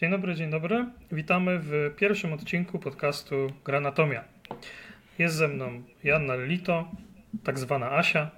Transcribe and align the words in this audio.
Dzień 0.00 0.10
dobry, 0.10 0.34
dzień 0.34 0.50
dobry. 0.50 0.86
Witamy 1.12 1.58
w 1.58 1.94
pierwszym 1.96 2.32
odcinku 2.32 2.78
podcastu 2.78 3.52
Granatomia. 3.64 4.24
Jest 5.18 5.34
ze 5.34 5.48
mną 5.48 5.82
Janna 6.04 6.36
Lito, 6.36 6.88
tak 7.44 7.58
zwana 7.58 7.92
Asia 7.92 8.30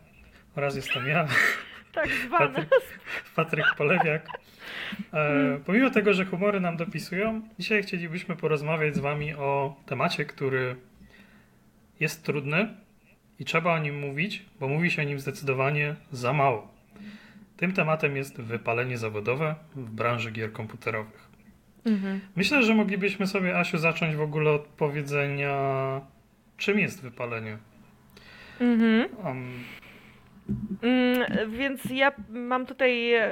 oraz 0.56 0.76
jestem 0.76 1.06
ja, 1.06 1.26
Tak 1.94 2.08
zwana. 2.26 2.46
Patryk, 2.46 2.68
Patryk 3.36 3.66
Polewiak. 3.78 4.28
E, 5.14 5.60
pomimo 5.66 5.90
tego, 5.90 6.12
że 6.12 6.24
humory 6.24 6.60
nam 6.60 6.76
dopisują, 6.76 7.42
dzisiaj 7.58 7.82
chcielibyśmy 7.82 8.36
porozmawiać 8.36 8.96
z 8.96 8.98
wami 8.98 9.34
o 9.34 9.76
temacie, 9.86 10.24
który 10.24 10.76
jest 12.00 12.24
trudny 12.24 12.74
i 13.38 13.44
trzeba 13.44 13.74
o 13.74 13.78
nim 13.78 13.98
mówić, 13.98 14.44
bo 14.60 14.68
mówi 14.68 14.90
się 14.90 15.02
o 15.02 15.04
nim 15.04 15.20
zdecydowanie 15.20 15.96
za 16.12 16.32
mało. 16.32 16.68
Tym 17.56 17.72
tematem 17.72 18.16
jest 18.16 18.40
wypalenie 18.40 18.98
zawodowe 18.98 19.54
w 19.74 19.90
branży 19.90 20.30
gier 20.30 20.52
komputerowych. 20.52 21.31
Mhm. 21.86 22.20
Myślę, 22.36 22.62
że 22.62 22.74
moglibyśmy 22.74 23.26
sobie, 23.26 23.58
Asiu, 23.58 23.78
zacząć 23.78 24.16
w 24.16 24.20
ogóle 24.20 24.50
od 24.50 24.62
powiedzenia, 24.62 25.56
czym 26.56 26.78
jest 26.78 27.02
wypalenie. 27.02 27.58
Mhm. 28.60 29.08
Um, 29.26 29.64
Mm, 30.82 31.50
więc 31.50 31.84
ja 31.84 32.12
mam 32.28 32.66
tutaj 32.66 33.12
e, 33.14 33.30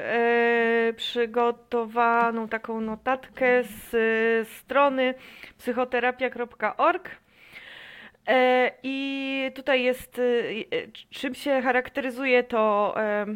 przygotowaną 0.97 2.49
taką 2.49 2.81
notatkę 2.81 3.65
z 3.65 3.95
e, 3.95 4.45
strony 4.45 5.15
psychoterapia.org. 5.59 7.11
E, 8.27 8.71
I 8.83 9.51
tutaj 9.55 9.83
jest, 9.83 10.19
e, 10.19 10.23
e, 10.23 10.89
czym 11.11 11.35
się 11.35 11.63
charakteryzuje 11.63 12.43
to 12.43 12.95
e, 12.97 13.27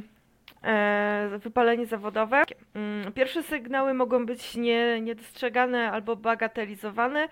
wypalenie 1.38 1.86
zawodowe. 1.86 2.42
Mm, 2.74 3.12
Pierwsze 3.12 3.42
sygnały 3.42 3.95
mogą 3.95 4.27
być 4.27 4.56
nie, 4.56 5.00
niedostrzegane 5.00 5.91
albo 5.92 6.16
bagatelizowane. 6.16 7.28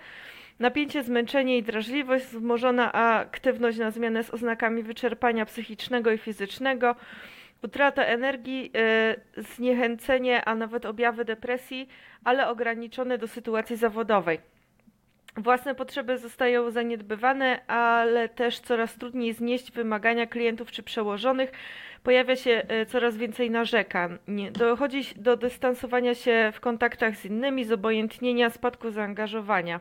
Napięcie, 0.59 1.03
zmęczenie 1.03 1.59
i 1.59 1.63
drażliwość, 1.63 2.25
wzmożona 2.25 2.93
aktywność 2.93 3.79
na 3.79 3.91
zmianę 3.91 4.25
z 4.25 4.35
oznakami 4.35 4.83
wyczerpania 4.83 5.47
psychicznego 5.47 6.13
i 6.13 6.19
fizycznego, 6.19 6.97
utrata 7.63 8.05
energii, 8.05 8.71
e, 8.75 9.17
zniechęcenie, 9.37 10.45
a 10.45 10.55
nawet 10.55 10.87
objawy 10.87 11.25
depresji, 11.25 11.89
ale 12.25 12.49
ograniczone 12.49 13.19
do 13.19 13.29
sytuacji 13.29 13.77
zawodowej. 13.77 14.39
Własne 15.37 15.75
potrzeby 15.75 16.19
zostają 16.19 16.71
zaniedbywane, 16.71 17.67
ale 17.67 18.29
też 18.29 18.61
coraz 18.61 18.95
trudniej 18.95 19.33
znieść 19.33 19.73
wymagania 19.73 20.27
klientów 20.27 20.71
czy 20.71 20.83
przełożonych. 20.83 21.53
Pojawia 22.03 22.37
się 22.37 22.63
e, 22.69 22.87
coraz 22.87 23.17
więcej 23.17 23.51
narzekań. 23.51 24.19
Dochodzi 24.53 25.03
do 25.17 25.37
dystansowania 25.37 26.15
się 26.15 26.53
w 26.55 26.61
kontaktach 26.61 27.17
z 27.17 27.25
innymi, 27.25 27.65
zobojętnienia, 27.65 28.51
spadku 28.51 28.91
zaangażowania. 28.91 29.81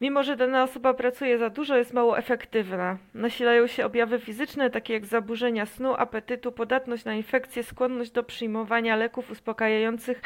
Mimo, 0.00 0.22
że 0.22 0.36
dana 0.36 0.62
osoba 0.62 0.94
pracuje 0.94 1.38
za 1.38 1.50
dużo, 1.50 1.76
jest 1.76 1.92
mało 1.92 2.18
efektywna. 2.18 2.98
Nasilają 3.14 3.66
się 3.66 3.84
objawy 3.86 4.18
fizyczne, 4.18 4.70
takie 4.70 4.94
jak 4.94 5.06
zaburzenia 5.06 5.66
snu, 5.66 5.94
apetytu, 5.94 6.52
podatność 6.52 7.04
na 7.04 7.14
infekcje, 7.14 7.62
skłonność 7.62 8.10
do 8.10 8.22
przyjmowania 8.22 8.96
leków 8.96 9.30
uspokajających 9.30 10.22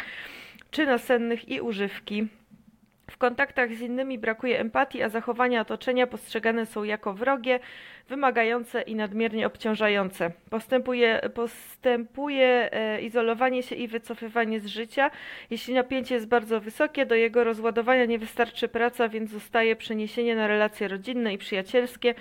czy 0.71 0.87
nasennych 0.87 1.49
i 1.49 1.61
używki. 1.61 2.29
W 3.11 3.17
kontaktach 3.19 3.75
z 3.75 3.81
innymi 3.81 4.19
brakuje 4.19 4.61
empatii, 4.61 5.03
a 5.03 5.09
zachowania 5.09 5.61
otoczenia 5.61 6.07
postrzegane 6.07 6.67
są 6.67 6.85
jako 6.85 7.15
wrogie, 7.15 7.61
wymagające 8.09 8.83
i 8.83 8.95
nadmiernie 8.95 9.47
obciążające. 9.47 10.31
Postępuje, 10.51 11.31
postępuje 11.35 12.73
e, 12.73 13.01
izolowanie 13.01 13.63
się 13.63 13.75
i 13.75 13.89
wycofywanie 13.89 14.61
z 14.61 14.67
życia. 14.67 15.11
Jeśli 15.51 15.75
napięcie 15.75 16.15
jest 16.15 16.29
bardzo 16.29 16.61
wysokie, 16.61 17.07
do 17.07 17.15
jego 17.15 17.45
rozładowania 17.45 18.05
nie 18.05 18.19
wystarczy 18.19 18.69
praca, 18.69 19.09
więc 19.09 19.31
zostaje 19.31 19.77
przeniesienie 19.77 20.37
na 20.37 20.47
relacje 20.47 20.89
rodzinne 20.89 21.35
i 21.35 21.39
przyjacielskie. 21.39 22.15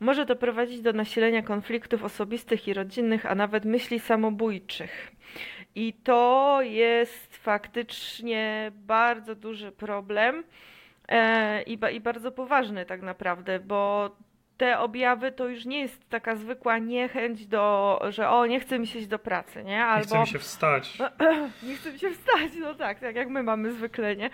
Może 0.00 0.26
to 0.26 0.36
prowadzić 0.36 0.80
do 0.80 0.92
nasilenia 0.92 1.42
konfliktów 1.42 2.04
osobistych 2.04 2.68
i 2.68 2.74
rodzinnych, 2.74 3.26
a 3.26 3.34
nawet 3.34 3.64
myśli 3.64 4.00
samobójczych. 4.00 5.12
I 5.74 5.92
to 5.92 6.58
jest 6.62 7.33
faktycznie 7.44 8.72
bardzo 8.74 9.34
duży 9.34 9.72
problem 9.72 10.44
e, 11.08 11.62
i, 11.62 11.78
i 11.92 12.00
bardzo 12.00 12.32
poważny 12.32 12.86
tak 12.86 13.02
naprawdę, 13.02 13.60
bo 13.60 14.10
te 14.56 14.78
objawy 14.78 15.32
to 15.32 15.48
już 15.48 15.64
nie 15.64 15.80
jest 15.80 16.10
taka 16.10 16.36
zwykła 16.36 16.78
niechęć 16.78 17.46
do, 17.46 18.00
że 18.08 18.30
o, 18.30 18.46
nie 18.46 18.60
chce 18.60 18.78
mi 18.78 18.86
się 18.86 18.98
iść 18.98 19.08
do 19.08 19.18
pracy, 19.18 19.64
nie? 19.64 19.70
Nie 19.70 19.84
Albo 19.84 20.06
chce 20.06 20.20
mi 20.20 20.26
się 20.26 20.38
wstać. 20.38 20.98
nie 21.68 21.76
chce 21.76 21.92
mi 21.92 21.98
się 21.98 22.10
wstać, 22.10 22.52
no 22.60 22.74
tak, 22.74 22.98
tak 22.98 23.16
jak 23.16 23.28
my 23.28 23.42
mamy 23.42 23.72
zwykle, 23.72 24.16
nie? 24.16 24.30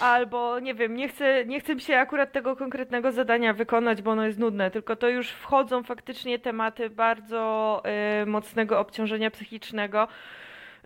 Albo 0.00 0.60
nie 0.60 0.74
wiem, 0.74 0.96
nie 0.96 1.08
chcę, 1.08 1.44
nie 1.46 1.60
chcę 1.60 1.74
mi 1.74 1.80
się 1.80 1.98
akurat 1.98 2.32
tego 2.32 2.56
konkretnego 2.56 3.12
zadania 3.12 3.52
wykonać, 3.52 4.02
bo 4.02 4.10
ono 4.10 4.26
jest 4.26 4.38
nudne, 4.38 4.70
tylko 4.70 4.96
to 4.96 5.08
już 5.08 5.30
wchodzą 5.30 5.82
faktycznie 5.82 6.38
tematy 6.38 6.90
bardzo 6.90 7.82
y, 8.22 8.26
mocnego 8.26 8.78
obciążenia 8.78 9.30
psychicznego 9.30 10.08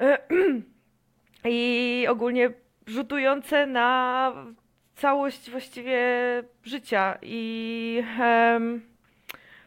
y, 0.01 0.19
i 1.45 2.07
ogólnie 2.09 2.51
rzutujące 2.87 3.67
na 3.67 4.33
całość 4.95 5.51
właściwie 5.51 6.01
życia. 6.65 7.19
I 7.23 8.03
em, 8.21 8.83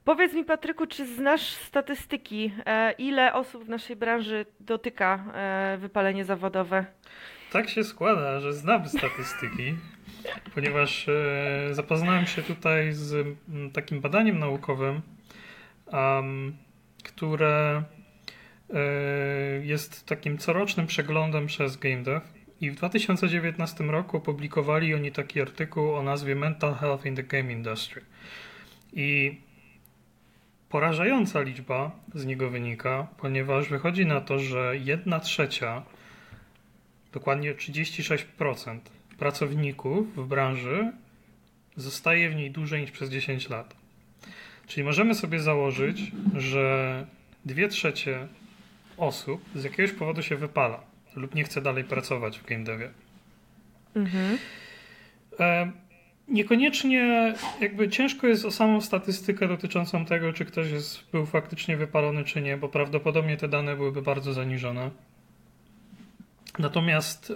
powiedz 0.03 0.33
mi, 0.33 0.45
Patryku, 0.45 0.87
czy 0.87 1.15
znasz 1.15 1.41
statystyki, 1.41 2.51
e, 2.65 2.91
ile 2.91 3.33
osób 3.33 3.65
w 3.65 3.69
naszej 3.69 3.95
branży 3.95 4.45
dotyka 4.59 5.23
e, 5.33 5.77
wypalenie 5.77 6.25
zawodowe? 6.25 6.85
Tak 7.51 7.69
się 7.69 7.83
składa, 7.83 8.39
że 8.39 8.53
znam 8.53 8.89
statystyki, 8.89 9.75
ponieważ 10.55 11.09
e, 11.09 11.69
zapoznałem 11.71 12.25
się 12.25 12.41
tutaj 12.41 12.93
z 12.93 13.37
takim 13.73 14.01
badaniem 14.01 14.39
naukowym, 14.39 15.01
am, 15.91 16.53
które 17.03 17.83
jest 19.61 20.05
takim 20.05 20.37
corocznym 20.37 20.87
przeglądem 20.87 21.47
przez 21.47 21.77
GameDev. 21.77 22.21
I 22.61 22.71
w 22.71 22.75
2019 22.75 23.83
roku 23.83 24.17
opublikowali 24.17 24.95
oni 24.95 25.11
taki 25.11 25.41
artykuł 25.41 25.95
o 25.95 26.03
nazwie 26.03 26.35
Mental 26.35 26.75
Health 26.75 27.05
in 27.05 27.15
the 27.15 27.23
Game 27.23 27.53
Industry. 27.53 28.01
I 28.93 29.39
porażająca 30.69 31.41
liczba 31.41 31.91
z 32.15 32.25
niego 32.25 32.49
wynika, 32.49 33.07
ponieważ 33.17 33.69
wychodzi 33.69 34.05
na 34.05 34.21
to, 34.21 34.39
że 34.39 34.73
jedna 34.77 35.19
trzecia 35.19 35.83
dokładnie 37.13 37.55
36% 37.55 38.79
pracowników 39.17 40.15
w 40.15 40.27
branży 40.27 40.91
zostaje 41.75 42.29
w 42.29 42.35
niej 42.35 42.51
dłużej 42.51 42.81
niż 42.81 42.91
przez 42.91 43.09
10 43.09 43.49
lat. 43.49 43.75
Czyli 44.67 44.83
możemy 44.83 45.15
sobie 45.15 45.39
założyć, 45.39 46.11
że 46.35 47.05
dwie 47.45 47.67
trzecie 47.67 48.27
osób 48.97 49.41
z 49.55 49.63
jakiegoś 49.63 49.91
powodu 49.91 50.23
się 50.23 50.35
wypala 50.35 50.83
lub 51.15 51.35
nie 51.35 51.43
chce 51.43 51.61
dalej 51.61 51.83
pracować 51.83 52.39
w 52.39 52.45
game 52.45 52.63
devie. 52.63 52.89
Mhm. 53.95 54.37
E, 55.39 55.71
Niekoniecznie 56.31 57.33
jakby 57.61 57.89
ciężko 57.89 58.27
jest 58.27 58.45
o 58.45 58.51
samą 58.51 58.81
statystykę 58.81 59.47
dotyczącą 59.47 60.05
tego, 60.05 60.33
czy 60.33 60.45
ktoś 60.45 60.71
jest, 60.71 61.11
był 61.11 61.25
faktycznie 61.25 61.77
wypalony, 61.77 62.23
czy 62.23 62.41
nie, 62.41 62.57
bo 62.57 62.69
prawdopodobnie 62.69 63.37
te 63.37 63.47
dane 63.47 63.75
byłyby 63.75 64.01
bardzo 64.01 64.33
zaniżone. 64.33 64.91
Natomiast 66.59 67.33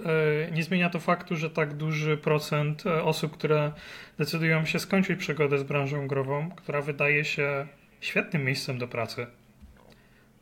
e, 0.47 0.51
nie 0.51 0.63
zmienia 0.63 0.89
to 0.89 0.99
faktu, 0.99 1.35
że 1.35 1.49
tak 1.49 1.73
duży 1.73 2.17
procent 2.17 2.85
e, 2.85 3.03
osób, 3.03 3.33
które 3.33 3.71
decydują 4.17 4.65
się 4.65 4.79
skończyć 4.79 5.19
przygodę 5.19 5.57
z 5.57 5.63
branżą 5.63 6.07
grową, 6.07 6.51
która 6.51 6.81
wydaje 6.81 7.25
się 7.25 7.67
świetnym 8.01 8.44
miejscem 8.44 8.77
do 8.77 8.88
pracy, 8.88 9.27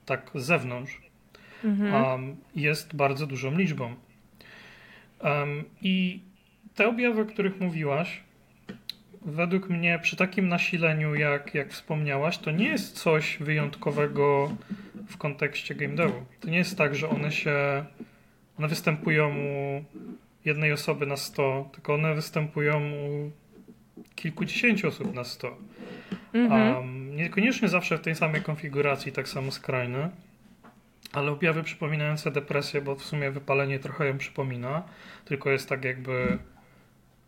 tak 0.06 0.32
z 0.36 0.46
zewnątrz, 0.46 1.02
Mhm. 1.64 2.04
um, 2.04 2.36
jest 2.56 2.96
bardzo 2.96 3.28
dużą 3.28 3.58
liczbą. 3.58 3.96
Um, 5.20 5.64
I 5.82 6.20
te 6.76 6.88
objawy, 6.88 7.22
o 7.22 7.26
których 7.26 7.60
mówiłaś, 7.60 8.20
według 9.26 9.70
mnie 9.70 10.00
przy 10.02 10.16
takim 10.16 10.48
nasileniu, 10.48 11.16
jak, 11.16 11.56
jak 11.56 11.72
wspomniałaś, 11.72 12.38
to 12.38 12.52
nie 12.52 12.68
jest 12.68 13.00
coś 13.00 13.38
wyjątkowego 13.38 14.56
w 15.08 15.18
kontekście 15.18 15.76
game 15.76 15.96
devu. 15.96 16.26
To 16.40 16.50
nie 16.50 16.58
jest 16.58 16.78
tak, 16.78 16.96
że 16.96 17.10
one 17.10 17.32
się, 17.32 17.86
one 18.60 18.68
występują 18.68 19.36
u 19.38 19.84
jednej 20.46 20.72
osoby 20.72 21.06
na 21.06 21.18
100, 21.18 21.70
tylko 21.74 21.94
one 21.94 22.16
występują 22.16 22.92
u 22.92 23.32
kilkudziesięciu 24.16 24.88
osób 24.88 25.14
na 25.14 25.24
100. 25.24 25.58
Mhm. 26.34 26.76
Um, 26.76 27.16
niekoniecznie 27.16 27.68
zawsze 27.68 27.98
w 27.98 28.02
tej 28.02 28.16
samej 28.16 28.42
konfiguracji, 28.42 29.12
tak 29.12 29.28
samo 29.28 29.52
skrajne, 29.52 30.10
ale 31.14 31.32
objawy 31.32 31.64
przypominające 31.64 32.32
depresję, 32.32 32.82
bo 32.82 32.96
w 32.96 33.04
sumie 33.04 33.32
wypalenie 33.32 33.80
trochę 33.80 34.08
ją 34.08 34.18
przypomina, 34.18 34.84
tylko 35.26 35.50
jest 35.52 35.70
tak 35.70 35.86
jakby 35.86 36.38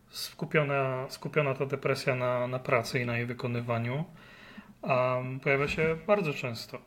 skupiona, 0.10 1.06
skupiona 1.10 1.54
ta 1.54 1.66
depresja 1.66 2.16
na, 2.16 2.48
na 2.48 2.60
pracy 2.60 3.00
i 3.00 3.06
na 3.06 3.18
jej 3.18 3.26
wykonywaniu. 3.26 4.06
Um, 4.82 5.40
pojawia 5.40 5.68
się 5.68 5.98
bardzo 6.08 6.34
często. 6.34 6.82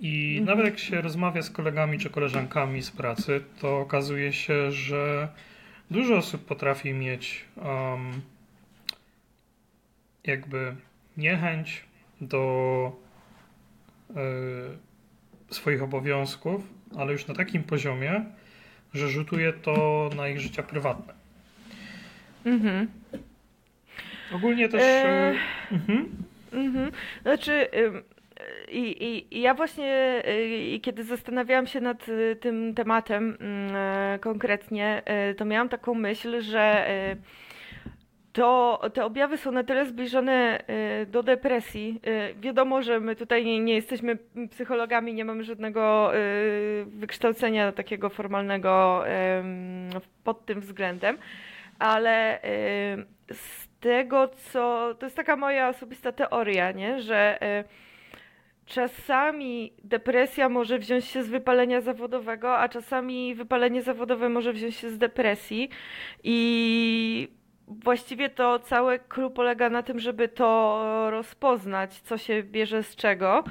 I 0.00 0.38
Mhm. 0.38 0.46
nawet 0.46 0.72
jak 0.72 0.78
się 0.78 1.00
rozmawia 1.00 1.42
z 1.42 1.50
kolegami 1.50 1.98
czy 1.98 2.10
koleżankami 2.10 2.82
z 2.82 2.90
pracy, 2.90 3.44
to 3.60 3.78
okazuje 3.78 4.32
się, 4.32 4.70
że 4.70 5.28
dużo 5.90 6.16
osób 6.16 6.44
potrafi 6.44 6.92
mieć 6.92 7.44
um, 7.56 8.20
jakby 10.24 10.76
niechęć 11.16 11.84
do 12.20 12.92
y, 14.10 14.14
swoich 15.52 15.82
obowiązków, 15.82 16.62
ale 16.98 17.12
już 17.12 17.26
na 17.26 17.34
takim 17.34 17.62
poziomie, 17.62 18.24
że 18.94 19.08
rzutuje 19.08 19.52
to 19.52 20.10
na 20.16 20.28
ich 20.28 20.40
życia 20.40 20.62
prywatne. 20.62 21.14
Mhm. 22.44 22.88
Ogólnie 24.32 24.68
też. 24.68 24.82
E... 24.82 25.34
Mhm. 25.72 26.08
Mhm. 26.52 26.92
Znaczy. 27.22 27.68
I, 28.68 29.04
i, 29.30 29.40
ja 29.40 29.54
właśnie, 29.54 30.22
y, 30.74 30.80
kiedy 30.80 31.04
zastanawiałam 31.04 31.66
się 31.66 31.80
nad 31.80 32.08
y, 32.08 32.36
tym 32.40 32.74
tematem 32.74 33.36
mm, 33.40 33.76
e, 33.76 34.18
konkretnie, 34.18 35.02
y, 35.30 35.34
to 35.34 35.44
miałam 35.44 35.68
taką 35.68 35.94
myśl, 35.94 36.40
że 36.40 36.86
to 38.32 38.80
te 38.94 39.04
objawy 39.04 39.36
są 39.36 39.52
na 39.52 39.64
tyle 39.64 39.86
zbliżone 39.86 40.62
do 41.06 41.22
depresji. 41.22 42.00
Wiadomo, 42.40 42.82
że 42.82 43.00
my 43.00 43.16
tutaj 43.16 43.44
nie, 43.44 43.60
nie 43.60 43.74
jesteśmy 43.74 44.18
psychologami, 44.50 45.14
nie 45.14 45.24
mamy 45.24 45.44
żadnego 45.44 46.12
wykształcenia 46.86 47.72
takiego 47.72 48.08
formalnego 48.08 49.04
pod 50.24 50.46
tym 50.46 50.60
względem, 50.60 51.18
ale 51.78 52.38
z 53.32 53.68
tego, 53.80 54.28
co. 54.28 54.94
To 54.98 55.06
jest 55.06 55.16
taka 55.16 55.36
moja 55.36 55.68
osobista 55.68 56.12
teoria, 56.12 56.72
nie? 56.72 57.00
że 57.00 57.38
czasami 58.66 59.72
depresja 59.84 60.48
może 60.48 60.78
wziąć 60.78 61.04
się 61.04 61.22
z 61.22 61.28
wypalenia 61.28 61.80
zawodowego, 61.80 62.58
a 62.58 62.68
czasami 62.68 63.34
wypalenie 63.34 63.82
zawodowe 63.82 64.28
może 64.28 64.52
wziąć 64.52 64.76
się 64.76 64.90
z 64.90 64.98
depresji. 64.98 65.68
I 66.22 67.28
właściwie 67.80 68.28
to 68.28 68.58
całe 68.58 68.98
clue 68.98 69.30
polega 69.30 69.70
na 69.70 69.82
tym, 69.82 69.98
żeby 69.98 70.28
to 70.28 71.10
rozpoznać, 71.10 72.00
co 72.00 72.18
się 72.18 72.42
bierze 72.42 72.82
z 72.82 72.96
czego. 72.96 73.44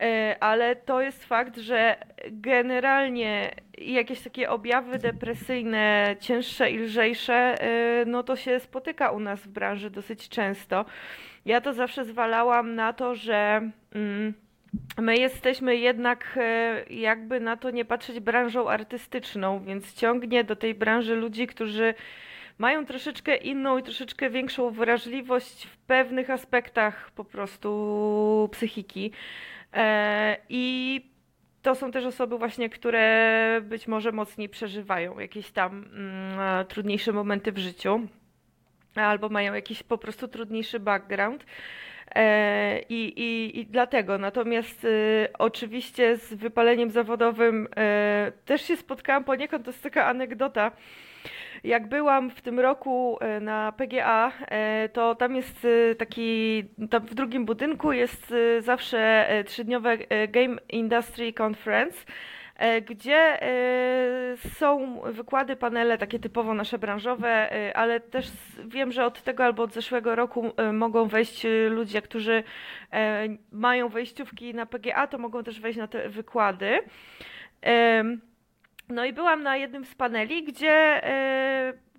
E, 0.00 0.36
ale 0.40 0.76
to 0.76 1.00
jest 1.00 1.24
fakt, 1.24 1.56
że 1.56 1.96
generalnie 2.30 3.50
jakieś 3.78 4.20
takie 4.20 4.50
objawy 4.50 4.98
depresyjne, 4.98 6.16
cięższe 6.20 6.70
i 6.70 6.78
lżejsze, 6.78 7.34
e, 7.34 8.04
no 8.04 8.22
to 8.22 8.36
się 8.36 8.60
spotyka 8.60 9.10
u 9.10 9.20
nas 9.20 9.40
w 9.40 9.48
branży 9.48 9.90
dosyć 9.90 10.28
często. 10.28 10.84
Ja 11.44 11.60
to 11.60 11.72
zawsze 11.72 12.04
zwalałam 12.04 12.74
na 12.74 12.92
to, 12.92 13.14
że. 13.14 13.70
Mm, 13.94 14.34
My 14.98 15.16
jesteśmy 15.16 15.76
jednak, 15.76 16.34
e, 16.36 16.84
jakby 16.90 17.40
na 17.40 17.56
to 17.56 17.70
nie 17.70 17.84
patrzeć, 17.84 18.20
branżą 18.20 18.68
artystyczną, 18.68 19.64
więc 19.64 19.94
ciągnie 19.94 20.44
do 20.44 20.56
tej 20.56 20.74
branży 20.74 21.14
ludzi, 21.14 21.46
którzy 21.46 21.94
mają 22.58 22.86
troszeczkę 22.86 23.36
inną 23.36 23.78
i 23.78 23.82
troszeczkę 23.82 24.30
większą 24.30 24.70
wrażliwość 24.70 25.66
w 25.66 25.76
pewnych 25.76 26.30
aspektach 26.30 27.10
po 27.10 27.24
prostu 27.24 28.48
psychiki. 28.52 29.12
E, 29.72 30.36
I 30.48 31.04
to 31.62 31.74
są 31.74 31.90
też 31.90 32.04
osoby 32.04 32.38
właśnie, 32.38 32.70
które 32.70 33.60
być 33.62 33.88
może 33.88 34.12
mocniej 34.12 34.48
przeżywają 34.48 35.18
jakieś 35.18 35.50
tam 35.50 35.84
mm, 35.94 36.66
trudniejsze 36.66 37.12
momenty 37.12 37.52
w 37.52 37.58
życiu, 37.58 38.00
albo 38.94 39.28
mają 39.28 39.54
jakiś 39.54 39.82
po 39.82 39.98
prostu 39.98 40.28
trudniejszy 40.28 40.80
background. 40.80 41.44
E, 42.14 42.80
I, 42.88 43.20
i, 43.20 43.60
I 43.60 43.66
dlatego. 43.66 44.18
Natomiast 44.18 44.84
y, 44.84 45.28
oczywiście 45.38 46.16
z 46.16 46.34
wypaleniem 46.34 46.90
zawodowym 46.90 47.66
y, 47.66 47.68
też 48.44 48.62
się 48.62 48.76
spotkałam 48.76 49.24
poniekąd, 49.24 49.64
to 49.64 49.70
jest 49.70 49.82
taka 49.82 50.06
anegdota. 50.06 50.72
Jak 51.64 51.88
byłam 51.88 52.30
w 52.30 52.42
tym 52.42 52.60
roku 52.60 53.18
na 53.40 53.72
PGA, 53.72 54.32
to 54.92 55.14
tam 55.14 55.36
jest 55.36 55.66
taki, 55.98 56.64
tam 56.90 57.06
w 57.06 57.14
drugim 57.14 57.44
budynku 57.44 57.92
jest 57.92 58.34
zawsze 58.60 59.28
trzydniowe 59.46 59.98
Game 60.28 60.56
Industry 60.68 61.32
Conference. 61.42 62.04
E, 62.58 62.82
gdzie 62.82 63.42
e, 63.42 64.36
są 64.36 65.00
wykłady, 65.00 65.56
panele 65.56 65.98
takie 65.98 66.18
typowo 66.18 66.54
nasze 66.54 66.78
branżowe, 66.78 67.52
e, 67.52 67.76
ale 67.76 68.00
też 68.00 68.26
wiem, 68.64 68.92
że 68.92 69.04
od 69.04 69.22
tego 69.22 69.44
albo 69.44 69.62
od 69.62 69.72
zeszłego 69.72 70.14
roku 70.14 70.52
mogą 70.72 71.08
wejść 71.08 71.46
ludzie, 71.70 72.02
którzy 72.02 72.42
mają 73.52 73.88
wejściówki 73.88 74.54
na 74.54 74.66
PGA, 74.66 75.06
to 75.06 75.18
mogą 75.18 75.44
też 75.44 75.60
wejść 75.60 75.78
na 75.78 75.88
te 75.88 76.08
wykłady. 76.08 76.78
No 78.88 79.04
i 79.04 79.12
byłam 79.12 79.42
na 79.42 79.56
jednym 79.56 79.84
z 79.84 79.94
paneli, 79.94 80.44
gdzie 80.44 81.02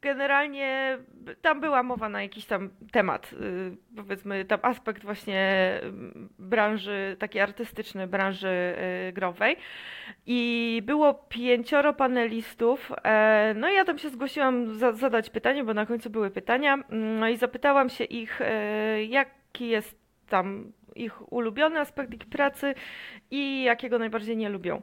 generalnie 0.01 0.97
tam 1.41 1.61
była 1.61 1.83
mowa 1.83 2.09
na 2.09 2.21
jakiś 2.21 2.45
tam 2.45 2.69
temat, 2.91 3.33
y, 3.33 3.95
powiedzmy 3.95 4.45
tam 4.45 4.59
aspekt 4.61 5.03
właśnie 5.03 5.73
branży, 6.39 7.15
takiej 7.19 7.41
artystycznej 7.41 8.07
branży 8.07 8.75
y, 9.09 9.13
growej 9.13 9.57
i 10.25 10.81
było 10.85 11.13
pięcioro 11.13 11.93
panelistów, 11.93 12.91
e, 13.03 13.53
no 13.57 13.69
i 13.69 13.73
ja 13.73 13.85
tam 13.85 13.97
się 13.97 14.09
zgłosiłam 14.09 14.75
za, 14.75 14.93
zadać 14.93 15.29
pytanie, 15.29 15.63
bo 15.63 15.73
na 15.73 15.85
końcu 15.85 16.09
były 16.09 16.31
pytania, 16.31 16.83
no 16.89 17.29
i 17.29 17.37
zapytałam 17.37 17.89
się 17.89 18.03
ich, 18.03 18.41
e, 18.41 19.03
jaki 19.03 19.67
jest 19.67 19.99
tam 20.29 20.71
ich 20.95 21.33
ulubiony 21.33 21.79
aspekt 21.79 22.13
ich 22.13 22.25
pracy 22.25 22.75
i 23.31 23.63
jakiego 23.63 23.99
najbardziej 23.99 24.37
nie 24.37 24.49
lubią. 24.49 24.81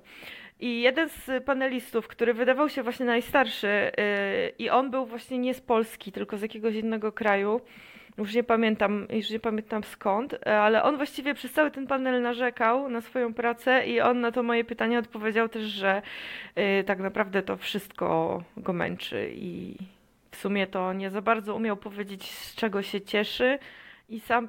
I 0.61 0.81
jeden 0.81 1.08
z 1.08 1.44
panelistów, 1.44 2.08
który 2.08 2.35
wydawał 2.35 2.69
się 2.69 2.82
właśnie 2.82 3.06
najstarszy, 3.06 3.67
yy, 3.67 4.49
i 4.58 4.70
on 4.70 4.91
był 4.91 5.06
właśnie 5.06 5.38
nie 5.38 5.55
z 5.55 5.61
Polski, 5.61 6.12
tylko 6.12 6.38
z 6.38 6.43
jakiegoś 6.43 6.75
innego 6.75 7.12
kraju. 7.12 7.61
Już 8.19 8.35
nie 8.35 8.44
pamiętam, 8.44 9.06
już 9.11 9.31
nie 9.31 9.41
pamiętam 9.41 9.85
skąd, 9.85 10.47
ale 10.47 10.82
on 10.82 10.97
właściwie 10.97 11.35
przez 11.35 11.53
cały 11.53 11.70
ten 11.70 11.87
panel 11.87 12.23
narzekał 12.23 12.88
na 12.88 13.00
swoją 13.00 13.35
pracę 13.35 13.87
i 13.87 14.00
on 14.00 14.20
na 14.20 14.32
to 14.32 14.43
moje 14.43 14.64
pytanie 14.64 14.99
odpowiedział 14.99 15.49
też, 15.49 15.64
że 15.64 16.03
yy, 16.56 16.85
tak 16.85 16.99
naprawdę 16.99 17.43
to 17.43 17.56
wszystko 17.56 18.43
go 18.56 18.73
męczy 18.73 19.31
i 19.35 19.76
w 20.31 20.37
sumie 20.37 20.67
to 20.67 20.93
nie 20.93 21.11
za 21.11 21.23
bardzo 21.23 21.55
umiał 21.55 21.76
powiedzieć, 21.76 22.31
z 22.31 22.55
czego 22.55 22.82
się 22.82 23.00
cieszy 23.00 23.59
i 24.09 24.20
sam 24.20 24.49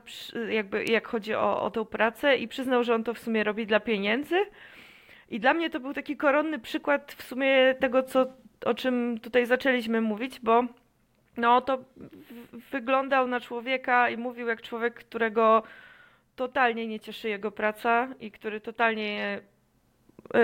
jakby 0.49 0.85
jak 0.85 1.07
chodzi 1.07 1.35
o, 1.35 1.61
o 1.61 1.71
tę 1.71 1.85
pracę 1.85 2.37
i 2.37 2.47
przyznał, 2.47 2.83
że 2.83 2.95
on 2.95 3.03
to 3.03 3.13
w 3.13 3.19
sumie 3.19 3.43
robi 3.43 3.65
dla 3.65 3.79
pieniędzy. 3.79 4.35
I 5.29 5.39
dla 5.39 5.53
mnie 5.53 5.69
to 5.69 5.79
był 5.79 5.93
taki 5.93 6.17
koronny 6.17 6.59
przykład 6.59 7.15
w 7.17 7.23
sumie 7.23 7.75
tego, 7.79 8.03
co, 8.03 8.25
o 8.65 8.73
czym 8.73 9.19
tutaj 9.19 9.45
zaczęliśmy 9.45 10.01
mówić, 10.01 10.39
bo 10.39 10.63
no 11.37 11.61
to 11.61 11.83
wyglądał 12.71 13.27
na 13.27 13.39
człowieka 13.39 14.09
i 14.09 14.17
mówił 14.17 14.47
jak 14.47 14.61
człowiek, 14.61 14.93
którego 14.93 15.63
totalnie 16.35 16.87
nie 16.87 16.99
cieszy 16.99 17.29
jego 17.29 17.51
praca 17.51 18.07
i 18.19 18.31
który 18.31 18.61
totalnie 18.61 19.41
yy, 20.33 20.39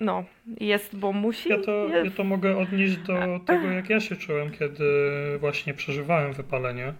no, 0.00 0.24
jest, 0.60 0.96
bo 0.96 1.12
musi. 1.12 1.48
Ja 1.48 1.58
to, 1.58 1.88
ja 1.88 2.10
to 2.10 2.24
mogę 2.24 2.58
odnieść 2.58 2.96
do 2.96 3.14
tego, 3.46 3.70
jak 3.70 3.90
ja 3.90 4.00
się 4.00 4.16
czułem, 4.16 4.50
kiedy 4.50 4.84
właśnie 5.40 5.74
przeżywałem 5.74 6.32
wypalenie. 6.32 6.92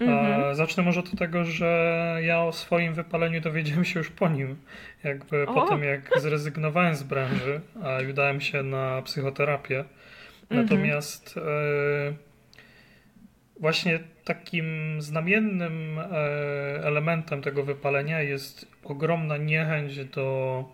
Mhm. 0.00 0.54
Zacznę 0.54 0.82
może 0.82 1.00
od 1.00 1.18
tego, 1.18 1.44
że 1.44 2.18
ja 2.22 2.40
o 2.42 2.52
swoim 2.52 2.94
wypaleniu 2.94 3.40
dowiedziałem 3.40 3.84
się 3.84 4.00
już 4.00 4.10
po 4.10 4.28
nim. 4.28 4.56
Jakby 5.04 5.46
o. 5.46 5.54
po 5.54 5.66
tym, 5.66 5.82
jak 5.82 6.10
zrezygnowałem 6.20 6.94
z 6.94 7.02
branży, 7.02 7.60
a 7.82 8.10
udałem 8.10 8.40
się 8.40 8.62
na 8.62 9.02
psychoterapię. 9.02 9.84
Mhm. 10.50 10.62
Natomiast 10.62 11.36
e, 11.36 12.12
właśnie 13.60 14.00
takim 14.24 14.96
znamiennym 15.02 15.98
e, 15.98 16.04
elementem 16.84 17.42
tego 17.42 17.62
wypalenia 17.62 18.22
jest 18.22 18.66
ogromna 18.84 19.36
niechęć 19.36 20.04
do 20.04 20.64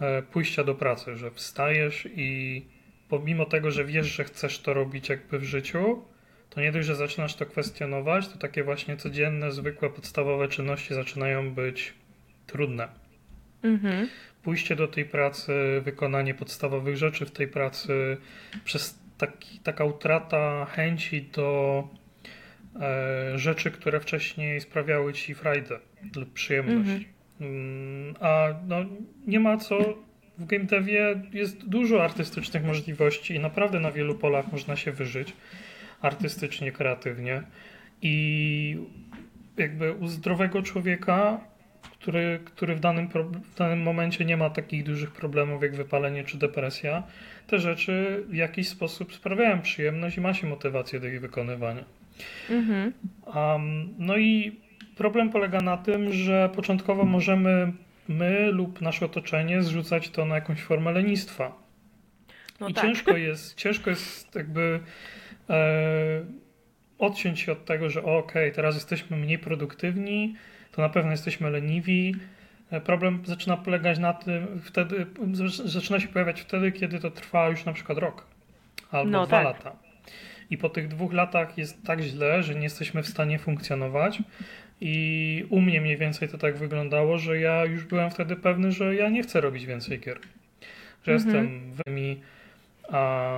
e, 0.00 0.22
pójścia 0.22 0.64
do 0.64 0.74
pracy, 0.74 1.16
że 1.16 1.30
wstajesz 1.30 2.08
i 2.16 2.62
pomimo 3.08 3.46
tego, 3.46 3.70
że 3.70 3.84
wiesz, 3.84 4.06
że 4.06 4.24
chcesz 4.24 4.58
to 4.58 4.74
robić 4.74 5.08
jakby 5.08 5.38
w 5.38 5.44
życiu, 5.44 6.02
to 6.58 6.62
nie 6.62 6.72
dość, 6.72 6.86
że 6.86 6.96
zaczynasz 6.96 7.34
to 7.34 7.46
kwestionować, 7.46 8.28
to 8.28 8.38
takie 8.38 8.64
właśnie 8.64 8.96
codzienne, 8.96 9.52
zwykłe, 9.52 9.90
podstawowe 9.90 10.48
czynności 10.48 10.94
zaczynają 10.94 11.54
być 11.54 11.94
trudne. 12.46 12.88
Mhm. 13.62 14.08
Pójście 14.42 14.76
do 14.76 14.88
tej 14.88 15.04
pracy, 15.04 15.52
wykonanie 15.84 16.34
podstawowych 16.34 16.96
rzeczy 16.96 17.26
w 17.26 17.30
tej 17.30 17.48
pracy, 17.48 18.16
przez 18.64 18.98
taki, 19.18 19.58
taka 19.58 19.84
utrata 19.84 20.64
chęci 20.64 21.22
do 21.22 21.88
e, 22.80 23.38
rzeczy, 23.38 23.70
które 23.70 24.00
wcześniej 24.00 24.60
sprawiały 24.60 25.12
ci 25.12 25.34
frajdę 25.34 25.78
lub 26.16 26.32
przyjemność. 26.32 26.90
Mhm. 26.90 27.04
Mm, 27.40 28.14
a 28.20 28.48
no, 28.66 28.76
nie 29.26 29.40
ma 29.40 29.56
co. 29.56 29.78
W 30.38 30.46
game 30.46 30.64
devie 30.64 31.22
jest 31.32 31.68
dużo 31.68 32.04
artystycznych 32.04 32.64
możliwości 32.64 33.34
i 33.34 33.40
naprawdę 33.40 33.80
na 33.80 33.92
wielu 33.92 34.14
polach 34.14 34.52
można 34.52 34.76
się 34.76 34.92
wyżyć 34.92 35.32
artystycznie, 36.02 36.72
kreatywnie. 36.72 37.42
I 38.02 38.76
jakby 39.56 39.92
u 39.92 40.06
zdrowego 40.06 40.62
człowieka 40.62 41.40
który, 42.00 42.40
który 42.44 42.74
w, 42.74 42.80
danym, 42.80 43.08
w 43.44 43.54
danym 43.54 43.82
momencie 43.82 44.24
nie 44.24 44.36
ma 44.36 44.50
takich 44.50 44.84
dużych 44.84 45.10
problemów 45.10 45.62
jak 45.62 45.76
wypalenie 45.76 46.24
czy 46.24 46.38
depresja, 46.38 47.02
te 47.46 47.58
rzeczy 47.58 48.24
w 48.28 48.34
jakiś 48.34 48.68
sposób 48.68 49.14
sprawiają 49.14 49.60
przyjemność 49.60 50.16
i 50.16 50.20
ma 50.20 50.34
się 50.34 50.46
motywację 50.46 51.00
do 51.00 51.06
ich 51.06 51.20
wykonywania. 51.20 51.84
Mhm. 52.50 52.92
Um, 53.34 53.94
no 53.98 54.16
i 54.16 54.56
problem 54.96 55.30
polega 55.30 55.60
na 55.60 55.76
tym, 55.76 56.12
że 56.12 56.50
początkowo 56.56 57.04
możemy 57.04 57.72
my 58.08 58.50
lub 58.52 58.80
nasze 58.80 59.04
otoczenie 59.04 59.62
zrzucać 59.62 60.10
to 60.10 60.24
na 60.24 60.34
jakąś 60.34 60.60
formę 60.60 60.92
lenistwa. 60.92 61.52
No 62.60 62.68
I 62.68 62.74
tak. 62.74 62.84
ciężko 62.84 63.16
jest, 63.28 63.54
ciężko 63.54 63.90
jest 63.90 64.34
jakby 64.34 64.80
odciąć 66.98 67.40
się 67.40 67.52
od 67.52 67.64
tego, 67.64 67.90
że 67.90 68.02
okej, 68.02 68.18
okay, 68.18 68.50
teraz 68.52 68.74
jesteśmy 68.74 69.16
mniej 69.16 69.38
produktywni, 69.38 70.34
to 70.72 70.82
na 70.82 70.88
pewno 70.88 71.10
jesteśmy 71.10 71.50
leniwi. 71.50 72.14
E, 72.70 72.80
problem 72.80 73.22
zaczyna 73.24 73.56
polegać 73.56 73.98
na 73.98 74.12
tym, 74.12 74.60
wtedy 74.64 75.06
zaczyna 75.64 76.00
się 76.00 76.08
pojawiać 76.08 76.40
wtedy, 76.40 76.72
kiedy 76.72 77.00
to 77.00 77.10
trwa 77.10 77.48
już 77.48 77.64
na 77.64 77.72
przykład 77.72 77.98
rok 77.98 78.26
albo 78.90 79.10
no, 79.10 79.26
dwa 79.26 79.36
tak. 79.36 79.44
lata. 79.44 79.76
I 80.50 80.58
po 80.58 80.68
tych 80.68 80.88
dwóch 80.88 81.12
latach 81.12 81.58
jest 81.58 81.82
tak 81.82 82.00
źle, 82.00 82.42
że 82.42 82.54
nie 82.54 82.62
jesteśmy 82.62 83.02
w 83.02 83.08
stanie 83.08 83.38
funkcjonować. 83.38 84.22
I 84.80 85.46
u 85.50 85.60
mnie 85.60 85.80
mniej 85.80 85.96
więcej 85.96 86.28
to 86.28 86.38
tak 86.38 86.56
wyglądało, 86.56 87.18
że 87.18 87.40
ja 87.40 87.64
już 87.64 87.84
byłem 87.84 88.10
wtedy 88.10 88.36
pewny, 88.36 88.72
że 88.72 88.94
ja 88.94 89.08
nie 89.08 89.22
chcę 89.22 89.40
robić 89.40 89.66
więcej 89.66 90.00
gier. 90.00 90.18
Że 91.06 91.12
mhm. 91.12 91.14
jestem 91.14 91.70
w 91.72 91.90
mi 91.90 92.20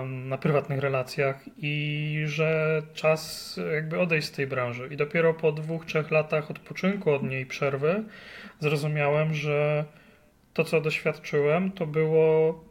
na 0.06 0.38
prywatnych 0.38 0.80
relacjach 0.80 1.44
i 1.56 2.22
że 2.26 2.82
czas 2.94 3.60
jakby 3.72 4.00
odejść 4.00 4.28
z 4.28 4.32
tej 4.32 4.46
branży. 4.46 4.88
I 4.90 4.96
dopiero 4.96 5.34
po 5.34 5.52
dwóch, 5.52 5.84
trzech 5.84 6.10
latach 6.10 6.50
odpoczynku 6.50 7.10
od 7.10 7.22
niej, 7.22 7.46
przerwy, 7.46 8.04
zrozumiałem, 8.58 9.34
że 9.34 9.84
to, 10.54 10.64
co 10.64 10.80
doświadczyłem, 10.80 11.72
to 11.72 11.86
było 11.86 12.64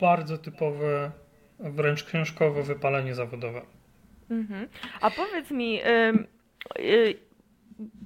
bardzo 0.00 0.38
typowe, 0.38 1.10
wręcz 1.58 2.04
książkowe 2.04 2.62
wypalenie 2.62 3.14
zawodowe. 3.14 3.62
Mhm. 4.30 4.68
A 5.00 5.10
powiedz 5.10 5.50
mi, 5.50 5.80
y, 6.78 7.29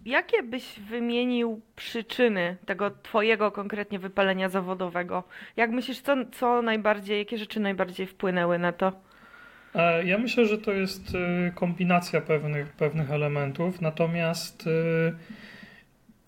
jakie 0.04 0.42
byś 0.42 0.80
wymienił 0.80 1.60
przyczyny 1.76 2.56
tego 2.66 2.90
twojego 2.90 3.50
konkretnie 3.52 3.98
wypalenia 3.98 4.48
zawodowego? 4.48 5.24
Jak 5.56 5.70
myślisz, 5.70 6.00
co, 6.00 6.16
co 6.32 6.62
najbardziej, 6.62 7.18
jakie 7.18 7.38
rzeczy 7.38 7.60
najbardziej 7.60 8.06
wpłynęły 8.06 8.58
na 8.58 8.72
to? 8.72 8.92
E, 9.74 10.04
ja 10.04 10.18
myślę, 10.18 10.46
że 10.46 10.58
to 10.58 10.72
jest 10.72 11.12
e, 11.14 11.50
kombinacja 11.50 12.20
pewnych, 12.20 12.72
pewnych 12.72 13.10
elementów, 13.10 13.80
natomiast 13.80 14.66
e, 14.66 14.70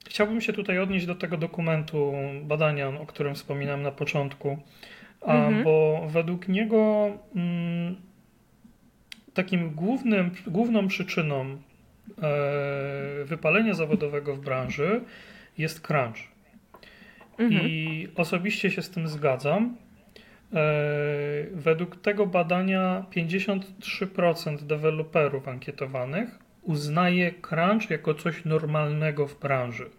chciałbym 0.07 0.41
się 0.41 0.53
tutaj 0.53 0.79
odnieść 0.79 1.07
do 1.07 1.15
tego 1.15 1.37
dokumentu 1.37 2.13
badania, 2.43 2.89
o 2.89 3.07
którym 3.07 3.35
wspominałem 3.35 3.83
na 3.83 3.93
początku, 3.93 4.59
mhm. 5.23 5.65
bo 5.65 6.07
według 6.09 6.49
niego 6.49 7.11
mm, 7.37 7.97
takim 9.35 9.71
głównym, 9.71 10.31
główną 10.47 10.89
przyczyną 10.89 11.59
wypalenia 13.25 13.75
zawodowego 13.75 14.37
w 14.37 14.41
branży 14.41 15.01
jest 15.59 15.81
crunch. 15.81 16.19
Mhm. 17.39 17.63
I 17.63 18.09
osobiście 18.17 18.71
się 18.71 18.83
z 18.83 18.91
tym 18.91 19.09
zgadzam. 19.09 19.77
E, 20.53 20.57
według 21.53 21.97
tego 21.97 22.27
badania 22.27 23.05
53% 23.17 24.57
deweloperów 24.57 25.49
ankietowanych 25.49 26.39
uznaje 26.63 27.33
crunch 27.33 27.91
jako 27.91 28.15
coś 28.15 28.45
normalnego 28.45 29.27
w 29.27 29.41
branży. 29.41 29.91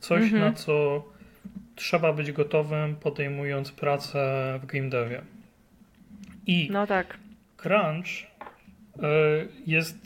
Coś, 0.00 0.22
mhm. 0.22 0.42
na 0.42 0.52
co 0.52 1.04
trzeba 1.74 2.12
być 2.12 2.32
gotowym, 2.32 2.96
podejmując 2.96 3.72
pracę 3.72 4.18
w 4.62 4.66
game 4.66 4.88
devie. 4.88 5.22
I 6.46 6.68
no 6.72 6.86
tak. 6.86 7.18
crunch 7.56 8.06
e, 8.06 9.08
jest 9.66 9.98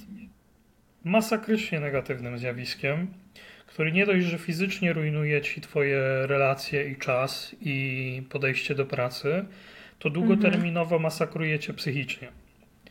masakrycznie 1.04 1.80
negatywnym 1.80 2.38
zjawiskiem, 2.38 3.06
który 3.66 3.92
nie 3.92 4.06
dość, 4.06 4.26
że 4.26 4.38
fizycznie 4.38 4.92
rujnuje 4.92 5.40
ci 5.42 5.60
twoje 5.60 6.26
relacje 6.26 6.90
i 6.90 6.96
czas 6.96 7.56
i 7.60 8.22
podejście 8.30 8.74
do 8.74 8.86
pracy, 8.86 9.44
to 9.98 10.10
długoterminowo 10.10 10.96
mhm. 10.96 11.02
masakruje 11.02 11.58
cię 11.58 11.72
psychicznie. 11.72 12.28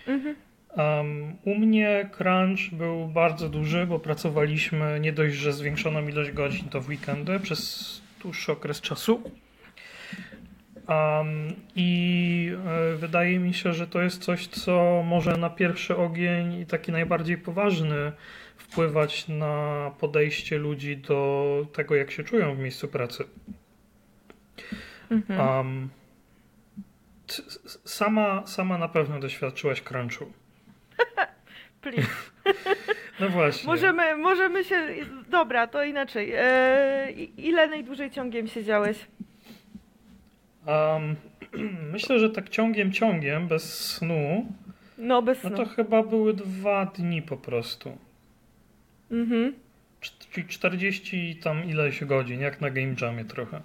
Mhm. 0.07 0.35
Um, 0.77 1.35
u 1.45 1.55
mnie 1.55 2.09
crunch 2.17 2.71
był 2.71 3.07
bardzo 3.07 3.49
duży, 3.49 3.85
bo 3.85 3.99
pracowaliśmy 3.99 4.99
nie 4.99 5.13
dość, 5.13 5.35
że 5.35 5.53
zwiększoną 5.53 6.07
ilość 6.07 6.31
godzin 6.31 6.69
to 6.69 6.81
w 6.81 6.89
weekendy 6.89 7.39
przez 7.39 8.01
dłuższy 8.21 8.51
okres 8.51 8.81
czasu. 8.81 9.31
Um, 10.87 11.55
I 11.75 12.51
y, 12.93 12.97
wydaje 12.97 13.39
mi 13.39 13.53
się, 13.53 13.73
że 13.73 13.87
to 13.87 14.01
jest 14.01 14.23
coś, 14.23 14.47
co 14.47 15.03
może 15.05 15.37
na 15.37 15.49
pierwszy 15.49 15.97
ogień 15.97 16.53
i 16.53 16.65
taki 16.65 16.91
najbardziej 16.91 17.37
poważny 17.37 18.11
wpływać 18.57 19.27
na 19.27 19.91
podejście 19.99 20.57
ludzi 20.57 20.97
do 20.97 21.65
tego, 21.73 21.95
jak 21.95 22.11
się 22.11 22.23
czują 22.23 22.55
w 22.55 22.59
miejscu 22.59 22.87
pracy. 22.87 23.23
Mhm. 25.11 25.39
Um, 25.39 25.89
sama, 27.85 28.47
sama 28.47 28.77
na 28.77 28.87
pewno 28.87 29.19
doświadczyłaś 29.19 29.81
crunchu. 29.81 30.25
Please. 31.81 32.07
No 33.19 33.29
właśnie. 33.29 33.67
Możemy, 33.67 34.17
możemy 34.17 34.63
się. 34.63 34.87
Dobra, 35.29 35.67
to 35.67 35.83
inaczej. 35.83 36.33
Eee, 36.35 37.47
ile 37.47 37.67
najdłużej 37.67 38.11
ciągiem 38.11 38.47
siedziałeś? 38.47 38.97
Um, 40.67 41.15
myślę, 41.93 42.19
że 42.19 42.29
tak 42.29 42.49
ciągiem, 42.49 42.91
ciągiem, 42.91 43.47
bez 43.47 43.85
snu. 43.85 44.45
No, 44.97 45.21
bez 45.21 45.39
snu. 45.39 45.49
No 45.49 45.57
to 45.57 45.65
chyba 45.65 46.03
były 46.03 46.33
dwa 46.33 46.85
dni 46.85 47.21
po 47.21 47.37
prostu. 47.37 47.97
Mhm. 49.11 49.53
Czyli 50.01 50.47
40 50.47 51.35
tam 51.35 51.65
ileś 51.65 52.03
godzin, 52.05 52.41
jak 52.41 52.61
na 52.61 52.69
Game 52.69 52.95
Jamie 53.01 53.25
trochę. 53.25 53.61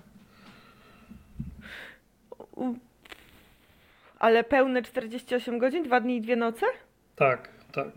Ale 4.19 4.45
pełne 4.45 4.83
48 4.83 5.59
godzin? 5.59 5.83
Dwa 5.83 6.01
dni 6.01 6.17
i 6.17 6.21
dwie 6.21 6.37
noce? 6.37 6.67
Tak, 7.17 7.49
tak. 7.73 7.89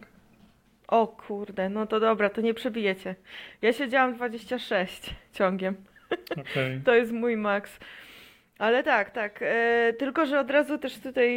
O 0.87 1.07
kurde, 1.07 1.69
no 1.69 1.87
to 1.87 1.99
dobra, 1.99 2.29
to 2.29 2.41
nie 2.41 2.53
przebijecie. 2.53 3.15
Ja 3.61 3.73
siedziałam 3.73 4.13
26 4.13 5.15
ciągiem. 5.33 5.75
Okay. 6.31 6.81
To 6.85 6.95
jest 6.95 7.11
mój 7.11 7.37
maks. 7.37 7.79
Ale 8.59 8.83
tak, 8.83 9.11
tak. 9.11 9.39
E, 9.41 9.93
tylko, 9.93 10.25
że 10.25 10.39
od 10.39 10.51
razu 10.51 10.77
też 10.77 10.99
tutaj 10.99 11.31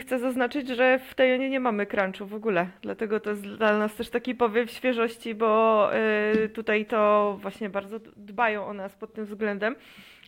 chcę 0.00 0.18
zaznaczyć, 0.18 0.68
że 0.68 0.98
w 0.98 1.14
Tejonie 1.14 1.50
nie 1.50 1.60
mamy 1.60 1.86
crunchu 1.86 2.26
w 2.26 2.34
ogóle. 2.34 2.66
Dlatego 2.82 3.20
to 3.20 3.30
jest 3.30 3.42
dla 3.42 3.78
nas 3.78 3.94
też 3.94 4.10
taki 4.10 4.34
powiew 4.34 4.70
świeżości, 4.70 5.34
bo 5.34 5.90
e, 5.94 6.48
tutaj 6.48 6.86
to 6.86 7.36
właśnie 7.42 7.70
bardzo 7.70 7.98
dbają 8.16 8.66
o 8.66 8.72
nas 8.72 8.96
pod 8.96 9.12
tym 9.12 9.24
względem. 9.24 9.76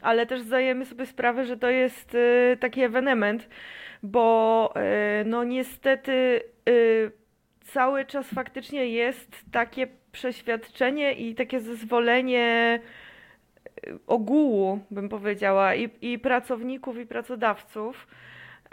Ale 0.03 0.27
też 0.27 0.41
zdajemy 0.41 0.87
sobie 0.87 1.07
sprawę, 1.07 1.45
że 1.45 1.57
to 1.57 1.71
jest 1.71 2.15
e, 2.15 2.57
taki 2.57 2.83
ewenement, 2.83 3.49
bo 4.03 4.73
e, 4.77 5.25
no 5.27 5.45
niestety 5.45 6.43
e, 6.69 6.73
cały 7.61 8.05
czas 8.05 8.31
faktycznie 8.35 8.87
jest 8.87 9.45
takie 9.53 9.89
przeświadczenie 10.12 11.12
i 11.12 11.35
takie 11.35 11.61
zezwolenie 11.61 12.81
ogółu, 14.07 14.81
bym 14.91 15.09
powiedziała, 15.09 15.75
i, 15.75 15.91
i 16.01 16.19
pracowników, 16.19 16.99
i 16.99 17.07
pracodawców, 17.07 18.07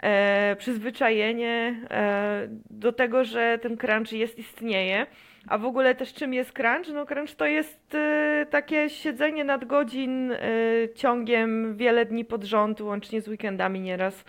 e, 0.02 0.56
przyzwyczajenie 0.58 1.80
e, 1.90 2.48
do 2.70 2.92
tego, 2.92 3.24
że 3.24 3.58
ten 3.62 3.76
crunch 3.76 4.12
jest, 4.12 4.38
istnieje. 4.38 5.06
A 5.48 5.58
w 5.58 5.64
ogóle 5.64 5.94
też 5.94 6.14
czym 6.14 6.34
jest 6.34 6.52
crunch? 6.52 6.88
No 6.94 7.06
crunch 7.06 7.36
to 7.36 7.46
jest 7.46 7.94
e, 7.94 8.46
takie 8.50 8.90
siedzenie 8.90 9.44
nad 9.44 9.64
godzin 9.64 10.32
e, 10.32 10.38
ciągiem 10.94 11.76
wiele 11.76 12.06
dni 12.06 12.24
pod 12.24 12.44
rząd, 12.44 12.80
łącznie 12.80 13.20
z 13.20 13.28
weekendami 13.28 13.80
nieraz. 13.80 14.24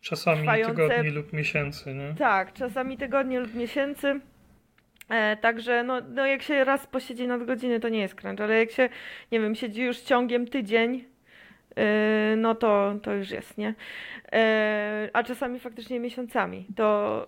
czasami 0.00 0.38
trwające... 0.38 0.88
tygodni 0.88 1.10
lub 1.10 1.32
miesięcy, 1.32 1.94
nie? 1.94 2.14
Tak, 2.18 2.52
czasami 2.52 2.96
tygodni 2.96 3.38
lub 3.38 3.54
miesięcy. 3.54 4.20
E, 5.12 5.36
także 5.36 5.82
no, 5.82 6.00
no 6.08 6.26
jak 6.26 6.42
się 6.42 6.64
raz 6.64 6.86
posiedzi 6.86 7.26
nad 7.28 7.44
godziny, 7.44 7.80
to 7.80 7.88
nie 7.88 8.00
jest 8.00 8.14
crunch, 8.14 8.40
ale 8.40 8.58
jak 8.58 8.70
się, 8.70 8.88
nie 9.32 9.40
wiem, 9.40 9.54
siedzi 9.54 9.82
już 9.82 9.98
ciągiem 9.98 10.48
tydzień, 10.48 11.04
e, 11.76 12.34
no 12.36 12.54
to, 12.54 12.94
to 13.02 13.14
już 13.14 13.30
jest, 13.30 13.58
nie? 13.58 13.74
E, 14.32 15.10
a 15.12 15.22
czasami 15.22 15.60
faktycznie 15.60 16.00
miesiącami. 16.00 16.66
To, 16.76 17.26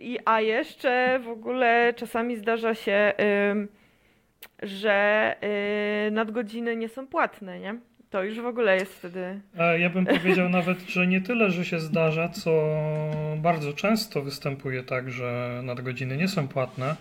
i, 0.00 0.18
a 0.24 0.40
jeszcze 0.40 1.18
w 1.18 1.28
ogóle 1.28 1.94
czasami 1.96 2.36
zdarza 2.36 2.74
się, 2.74 3.12
że 4.62 5.36
nadgodziny 6.10 6.76
nie 6.76 6.88
są 6.88 7.06
płatne, 7.06 7.60
nie? 7.60 7.78
To 8.10 8.24
już 8.24 8.40
w 8.40 8.46
ogóle 8.46 8.76
jest 8.76 8.94
wtedy. 8.94 9.40
Ja 9.78 9.90
bym 9.90 10.06
powiedział 10.06 10.48
nawet, 10.48 10.80
że 10.80 11.06
nie 11.06 11.20
tyle, 11.20 11.50
że 11.50 11.64
się 11.64 11.80
zdarza, 11.80 12.28
co 12.28 12.50
bardzo 13.36 13.72
często 13.72 14.22
występuje 14.22 14.82
tak, 14.82 15.10
że 15.10 15.60
nadgodziny 15.64 16.16
nie 16.16 16.28
są 16.28 16.48
płatne. 16.48 16.96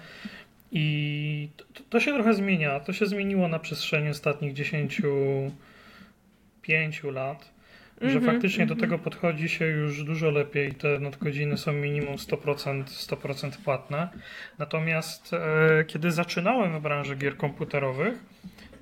I 0.72 1.50
to, 1.74 1.84
to 1.90 2.00
się 2.00 2.14
trochę 2.14 2.34
zmienia. 2.34 2.80
To 2.80 2.94
się 2.94 3.06
zmieniło 3.06 3.48
na 3.48 3.60
przestrzeni 3.60 4.10
ostatnich 4.10 4.54
10 4.54 5.02
5 6.62 7.04
lat, 7.04 7.52
że 8.02 8.08
Mhm, 8.18 8.26
faktycznie 8.26 8.66
do 8.66 8.74
mhm. 8.74 8.90
tego 8.90 9.04
podchodzi 9.04 9.50
się 9.50 9.66
już 9.66 10.04
dużo 10.04 10.32
lepiej. 10.32 10.72
Te 10.72 11.00
nadgodziny 11.00 11.58
są 11.58 11.74
minimum 11.74 12.16
100%, 12.16 12.84
100% 12.84 13.52
płatne. 13.64 14.10
Natomiast 14.58 15.34
e, 15.34 15.84
kiedy 15.84 16.12
zaczynałem 16.12 16.80
w 16.80 16.82
branży 16.82 17.16
gier 17.16 17.38
komputerowych, 17.38 18.14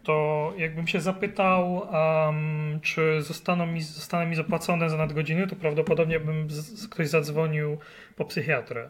to 0.06 0.54
jakbym 0.58 0.88
się 0.88 1.00
zapytał, 1.00 1.88
em, 1.94 2.80
czy 2.82 3.22
zostaną 3.22 3.66
mi, 3.66 3.82
zostaną 3.82 4.30
mi 4.30 4.36
zapłacone 4.36 4.90
za 4.90 4.98
nadgodziny, 4.98 5.48
to 5.48 5.56
prawdopodobnie 5.56 6.20
bym 6.20 6.50
z, 6.50 6.88
ktoś 6.88 7.08
zadzwonił 7.08 7.78
po 8.16 8.26
psychiatrę 8.26 8.90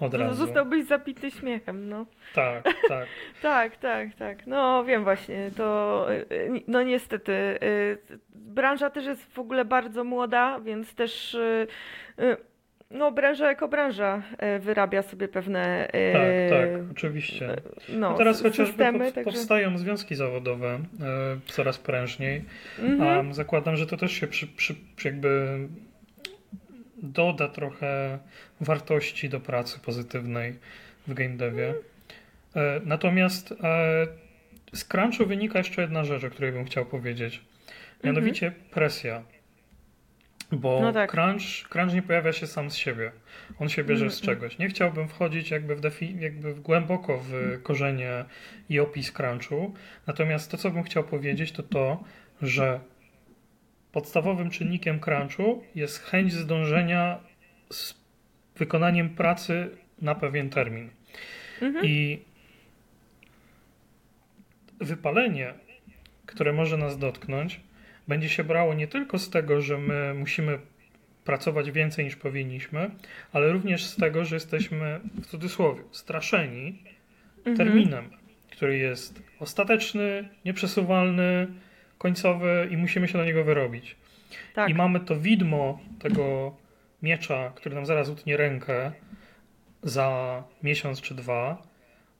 od 0.00 0.14
razu. 0.14 0.34
Zostałbyś 0.34 0.86
zapity 0.86 1.30
śmiechem, 1.30 1.88
no. 1.88 2.06
Tak, 2.34 2.64
tak. 2.88 3.06
Tak, 3.42 3.76
tak, 3.76 4.14
tak. 4.14 4.46
No 4.46 4.84
wiem 4.84 5.04
właśnie, 5.04 5.50
to 5.56 6.06
y, 6.12 6.34
y, 6.34 6.62
no 6.68 6.82
niestety 6.82 7.32
y, 7.32 7.98
branża 8.34 8.90
też 8.90 9.06
jest 9.06 9.32
w 9.34 9.38
ogóle 9.38 9.64
bardzo 9.64 10.04
młoda, 10.04 10.60
więc 10.60 10.94
też 10.94 11.36
no 12.90 13.12
branża 13.12 13.48
jako 13.48 13.68
branża 13.68 14.22
y, 14.56 14.58
wyrabia 14.58 15.02
sobie 15.02 15.28
pewne 15.28 15.88
y, 15.88 16.12
Tak, 16.12 16.58
tak, 16.60 16.90
oczywiście. 16.92 17.56
no, 17.88 18.10
No 18.10 18.16
teraz 18.16 18.42
chociażby 18.42 18.66
systemy, 18.66 19.12
także 19.12 19.22
powstają 19.30 19.78
związki 19.78 20.14
zawodowe 20.14 20.68
e, 20.74 20.80
coraz 21.46 21.78
prężniej. 21.78 22.44
mhm. 22.78 23.30
A 23.30 23.34
zakładam, 23.34 23.76
że 23.76 23.86
to 23.86 23.96
też 23.96 24.12
się 24.12 24.26
przy, 24.26 24.46
przy, 24.46 24.74
jakby 25.04 25.58
doda 27.02 27.48
trochę 27.48 28.18
wartości 28.60 29.28
do 29.28 29.40
pracy 29.40 29.80
pozytywnej 29.80 30.54
w 31.06 31.14
game 31.14 31.36
devie. 31.36 31.74
E, 32.56 32.80
Natomiast 32.84 33.52
e, 33.52 34.06
z 34.72 34.84
crunchu 34.84 35.26
wynika 35.26 35.58
jeszcze 35.58 35.82
jedna 35.82 36.04
rzecz, 36.04 36.24
o 36.24 36.30
której 36.30 36.52
bym 36.52 36.64
chciał 36.64 36.86
powiedzieć. 36.86 37.40
Mianowicie 38.04 38.52
presja. 38.70 39.22
Bo. 40.52 40.80
No 40.82 40.92
tak. 40.92 41.10
crunch, 41.10 41.68
crunch 41.68 41.94
nie 41.94 42.02
pojawia 42.02 42.32
się 42.32 42.46
sam 42.46 42.70
z 42.70 42.76
siebie. 42.76 43.12
On 43.58 43.68
się 43.68 43.84
bierze 43.84 44.10
z 44.10 44.20
Mhm. 44.20 44.36
czegoś. 44.36 44.58
Nie 44.58 44.68
chciałbym 44.68 45.08
wchodzić 45.08 45.50
jakby, 45.50 45.76
w 45.76 45.80
defi- 45.80 46.20
jakby 46.20 46.54
głęboko 46.54 47.18
w 47.24 47.62
korzenie 47.62 48.24
i 48.68 48.80
opis 48.80 49.12
crunchu. 49.12 49.74
Natomiast 50.06 50.50
to, 50.50 50.56
co 50.56 50.70
bym 50.70 50.82
chciał 50.82 51.04
powiedzieć, 51.04 51.52
to 51.52 51.62
to, 51.62 52.04
że 52.42 52.80
podstawowym 53.92 54.50
czynnikiem 54.50 55.00
crunchu 55.00 55.62
jest 55.74 56.02
chęć 56.02 56.32
zdążenia 56.32 57.18
z 57.72 57.94
wykonaniem 58.56 59.10
pracy 59.10 59.70
na 60.02 60.14
pewien 60.14 60.50
termin. 60.50 60.90
Mhm. 61.62 61.84
I 61.86 62.22
wypalenie, 64.80 65.54
które 66.26 66.52
może 66.52 66.76
nas 66.76 66.98
dotknąć, 66.98 67.60
będzie 68.08 68.28
się 68.28 68.44
brało 68.44 68.74
nie 68.74 68.88
tylko 68.88 69.18
z 69.18 69.30
tego, 69.30 69.60
że 69.60 69.78
my 69.78 70.14
musimy 70.14 70.58
pracować 71.24 71.70
więcej 71.70 72.04
niż 72.04 72.16
powinniśmy, 72.16 72.90
ale 73.32 73.52
również 73.52 73.86
z 73.86 73.96
tego, 73.96 74.24
że 74.24 74.36
jesteśmy 74.36 75.00
w 75.22 75.26
cudzysłowie 75.26 75.82
straszeni 75.92 76.78
Mhm. 77.38 77.56
terminem, 77.56 78.10
który 78.50 78.78
jest 78.78 79.22
ostateczny, 79.40 80.28
nieprzesuwalny, 80.44 81.46
końcowy 81.98 82.68
i 82.70 82.76
musimy 82.76 83.08
się 83.08 83.18
do 83.18 83.24
niego 83.24 83.44
wyrobić. 83.44 83.96
Tak. 84.54 84.70
I 84.70 84.74
mamy 84.74 85.00
to 85.00 85.16
widmo 85.16 85.80
tego 85.98 86.56
miecza, 87.02 87.52
który 87.54 87.74
nam 87.74 87.86
zaraz 87.86 88.08
utnie 88.08 88.36
rękę 88.36 88.92
za 89.82 90.42
miesiąc 90.62 91.00
czy 91.00 91.14
dwa, 91.14 91.62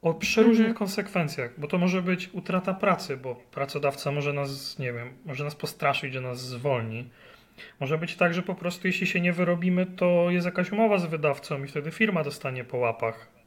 o 0.02 0.14
przeróżnych 0.14 0.69
Mhm. 0.69 0.75
konsekwencjach, 0.78 1.61
bo 1.61 1.67
to 1.69 1.78
może 1.78 2.02
być 2.02 2.31
utrata 2.33 2.75
pracy, 2.75 3.17
bo 3.17 3.35
pracodawca 3.35 4.12
może 4.12 4.33
nas, 4.33 4.78
nie 4.78 4.93
wiem, 4.93 5.12
może 5.25 5.45
nas 5.45 5.55
postraszyć, 5.55 6.12
że 6.12 6.21
nas 6.21 6.40
zwolni. 6.40 7.11
Może 7.81 7.99
być 7.99 8.17
tak, 8.17 8.35
że 8.35 8.43
po 8.43 8.55
prostu 8.55 8.87
jeśli 8.87 9.07
się 9.07 9.21
nie 9.21 9.33
wyrobimy, 9.33 9.87
to 9.87 10.31
jest 10.31 10.47
jakaś 10.47 10.73
umowa 10.73 10.99
z 10.99 11.07
wydawcą 11.07 11.64
i 11.64 11.69
wtedy 11.69 11.90
firma 11.90 12.25
dostanie 12.25 12.64
po 12.64 12.76
łapach. 12.76 13.38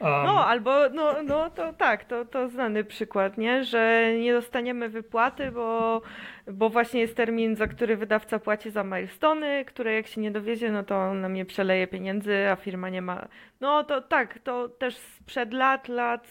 Um, 0.00 0.24
No, 0.24 0.46
albo, 0.46 0.88
no, 0.88 1.22
no 1.22 1.50
to 1.50 1.72
tak, 1.72 2.04
to, 2.04 2.24
to 2.24 2.48
znany 2.48 2.84
przykład, 2.84 3.38
nie? 3.38 3.64
Że 3.64 4.12
nie 4.20 4.32
dostaniemy 4.32 4.88
wypłaty, 4.88 5.50
bo, 5.50 6.02
bo 6.46 6.68
właśnie 6.70 7.00
jest 7.00 7.16
termin, 7.16 7.56
za 7.56 7.66
który 7.66 7.96
wydawca 7.96 8.38
płaci 8.38 8.70
za 8.70 8.84
milestony, 8.84 9.64
które 9.64 9.94
jak 9.94 10.06
się 10.06 10.20
nie 10.20 10.30
dowiezie, 10.30 10.72
no 10.72 10.82
to 10.82 10.96
on 10.96 11.20
nam 11.20 11.32
nie 11.34 11.44
przeleje 11.44 11.86
pieniędzy, 11.86 12.48
a 12.50 12.56
firma 12.56 12.88
nie 12.88 13.02
ma. 13.02 13.28
No 13.60 13.84
to 13.84 14.00
tak, 14.00 14.38
to 14.38 14.68
też 14.68 14.96
sprzed 14.96 15.52
lat, 15.52 15.88
lat 15.88 16.26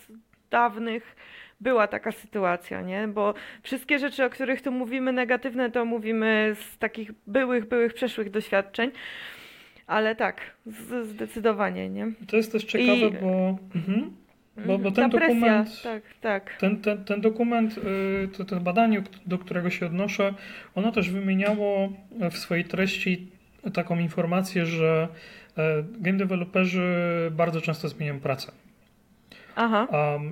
dawnych 0.49 1.15
była 1.59 1.87
taka 1.87 2.11
sytuacja, 2.11 2.81
nie? 2.81 3.07
Bo 3.07 3.33
wszystkie 3.63 3.99
rzeczy, 3.99 4.25
o 4.25 4.29
których 4.29 4.61
tu 4.61 4.71
mówimy 4.71 5.13
negatywne, 5.13 5.71
to 5.71 5.85
mówimy 5.85 6.55
z 6.59 6.77
takich 6.77 7.11
byłych, 7.27 7.65
byłych, 7.65 7.93
przeszłych 7.93 8.29
doświadczeń. 8.29 8.91
Ale 9.89 10.15
tak, 10.15 10.41
zdecydowanie, 11.03 11.89
nie? 11.89 12.11
To 12.27 12.37
jest 12.37 12.51
też 12.51 12.63
ciekawe, 12.63 12.91
I- 12.91 13.11
bo, 13.21 13.57
mhm, 13.75 14.11
bo, 14.57 14.77
bo 14.79 14.89
Mhm, 14.89 14.93
ten 14.93 15.09
presja, 15.11 15.27
dokument, 15.29 15.81
tak, 15.83 16.03
tak. 16.21 16.57
ten, 16.59 16.81
ten, 16.81 17.03
ten 17.03 17.21
dokument, 17.21 17.77
y, 17.77 18.27
to, 18.37 18.45
to 18.45 18.59
badanie, 18.59 19.03
do 19.25 19.37
którego 19.37 19.69
się 19.69 19.85
odnoszę, 19.85 20.33
ono 20.75 20.91
też 20.91 21.09
wymieniało 21.09 21.89
w 22.31 22.37
swojej 22.37 22.65
treści 22.65 23.27
taką 23.73 23.99
informację, 23.99 24.65
że 24.65 25.07
e, 25.57 25.83
game 25.99 26.17
developerzy 26.17 26.83
bardzo 27.31 27.61
często 27.61 27.87
zmieniają 27.89 28.19
pracę. 28.19 28.51
Aha. 29.55 29.87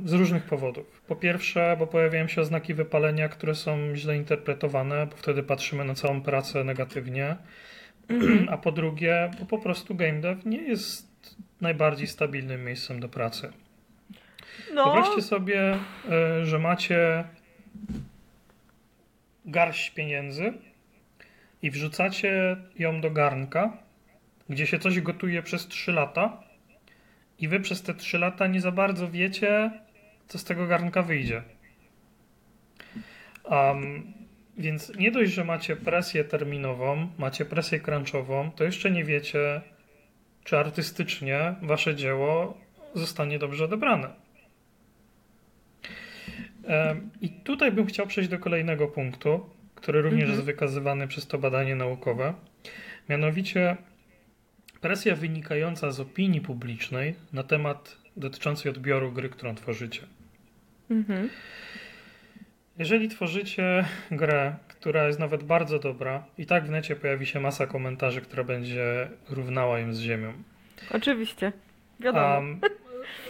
Z 0.06 0.14
różnych 0.14 0.44
powodów. 0.44 1.02
Po 1.08 1.16
pierwsze, 1.16 1.76
bo 1.80 1.88
pojawiają 1.88 2.28
się 2.28 2.42
oznaki 2.42 2.74
wypalenia, 2.74 3.30
które 3.30 3.56
są 3.56 3.78
źle 3.96 4.18
interpretowane, 4.18 5.08
bo 5.08 5.16
wtedy 5.16 5.44
patrzymy 5.44 5.86
na 5.86 5.94
całą 5.94 6.22
pracę 6.22 6.64
negatywnie. 6.64 7.36
A 8.52 8.58
po 8.58 8.72
drugie, 8.72 9.32
bo 9.40 9.46
po 9.46 9.58
prostu 9.58 9.96
game 9.96 10.22
dev 10.22 10.42
nie 10.46 10.62
jest 10.62 11.38
najbardziej 11.62 12.08
stabilnym 12.08 12.66
miejscem 12.66 13.00
do 13.00 13.10
pracy. 13.10 13.52
No, 14.74 14.84
Wyobraźcie 14.84 15.22
sobie, 15.22 15.76
y, 16.42 16.46
że 16.46 16.60
macie 16.60 17.24
garść 19.46 19.90
pieniędzy 19.90 20.54
i 21.62 21.72
wrzucacie 21.72 22.58
ją 22.80 23.02
do 23.02 23.12
garnka, 23.12 23.78
gdzie 24.50 24.68
się 24.68 24.80
coś 24.80 25.02
gotuje 25.02 25.44
przez 25.44 25.68
3 25.68 25.92
lata 25.92 26.44
i 27.40 27.48
wy 27.48 27.60
przez 27.60 27.82
te 27.82 27.94
3 27.94 28.18
lata 28.18 28.48
nie 28.48 28.62
za 28.62 28.72
bardzo 28.72 29.12
wiecie, 29.12 29.72
co 30.28 30.38
z 30.38 30.44
tego 30.44 30.68
garnka 30.68 31.02
wyjdzie. 31.02 31.44
Um, 33.44 34.14
więc 34.58 34.96
nie 34.96 35.12
dość, 35.12 35.32
że 35.32 35.44
macie 35.44 35.76
presję 35.76 36.24
terminową, 36.24 37.08
macie 37.18 37.46
presję 37.46 37.80
crunchową, 37.80 38.52
to 38.52 38.64
jeszcze 38.64 38.92
nie 38.92 39.04
wiecie, 39.04 39.62
czy 40.44 40.58
artystycznie 40.58 41.56
wasze 41.62 41.96
dzieło 41.96 42.58
zostanie 42.94 43.40
dobrze 43.40 43.66
odebrane. 43.66 44.10
I 47.22 47.30
tutaj 47.30 47.72
bym 47.72 47.86
chciał 47.86 48.08
przejść 48.08 48.30
do 48.30 48.40
kolejnego 48.40 48.88
punktu, 48.88 49.50
który 49.76 50.02
również 50.02 50.22
Mhm. 50.22 50.32
jest 50.36 50.46
wykazywany 50.46 51.08
przez 51.08 51.28
to 51.28 51.38
badanie 51.38 51.76
naukowe. 51.76 52.34
Mianowicie 53.10 53.78
presja 54.82 55.16
wynikająca 55.16 55.92
z 55.92 56.00
opinii 56.00 56.42
publicznej 56.42 57.16
na 57.34 57.44
temat 57.44 57.98
dotyczący 58.18 58.70
odbioru 58.70 59.12
gry, 59.12 59.30
którą 59.30 59.56
tworzycie. 59.56 60.02
mhm. 60.92 61.30
Jeżeli 62.80 63.10
tworzycie 63.10 63.86
grę, 64.12 64.56
która 64.68 65.08
jest 65.08 65.20
nawet 65.20 65.44
bardzo 65.44 65.80
dobra, 65.80 66.24
i 66.38 66.46
tak 66.46 66.66
w 66.66 66.70
necie 66.70 66.96
pojawi 66.96 67.26
się 67.26 67.40
masa 67.40 67.68
komentarzy, 67.68 68.22
która 68.22 68.44
będzie 68.44 69.10
równała 69.30 69.80
ją 69.80 69.94
z 69.94 70.00
ziemią. 70.00 70.34
Oczywiście. 70.92 71.52
Wiadomo. 72.00 72.36
Um, 72.36 72.60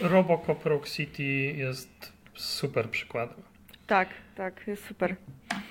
Robocop 0.00 0.66
Rock 0.66 0.88
City 0.88 1.22
jest 1.56 2.12
super 2.34 2.90
przykładem. 2.90 3.42
Tak, 3.86 4.08
tak, 4.34 4.66
jest 4.66 4.86
super. 4.86 5.16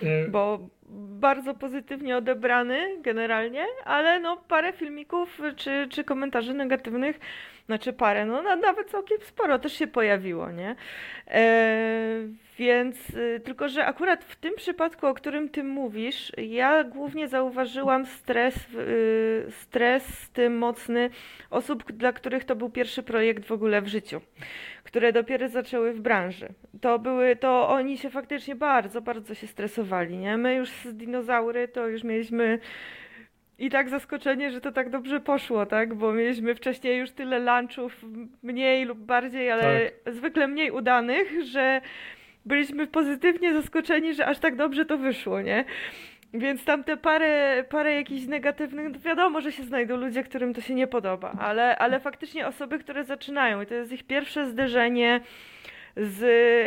Y, 0.03 0.27
Bo 0.29 0.59
bardzo 0.89 1.53
pozytywnie 1.53 2.17
odebrany 2.17 3.01
generalnie, 3.01 3.65
ale 3.85 4.19
no 4.19 4.37
parę 4.37 4.73
filmików 4.73 5.41
czy, 5.55 5.87
czy 5.89 6.03
komentarzy 6.03 6.53
negatywnych, 6.53 7.19
znaczy 7.67 7.93
parę, 7.93 8.25
no 8.25 8.41
na- 8.41 8.55
nawet 8.55 8.89
całkiem 8.89 9.17
sporo 9.21 9.59
też 9.59 9.73
się 9.73 9.87
pojawiło, 9.87 10.51
nie? 10.51 10.75
E, 11.27 12.27
więc 12.57 13.09
y, 13.09 13.41
tylko, 13.43 13.69
że 13.69 13.85
akurat 13.85 14.23
w 14.23 14.35
tym 14.35 14.55
przypadku, 14.55 15.07
o 15.07 15.13
którym 15.13 15.49
ty 15.49 15.63
mówisz, 15.63 16.31
ja 16.37 16.83
głównie 16.83 17.27
zauważyłam 17.27 18.05
stres, 18.05 18.55
y, 18.73 19.45
stres 19.49 20.29
tym 20.29 20.57
mocny 20.57 21.09
osób, 21.49 21.91
dla 21.91 22.13
których 22.13 22.45
to 22.45 22.55
był 22.55 22.69
pierwszy 22.69 23.03
projekt 23.03 23.45
w 23.45 23.51
ogóle 23.51 23.81
w 23.81 23.87
życiu, 23.87 24.21
które 24.83 25.13
dopiero 25.13 25.49
zaczęły 25.49 25.93
w 25.93 26.01
branży. 26.01 26.47
To 26.81 26.99
były, 26.99 27.35
to 27.35 27.69
oni 27.69 27.97
się 27.97 28.09
faktycznie 28.09 28.55
bardzo, 28.55 29.01
bardzo 29.01 29.33
się 29.33 29.47
stresowali, 29.47 30.17
nie? 30.17 30.37
My 30.37 30.55
już 30.55 30.69
z 30.69 30.95
dinozaury 30.95 31.67
to 31.67 31.87
już 31.87 32.03
mieliśmy 32.03 32.59
i 33.59 33.69
tak 33.69 33.89
zaskoczenie, 33.89 34.51
że 34.51 34.61
to 34.61 34.71
tak 34.71 34.89
dobrze 34.89 35.19
poszło, 35.19 35.65
tak? 35.65 35.95
Bo 35.95 36.13
mieliśmy 36.13 36.55
wcześniej 36.55 36.97
już 36.97 37.11
tyle 37.11 37.39
lunchów, 37.39 38.05
mniej 38.43 38.85
lub 38.85 38.99
bardziej, 38.99 39.51
ale 39.51 39.91
zwykle 40.05 40.47
mniej 40.47 40.71
udanych, 40.71 41.45
że 41.45 41.81
byliśmy 42.45 42.87
pozytywnie 42.87 43.53
zaskoczeni, 43.53 44.13
że 44.13 44.25
aż 44.25 44.39
tak 44.39 44.55
dobrze 44.55 44.85
to 44.85 44.97
wyszło, 44.97 45.41
nie? 45.41 45.65
Więc 46.33 46.65
tam 46.65 46.83
te 46.83 46.97
parę, 46.97 47.63
parę 47.69 47.93
jakichś 47.93 48.25
negatywnych, 48.25 48.89
no 48.93 48.99
wiadomo, 48.99 49.41
że 49.41 49.51
się 49.51 49.63
znajdą 49.63 49.97
ludzie, 49.97 50.23
którym 50.23 50.53
to 50.53 50.61
się 50.61 50.73
nie 50.73 50.87
podoba, 50.87 51.31
ale, 51.39 51.77
ale 51.77 51.99
faktycznie 51.99 52.47
osoby, 52.47 52.79
które 52.79 53.03
zaczynają 53.03 53.61
i 53.61 53.65
to 53.65 53.73
jest 53.73 53.91
ich 53.91 54.03
pierwsze 54.03 54.45
zderzenie 54.45 55.21
z 55.97 56.23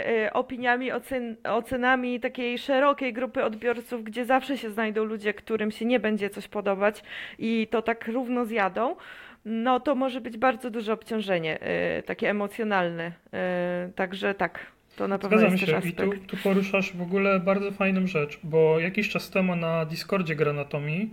e, 0.06 0.32
opiniami, 0.32 0.92
ocen, 0.92 1.36
ocenami 1.44 2.20
takiej 2.20 2.58
szerokiej 2.58 3.12
grupy 3.12 3.44
odbiorców, 3.44 4.04
gdzie 4.04 4.24
zawsze 4.24 4.58
się 4.58 4.70
znajdą 4.70 5.04
ludzie, 5.04 5.34
którym 5.34 5.70
się 5.70 5.84
nie 5.84 6.00
będzie 6.00 6.30
coś 6.30 6.48
podobać 6.48 7.02
i 7.38 7.68
to 7.70 7.82
tak 7.82 8.08
równo 8.08 8.44
zjadą, 8.44 8.96
no 9.44 9.80
to 9.80 9.94
może 9.94 10.20
być 10.20 10.36
bardzo 10.36 10.70
duże 10.70 10.92
obciążenie, 10.92 11.60
e, 11.60 12.02
takie 12.02 12.30
emocjonalne. 12.30 13.12
E, 13.32 13.90
także 13.94 14.34
tak, 14.34 14.66
to 14.96 15.08
na 15.08 15.18
pewno 15.18 15.38
Zgadzam 15.38 15.56
jest 15.56 15.84
się 15.84 15.88
i 15.88 15.92
tu, 15.92 16.10
tu 16.26 16.36
poruszasz 16.36 16.96
w 16.96 17.02
ogóle 17.02 17.40
bardzo 17.40 17.72
fajną 17.72 18.06
rzecz, 18.06 18.40
bo 18.44 18.80
jakiś 18.80 19.08
czas 19.08 19.30
temu 19.30 19.56
na 19.56 19.84
Discordzie 19.84 20.36
Granatomii 20.36 21.10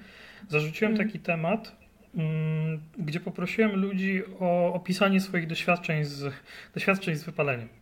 zarzuciłem 0.48 0.94
Mm. 0.94 1.08
taki 1.08 1.20
temat, 1.20 1.76
mm, 2.16 2.80
gdzie 2.98 3.20
poprosiłem 3.20 3.76
ludzi 3.76 4.22
o 4.40 4.74
opisanie 4.74 5.20
swoich 5.22 5.48
doświadczeń 5.48 6.04
z, 6.04 6.34
doświadczeń 6.74 7.16
z 7.16 7.24
wypaleniem 7.24 7.77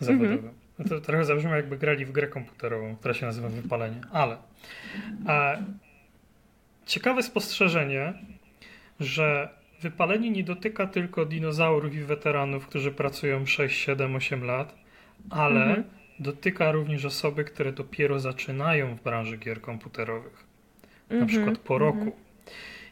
zawodowym. 0.00 0.50
To 0.88 1.00
trochę 1.00 1.24
zabrzmi 1.24 1.50
jakby 1.50 1.76
grali 1.78 2.04
w 2.04 2.12
grę 2.12 2.26
komputerową, 2.26 2.96
która 2.96 3.14
się 3.14 3.26
nazywa 3.26 3.48
Wypalenie, 3.48 4.00
ale 4.12 4.36
a, 5.26 5.56
ciekawe 6.86 7.22
spostrzeżenie, 7.22 8.12
że 9.00 9.48
wypalenie 9.80 10.30
nie 10.30 10.44
dotyka 10.44 10.86
tylko 10.86 11.24
dinozaurów 11.24 11.94
i 11.94 12.00
weteranów, 12.00 12.66
którzy 12.66 12.90
pracują 12.92 13.46
6, 13.46 13.78
7, 13.84 14.16
8 14.16 14.44
lat, 14.44 14.74
ale 15.30 15.64
Mhm. 15.64 15.84
dotyka 16.18 16.72
również 16.72 17.04
osoby, 17.04 17.44
które 17.44 17.72
dopiero 17.72 18.20
zaczynają 18.20 18.94
w 18.96 19.02
branży 19.02 19.36
gier 19.36 19.60
komputerowych, 19.60 20.44
na 21.10 21.14
Mhm, 21.16 21.28
przykład 21.28 21.58
po 21.58 21.74
mhm, 21.74 21.92
roku. 21.98 22.16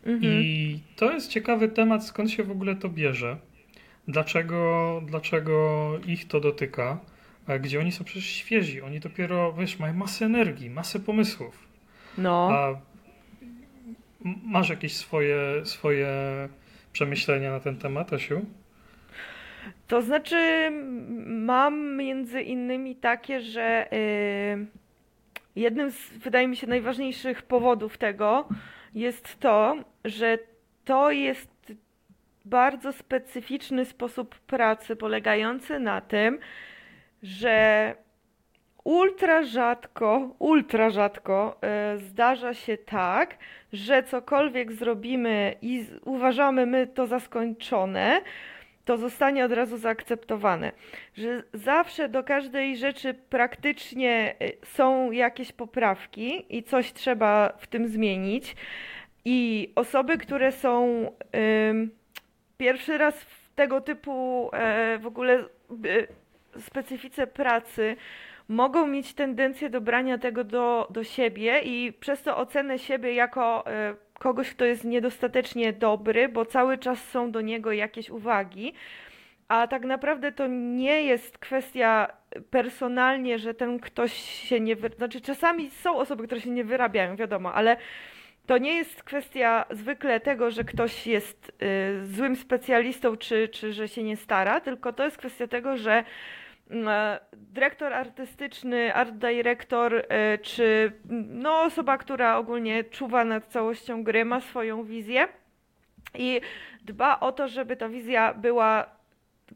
mhm. 0.06 0.32
I 0.34 0.80
to 0.96 1.12
jest 1.12 1.28
ciekawy 1.30 1.68
temat, 1.68 2.06
skąd 2.06 2.30
się 2.30 2.42
w 2.44 2.50
ogóle 2.50 2.76
to 2.76 2.88
bierze, 2.88 3.36
dlaczego, 4.08 5.02
dlaczego 5.06 5.90
ich 6.06 6.28
to 6.28 6.40
dotyka, 6.40 6.98
a 7.46 7.58
gdzie 7.58 7.80
oni 7.80 7.92
są 7.92 8.04
przecież 8.04 8.26
świeżi, 8.26 8.82
oni 8.82 9.00
dopiero, 9.00 9.52
wiesz, 9.52 9.78
mają 9.78 9.94
masę 9.94 10.24
energii, 10.24 10.70
masę 10.70 11.00
pomysłów. 11.00 11.68
No. 12.18 12.48
A 12.52 12.80
masz 14.44 14.68
jakieś 14.68 14.96
swoje, 14.96 15.36
swoje 15.64 16.08
przemyślenia 16.92 17.50
na 17.50 17.60
ten 17.60 17.76
temat, 17.76 18.12
Asiu? 18.12 18.46
To 19.86 20.02
znaczy, 20.02 20.70
mam 21.26 21.96
między 21.96 22.42
innymi 22.42 22.96
takie, 22.96 23.40
że 23.40 23.92
y, 23.92 24.66
jednym 25.56 25.90
z, 25.90 26.18
wydaje 26.18 26.48
mi 26.48 26.56
się, 26.56 26.66
najważniejszych 26.66 27.42
powodów 27.42 27.98
tego 27.98 28.48
jest 28.94 29.40
to, 29.40 29.76
że 30.04 30.38
to 30.84 31.10
jest 31.10 31.61
bardzo 32.44 32.92
specyficzny 32.92 33.84
sposób 33.84 34.34
pracy, 34.34 34.96
polegający 34.96 35.78
na 35.78 36.00
tym, 36.00 36.38
że 37.22 37.94
ultra 38.84 39.42
rzadko, 39.42 40.34
ultra 40.38 40.90
rzadko 40.90 41.60
y, 41.94 41.98
zdarza 41.98 42.54
się 42.54 42.78
tak, 42.78 43.38
że 43.72 44.02
cokolwiek 44.02 44.72
zrobimy 44.72 45.54
i 45.62 45.86
uważamy 46.04 46.66
my 46.66 46.86
to 46.86 47.06
za 47.06 47.20
skończone, 47.20 48.20
to 48.84 48.96
zostanie 48.96 49.44
od 49.44 49.52
razu 49.52 49.76
zaakceptowane. 49.76 50.72
Że 51.16 51.42
zawsze 51.52 52.08
do 52.08 52.24
każdej 52.24 52.76
rzeczy 52.76 53.14
praktycznie 53.14 54.34
y, 54.42 54.66
są 54.66 55.10
jakieś 55.10 55.52
poprawki 55.52 56.56
i 56.56 56.62
coś 56.62 56.92
trzeba 56.92 57.52
w 57.58 57.66
tym 57.66 57.88
zmienić. 57.88 58.56
I 59.24 59.72
osoby, 59.74 60.18
które 60.18 60.52
są 60.52 61.06
pierwszy 62.62 62.98
raz 62.98 63.14
w 63.22 63.54
tego 63.54 63.80
typu 63.80 64.50
e, 64.52 64.98
w 64.98 65.06
ogóle 65.06 65.44
y, 65.86 66.06
specyfice 66.60 67.26
pracy, 67.26 67.96
mogą 68.48 68.86
mieć 68.86 69.14
tendencję 69.14 69.70
do 69.70 69.80
brania 69.80 70.18
tego 70.18 70.44
do, 70.44 70.88
do 70.90 71.04
siebie 71.04 71.60
i 71.60 71.92
przez 71.92 72.22
to 72.22 72.36
ocenę 72.36 72.78
siebie 72.78 73.14
jako 73.14 73.66
e, 73.66 73.94
kogoś, 74.18 74.50
kto 74.50 74.64
jest 74.64 74.84
niedostatecznie 74.84 75.72
dobry, 75.72 76.28
bo 76.28 76.44
cały 76.44 76.78
czas 76.78 77.04
są 77.08 77.30
do 77.30 77.40
niego 77.40 77.72
jakieś 77.72 78.10
uwagi. 78.10 78.72
A 79.48 79.66
tak 79.66 79.84
naprawdę 79.84 80.32
to 80.32 80.46
nie 80.46 81.02
jest 81.02 81.38
kwestia 81.38 82.08
personalnie, 82.50 83.38
że 83.38 83.54
ten 83.54 83.80
ktoś 83.80 84.12
się 84.48 84.60
nie 84.60 84.76
wy... 84.76 84.90
Znaczy, 84.96 85.20
czasami 85.20 85.70
są 85.70 85.96
osoby, 85.96 86.26
które 86.26 86.40
się 86.40 86.50
nie 86.50 86.64
wyrabiają, 86.64 87.16
wiadomo, 87.16 87.54
ale 87.54 87.76
to 88.52 88.58
nie 88.58 88.74
jest 88.74 89.02
kwestia 89.02 89.64
zwykle 89.70 90.20
tego, 90.20 90.50
że 90.50 90.64
ktoś 90.64 91.06
jest 91.06 91.52
y, 91.62 92.06
złym 92.06 92.36
specjalistą, 92.36 93.16
czy, 93.16 93.48
czy 93.48 93.72
że 93.72 93.88
się 93.88 94.02
nie 94.02 94.16
stara, 94.16 94.60
tylko 94.60 94.92
to 94.92 95.04
jest 95.04 95.16
kwestia 95.16 95.46
tego, 95.46 95.76
że 95.76 96.04
mm, 96.70 96.88
e, 96.88 97.20
dyrektor 97.32 97.92
artystyczny, 97.92 98.94
art 98.94 99.14
director, 99.14 99.94
y, 99.94 100.04
czy 100.42 100.92
no, 101.28 101.62
osoba, 101.62 101.98
która 101.98 102.36
ogólnie 102.36 102.84
czuwa 102.84 103.24
nad 103.24 103.46
całością 103.46 104.04
gry, 104.04 104.24
ma 104.24 104.40
swoją 104.40 104.84
wizję 104.84 105.28
i 106.14 106.40
dba 106.84 107.20
o 107.20 107.32
to, 107.32 107.48
żeby 107.48 107.76
ta 107.76 107.88
wizja 107.88 108.34
była 108.34 108.86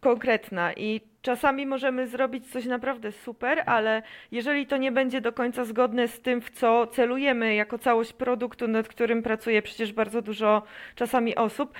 konkretna. 0.01 0.73
I 0.73 1.01
czasami 1.23 1.67
możemy 1.67 2.07
zrobić 2.07 2.51
coś 2.53 2.65
naprawdę 2.65 3.13
super, 3.13 3.63
ale 3.67 4.03
jeżeli 4.33 4.67
to 4.67 4.77
nie 4.77 4.93
będzie 4.93 5.21
do 5.21 5.33
końca 5.33 5.65
zgodne 5.65 6.09
z 6.09 6.21
tym, 6.21 6.41
w 6.41 6.51
co 6.51 6.87
celujemy 6.87 7.55
jako 7.55 7.79
całość 7.79 8.13
produktu, 8.13 8.69
nad 8.69 8.89
którym 8.89 9.23
pracuje 9.23 9.63
przecież 9.63 9.93
bardzo 9.93 10.23
dużo 10.23 10.63
czasami 10.95 11.37
osób, 11.37 11.73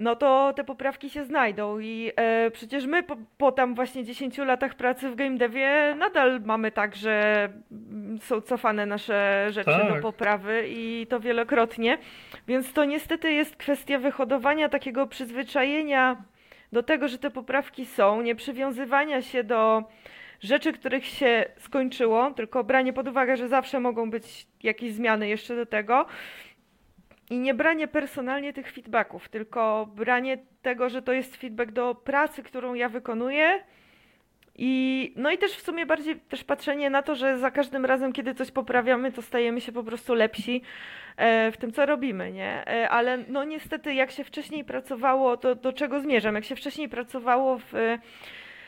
no 0.00 0.16
to 0.16 0.52
te 0.56 0.64
poprawki 0.64 1.10
się 1.10 1.24
znajdą. 1.24 1.78
I 1.78 2.12
e, 2.16 2.50
przecież 2.50 2.86
my 2.86 3.02
po, 3.02 3.16
po 3.38 3.52
tam 3.52 3.74
właśnie 3.74 4.04
10 4.04 4.38
latach 4.38 4.74
pracy 4.74 5.10
w 5.10 5.14
game 5.14 5.36
devie 5.36 5.94
nadal 5.98 6.40
mamy 6.44 6.72
tak, 6.72 6.96
że 6.96 7.48
mm, 7.72 8.18
są 8.18 8.40
cofane 8.40 8.86
nasze 8.86 9.46
rzeczy 9.50 9.70
do 9.70 9.92
Tak. 9.92 10.00
poprawy 10.00 10.64
i 10.68 11.06
to 11.10 11.20
wielokrotnie, 11.20 11.98
więc 12.48 12.72
to 12.72 12.84
niestety 12.84 13.32
jest 13.32 13.56
kwestia 13.56 13.98
wyhodowania 13.98 14.68
takiego 14.68 15.06
przyzwyczajenia 15.06 16.16
do 16.72 16.82
tego, 16.82 17.08
że 17.08 17.18
te 17.18 17.30
poprawki 17.30 17.86
są, 17.86 18.22
nie 18.22 18.34
przywiązywania 18.34 19.22
się 19.22 19.44
do 19.44 19.84
rzeczy, 20.40 20.72
których 20.72 21.06
się 21.06 21.44
skończyło, 21.58 22.30
tylko 22.30 22.64
branie 22.64 22.92
pod 22.92 23.08
uwagę, 23.08 23.36
że 23.36 23.48
zawsze 23.48 23.80
mogą 23.80 24.10
być 24.10 24.46
jakieś 24.62 24.92
zmiany 24.92 25.28
jeszcze 25.28 25.56
do 25.56 25.66
tego. 25.66 26.06
I 27.30 27.38
nie 27.38 27.54
branie 27.54 27.88
personalnie 27.88 28.52
tych 28.52 28.72
feedbacków, 28.72 29.28
tylko 29.28 29.88
branie 29.96 30.38
tego, 30.62 30.88
że 30.88 31.02
to 31.02 31.12
jest 31.12 31.36
feedback 31.36 31.72
do 31.72 31.94
pracy, 31.94 32.42
którą 32.42 32.74
ja 32.74 32.88
wykonuję. 32.88 33.64
I 34.54 35.12
no 35.16 35.30
i 35.30 35.38
też 35.38 35.52
w 35.52 35.62
sumie 35.62 35.86
bardziej 35.86 36.16
też 36.16 36.44
patrzenie 36.44 36.90
na 36.90 37.02
to, 37.02 37.14
że 37.14 37.38
za 37.38 37.50
każdym 37.50 37.84
razem, 37.84 38.12
kiedy 38.12 38.34
coś 38.34 38.50
poprawiamy, 38.50 39.12
to 39.12 39.22
stajemy 39.22 39.60
się 39.60 39.72
po 39.72 39.84
prostu 39.84 40.14
lepsi 40.14 40.62
e, 41.16 41.52
w 41.52 41.56
tym, 41.56 41.72
co 41.72 41.86
robimy, 41.86 42.32
nie? 42.32 42.66
E, 42.66 42.88
ale 42.88 43.18
no 43.28 43.44
niestety, 43.44 43.94
jak 43.94 44.10
się 44.10 44.24
wcześniej 44.24 44.64
pracowało, 44.64 45.36
to 45.36 45.54
do 45.54 45.72
czego 45.72 46.00
zmierzam? 46.00 46.34
Jak 46.34 46.44
się 46.44 46.56
wcześniej 46.56 46.88
pracowało 46.88 47.58
w 47.58 47.74
e, 47.74 47.98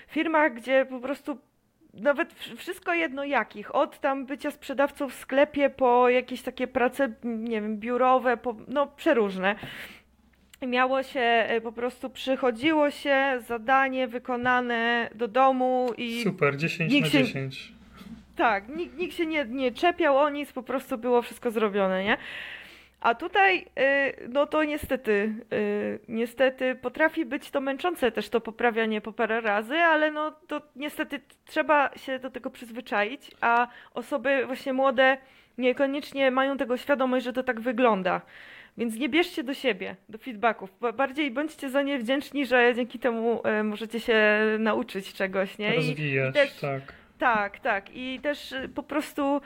firmach, 0.09 0.55
gdzie 0.55 0.87
po 0.91 1.01
prostu 1.01 1.39
nawet 1.95 2.35
wszystko 2.57 2.95
jedno 2.95 3.25
jakich, 3.25 3.75
od 3.75 4.01
tam 4.01 4.27
bycia 4.27 4.51
sprzedawcą 4.51 5.09
w 5.09 5.15
sklepie 5.15 5.71
po 5.71 6.09
jakieś 6.09 6.43
takie 6.43 6.67
prace, 6.67 7.13
nie 7.25 7.61
wiem, 7.61 7.79
biurowe, 7.79 8.37
po, 8.37 8.57
no 8.69 8.87
przeróżne. 8.87 9.57
Miało 10.67 11.03
się 11.03 11.21
e, 11.21 11.61
po 11.61 11.73
prostu, 11.73 12.11
przychodziło 12.11 12.91
się, 12.91 13.35
zadanie 13.47 14.09
wykonane 14.09 15.11
do 15.15 15.29
domu 15.29 15.87
i 15.97 16.23
Super, 16.25 16.57
10 16.57 16.93
nikt 16.93 17.07
na 17.07 17.11
się- 17.13 17.25
10. 17.25 17.73
tak, 18.37 18.69
nikt, 18.69 18.99
nikt 18.99 19.15
się 19.17 19.27
nie, 19.27 19.45
nie 19.45 19.73
czepiał 19.73 20.19
o 20.19 20.31
nic, 20.31 20.53
po 20.53 20.63
prostu 20.63 20.99
było 20.99 21.23
wszystko 21.23 21.51
zrobione, 21.51 22.05
nie? 22.05 22.17
A 23.01 23.15
tutaj, 23.15 23.59
y, 23.59 24.29
no 24.29 24.47
to 24.47 24.65
niestety, 24.65 25.35
y, 25.53 25.99
niestety 26.09 26.75
potrafi 26.75 27.25
być 27.27 27.51
to 27.51 27.61
męczące 27.61 28.13
też 28.13 28.29
to 28.29 28.41
poprawianie 28.41 29.01
po 29.01 29.13
parę 29.13 29.41
razy, 29.41 29.75
ale 29.77 30.11
no 30.11 30.31
to 30.31 30.63
niestety 30.77 31.21
trzeba 31.45 31.91
się 31.97 32.19
do 32.19 32.31
tego 32.31 32.51
przyzwyczaić, 32.51 33.31
a 33.41 33.69
osoby 33.95 34.47
właśnie 34.47 34.73
młode 34.73 35.17
niekoniecznie 35.59 36.31
mają 36.31 36.57
tego 36.57 36.77
świadomość, 36.77 37.25
że 37.25 37.33
to 37.33 37.43
tak 37.43 37.61
wygląda. 37.61 38.21
Więc 38.79 38.97
nie 38.99 39.09
bierzcie 39.09 39.43
do 39.45 39.55
siebie, 39.55 39.97
do 40.09 40.19
feedbacków. 40.19 40.71
Ba- 40.81 40.93
Bardziej 40.93 41.31
bądźcie 41.31 41.71
za 41.71 41.83
nie 41.83 41.99
wdzięczni, 41.99 42.47
że 42.47 42.73
dzięki 42.77 42.99
temu 42.99 43.43
y, 43.61 43.63
możecie 43.65 44.01
się 44.01 44.19
nauczyć 44.59 45.13
czegoś, 45.15 45.59
nie? 45.59 45.75
Rozwijać, 45.77 46.31
i 46.31 46.39
też- 46.39 46.61
tak. 46.61 46.93
tak, 47.19 47.61
tak. 47.61 47.85
I 47.97 48.21
też 48.23 48.53
y, 48.53 48.69
po 48.75 48.83
prostu 48.83 49.41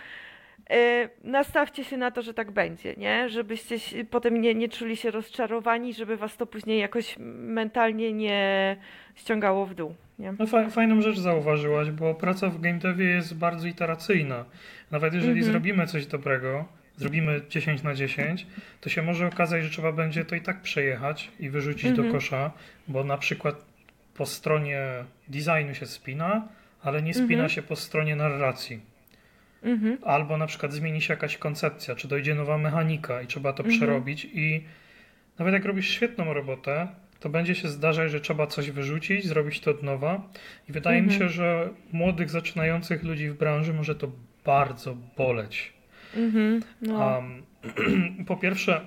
y, 0.72 1.08
nastawcie 1.24 1.84
się 1.84 1.96
na 1.96 2.10
to, 2.10 2.22
że 2.22 2.34
tak 2.34 2.50
będzie, 2.50 2.94
nie? 2.96 3.28
Żebyście 3.28 3.76
potem 4.10 4.40
nie, 4.40 4.54
nie 4.54 4.68
czuli 4.68 4.96
się 4.96 5.10
rozczarowani, 5.10 5.94
żeby 5.94 6.16
was 6.16 6.36
to 6.36 6.46
później 6.46 6.80
jakoś 6.80 7.16
mentalnie 7.38 8.12
nie 8.12 8.76
ściągało 9.14 9.66
w 9.66 9.74
dół, 9.74 9.94
nie? 10.18 10.34
No 10.38 10.46
fa 10.46 10.68
fajną 10.70 11.00
rzecz 11.00 11.18
zauważyłaś, 11.18 11.90
bo 11.90 12.14
praca 12.14 12.48
w 12.48 12.60
game 12.60 12.78
devie 12.78 13.06
jest 13.06 13.38
bardzo 13.38 13.68
iteracyjna. 13.68 14.44
Nawet 14.90 15.14
jeżeli 15.14 15.32
Mhm. 15.32 15.52
zrobimy 15.52 15.86
coś 15.86 16.06
dobrego, 16.06 16.64
zrobimy 16.96 17.40
10 17.48 17.82
na 17.82 17.94
10, 17.94 18.46
to 18.80 18.88
się 18.88 19.02
może 19.02 19.26
okazać, 19.26 19.64
że 19.64 19.70
trzeba 19.70 19.92
będzie 19.92 20.24
to 20.24 20.34
i 20.36 20.40
tak 20.40 20.62
przejechać 20.62 21.30
i 21.40 21.50
wyrzucić 21.50 21.84
do 21.92 22.02
Mhm. 22.02 22.12
kosza, 22.12 22.50
bo 22.88 23.04
na 23.04 23.18
przykład 23.18 23.64
po 24.14 24.26
stronie 24.26 24.80
designu 25.28 25.74
się 25.74 25.86
spina, 25.86 26.48
ale 26.82 27.02
nie 27.02 27.14
spina 27.14 27.30
Mhm. 27.32 27.48
się 27.48 27.62
po 27.62 27.76
stronie 27.76 28.16
narracji. 28.16 28.80
Mhm. 29.62 29.98
Albo 30.04 30.36
na 30.36 30.46
przykład 30.46 30.72
zmieni 30.72 31.00
się 31.02 31.12
jakaś 31.12 31.36
koncepcja, 31.36 31.94
czy 31.94 32.08
dojdzie 32.08 32.34
nowa 32.34 32.58
mechanika 32.58 33.22
i 33.22 33.26
trzeba 33.26 33.52
to 33.52 33.62
Mhm. 33.62 33.76
przerobić 33.78 34.24
i 34.32 34.64
nawet 35.38 35.54
jak 35.54 35.64
robisz 35.64 35.88
świetną 35.90 36.34
robotę, 36.34 36.88
to 37.20 37.28
będzie 37.28 37.54
się 37.54 37.68
zdarzać, 37.68 38.10
że 38.10 38.20
trzeba 38.20 38.46
coś 38.46 38.70
wyrzucić, 38.70 39.26
zrobić 39.26 39.60
to 39.60 39.70
od 39.70 39.82
nowa. 39.82 40.28
I 40.68 40.72
wydaje 40.72 41.02
mi 41.02 41.08
Mhm. 41.12 41.20
się, 41.20 41.34
że 41.34 41.68
młodych, 41.92 42.30
zaczynających 42.30 43.02
ludzi 43.02 43.28
w 43.28 43.34
branży 43.36 43.74
może 43.74 43.94
to 43.94 44.10
bardzo 44.44 44.96
boleć. 45.16 45.72
Mhm. 46.16 46.62
No. 46.82 47.16
Um, 47.16 47.42
po 48.26 48.36
pierwsze, 48.36 48.80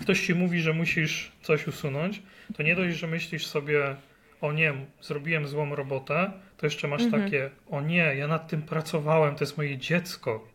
ktoś 0.00 0.26
ci 0.26 0.34
mówi, 0.34 0.60
że 0.60 0.72
musisz 0.72 1.32
coś 1.42 1.66
usunąć, 1.68 2.22
to 2.56 2.62
nie 2.62 2.76
dość, 2.76 2.96
że 2.96 3.06
myślisz 3.06 3.46
sobie, 3.46 3.96
o 4.40 4.52
nie, 4.52 4.72
zrobiłem 5.00 5.46
złą 5.48 5.74
robotę, 5.74 6.30
to 6.56 6.66
jeszcze 6.66 6.88
masz 6.88 7.02
Mhm. 7.02 7.22
takie, 7.22 7.50
o 7.70 7.80
nie, 7.80 8.14
ja 8.16 8.26
nad 8.28 8.48
tym 8.48 8.62
pracowałem, 8.62 9.34
to 9.34 9.44
jest 9.44 9.56
moje 9.56 9.78
dziecko, 9.78 10.48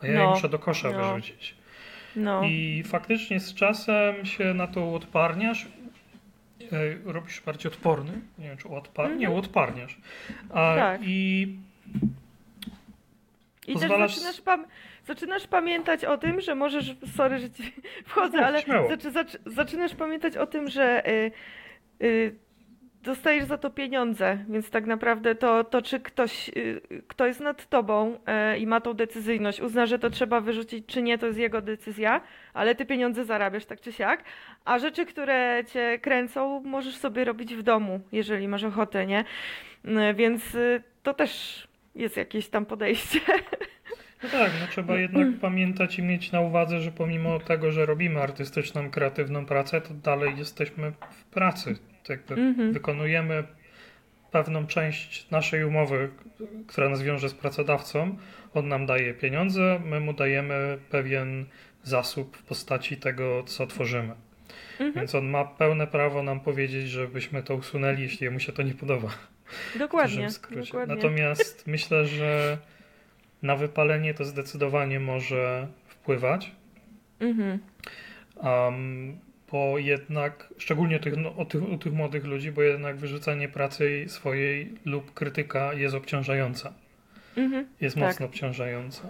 a 0.00 0.06
ja 0.06 0.12
je 0.12 0.18
No, 0.18 0.30
muszę 0.30 0.48
do 0.48 0.58
kosza 0.58 0.90
no. 0.90 0.98
wyrzucić. 1.14 1.54
No. 2.16 2.42
I 2.44 2.82
faktycznie 2.86 3.40
z 3.40 3.54
czasem 3.54 4.26
się 4.26 4.54
na 4.54 4.66
to 4.66 4.80
uodparniasz, 4.84 5.66
e, 6.72 7.12
robisz 7.12 7.40
bardziej 7.40 7.72
odporny, 7.72 8.12
nie 8.38 8.48
wiem 8.48 8.56
czy 8.56 8.68
uodpar... 8.68 9.16
nie, 9.16 9.30
uodparniasz. 9.30 9.96
A, 10.50 10.70
Mhm. 10.72 10.76
Tak. 10.98 11.00
I 11.08 11.56
I 13.66 13.72
pozwalasz- 13.74 14.06
też 14.06 14.14
zaczynasz, 14.14 14.40
pam 14.40 14.66
zaczynasz 15.08 15.46
pamiętać 15.46 16.04
o 16.04 16.18
tym, 16.18 16.40
że 16.40 16.54
możesz, 16.54 16.94
sorry, 17.16 17.38
że 17.38 17.50
ci 17.50 17.62
wchodzę, 18.06 18.40
No, 18.40 18.46
ale 18.46 18.62
śmiało. 18.62 18.88
zaczy 18.88 19.10
zaczy 19.10 19.38
zaczynasz 19.46 19.94
pamiętać 19.94 20.36
o 20.36 20.46
tym, 20.46 20.68
że 20.68 21.08
y, 21.10 21.30
y, 22.02 22.34
dostajesz 23.02 23.44
za 23.44 23.58
to 23.58 23.70
pieniądze, 23.70 24.38
więc 24.48 24.70
tak 24.70 24.86
naprawdę 24.86 25.34
to, 25.34 25.64
to 25.64 25.82
czy 25.82 26.00
ktoś, 26.00 26.48
y, 26.48 26.80
kto 27.08 27.26
jest 27.26 27.40
nad 27.40 27.68
tobą 27.68 28.18
y, 28.54 28.58
i 28.58 28.66
ma 28.66 28.80
tą 28.80 28.94
decyzyjność, 28.94 29.60
uzna, 29.60 29.86
że 29.86 29.98
to 29.98 30.10
trzeba 30.10 30.40
wyrzucić, 30.40 30.86
czy 30.86 31.02
nie, 31.02 31.18
to 31.18 31.26
jest 31.26 31.38
jego 31.38 31.60
decyzja, 31.60 32.20
ale 32.54 32.74
ty 32.74 32.86
pieniądze 32.86 33.24
zarabiasz 33.24 33.64
tak 33.66 33.80
czy 33.80 33.92
siak, 33.92 34.24
a 34.64 34.78
rzeczy, 34.78 35.06
które 35.06 35.64
cię 35.72 35.98
kręcą, 36.02 36.60
możesz 36.64 36.96
sobie 36.96 37.24
robić 37.24 37.54
w 37.54 37.62
domu, 37.62 38.00
jeżeli 38.12 38.48
masz 38.48 38.64
ochotę, 38.64 39.06
nie? 39.06 39.24
Y, 39.84 40.14
Więc 40.14 40.54
y, 40.54 40.82
to 41.02 41.14
też 41.14 41.68
jest 41.94 42.16
jakieś 42.16 42.48
tam 42.48 42.66
podejście. 42.66 43.20
No 44.22 44.28
tak, 44.28 44.52
no 44.60 44.66
trzeba 44.70 44.98
jednak 44.98 45.28
pamiętać 45.40 45.98
i 45.98 46.02
mieć 46.02 46.32
na 46.32 46.40
uwadze, 46.40 46.80
że 46.80 46.92
pomimo 46.92 47.38
tego, 47.38 47.72
że 47.72 47.86
robimy 47.86 48.22
artystyczną, 48.22 48.90
kreatywną 48.90 49.46
pracę, 49.46 49.80
to 49.80 49.94
dalej 49.94 50.38
jesteśmy 50.38 50.92
w 51.10 51.24
pracy. 51.24 51.76
Tak 52.02 52.08
jakby 52.10 52.34
Mhm. 52.34 52.72
wykonujemy 52.72 53.44
pewną 54.30 54.66
część 54.66 55.30
naszej 55.30 55.64
umowy, 55.64 56.08
która 56.66 56.88
nas 56.88 57.02
wiąże 57.02 57.28
z 57.28 57.34
pracodawcą. 57.34 58.16
On 58.54 58.68
nam 58.68 58.86
daje 58.86 59.14
pieniądze, 59.14 59.80
my 59.84 60.00
mu 60.00 60.12
dajemy 60.12 60.78
pewien 60.90 61.46
zasób 61.82 62.36
w 62.36 62.42
postaci 62.42 62.96
tego, 62.96 63.42
co 63.42 63.66
tworzymy. 63.66 64.14
Mhm. 64.72 64.92
Więc 64.92 65.14
on 65.14 65.26
ma 65.26 65.44
pełne 65.44 65.86
prawo 65.86 66.22
nam 66.22 66.40
powiedzieć, 66.40 66.88
żebyśmy 66.88 67.42
to 67.42 67.54
usunęli, 67.54 68.02
jeśli 68.02 68.24
jemu 68.24 68.40
się 68.40 68.52
to 68.52 68.62
nie 68.62 68.74
podoba. 68.74 69.08
Dokładnie. 69.78 70.28
dokładnie. 70.50 70.94
Natomiast 70.94 71.66
myślę, 71.66 72.06
że 72.06 72.58
na 73.42 73.56
wypalenie 73.56 74.14
to 74.14 74.24
zdecydowanie 74.24 75.00
może 75.00 75.68
wpływać, 75.86 76.52
Mhm. 77.20 77.58
um, 78.36 79.18
bo 79.52 79.78
jednak, 79.78 80.48
szczególnie 80.58 81.00
tych, 81.00 81.16
no, 81.16 81.36
o 81.36 81.44
tych, 81.44 81.62
u 81.72 81.78
tych 81.78 81.92
młodych 81.92 82.24
ludzi, 82.24 82.52
bo 82.52 82.62
jednak 82.62 82.96
wyrzucanie 82.96 83.48
pracy 83.48 84.04
swojej 84.08 84.72
lub 84.84 85.14
krytyka 85.14 85.74
jest 85.74 85.94
obciążająca. 85.94 86.72
Mhm. 87.36 87.66
Jest 87.80 87.96
Tak. 87.96 88.04
mocno 88.04 88.26
obciążająca. 88.26 89.02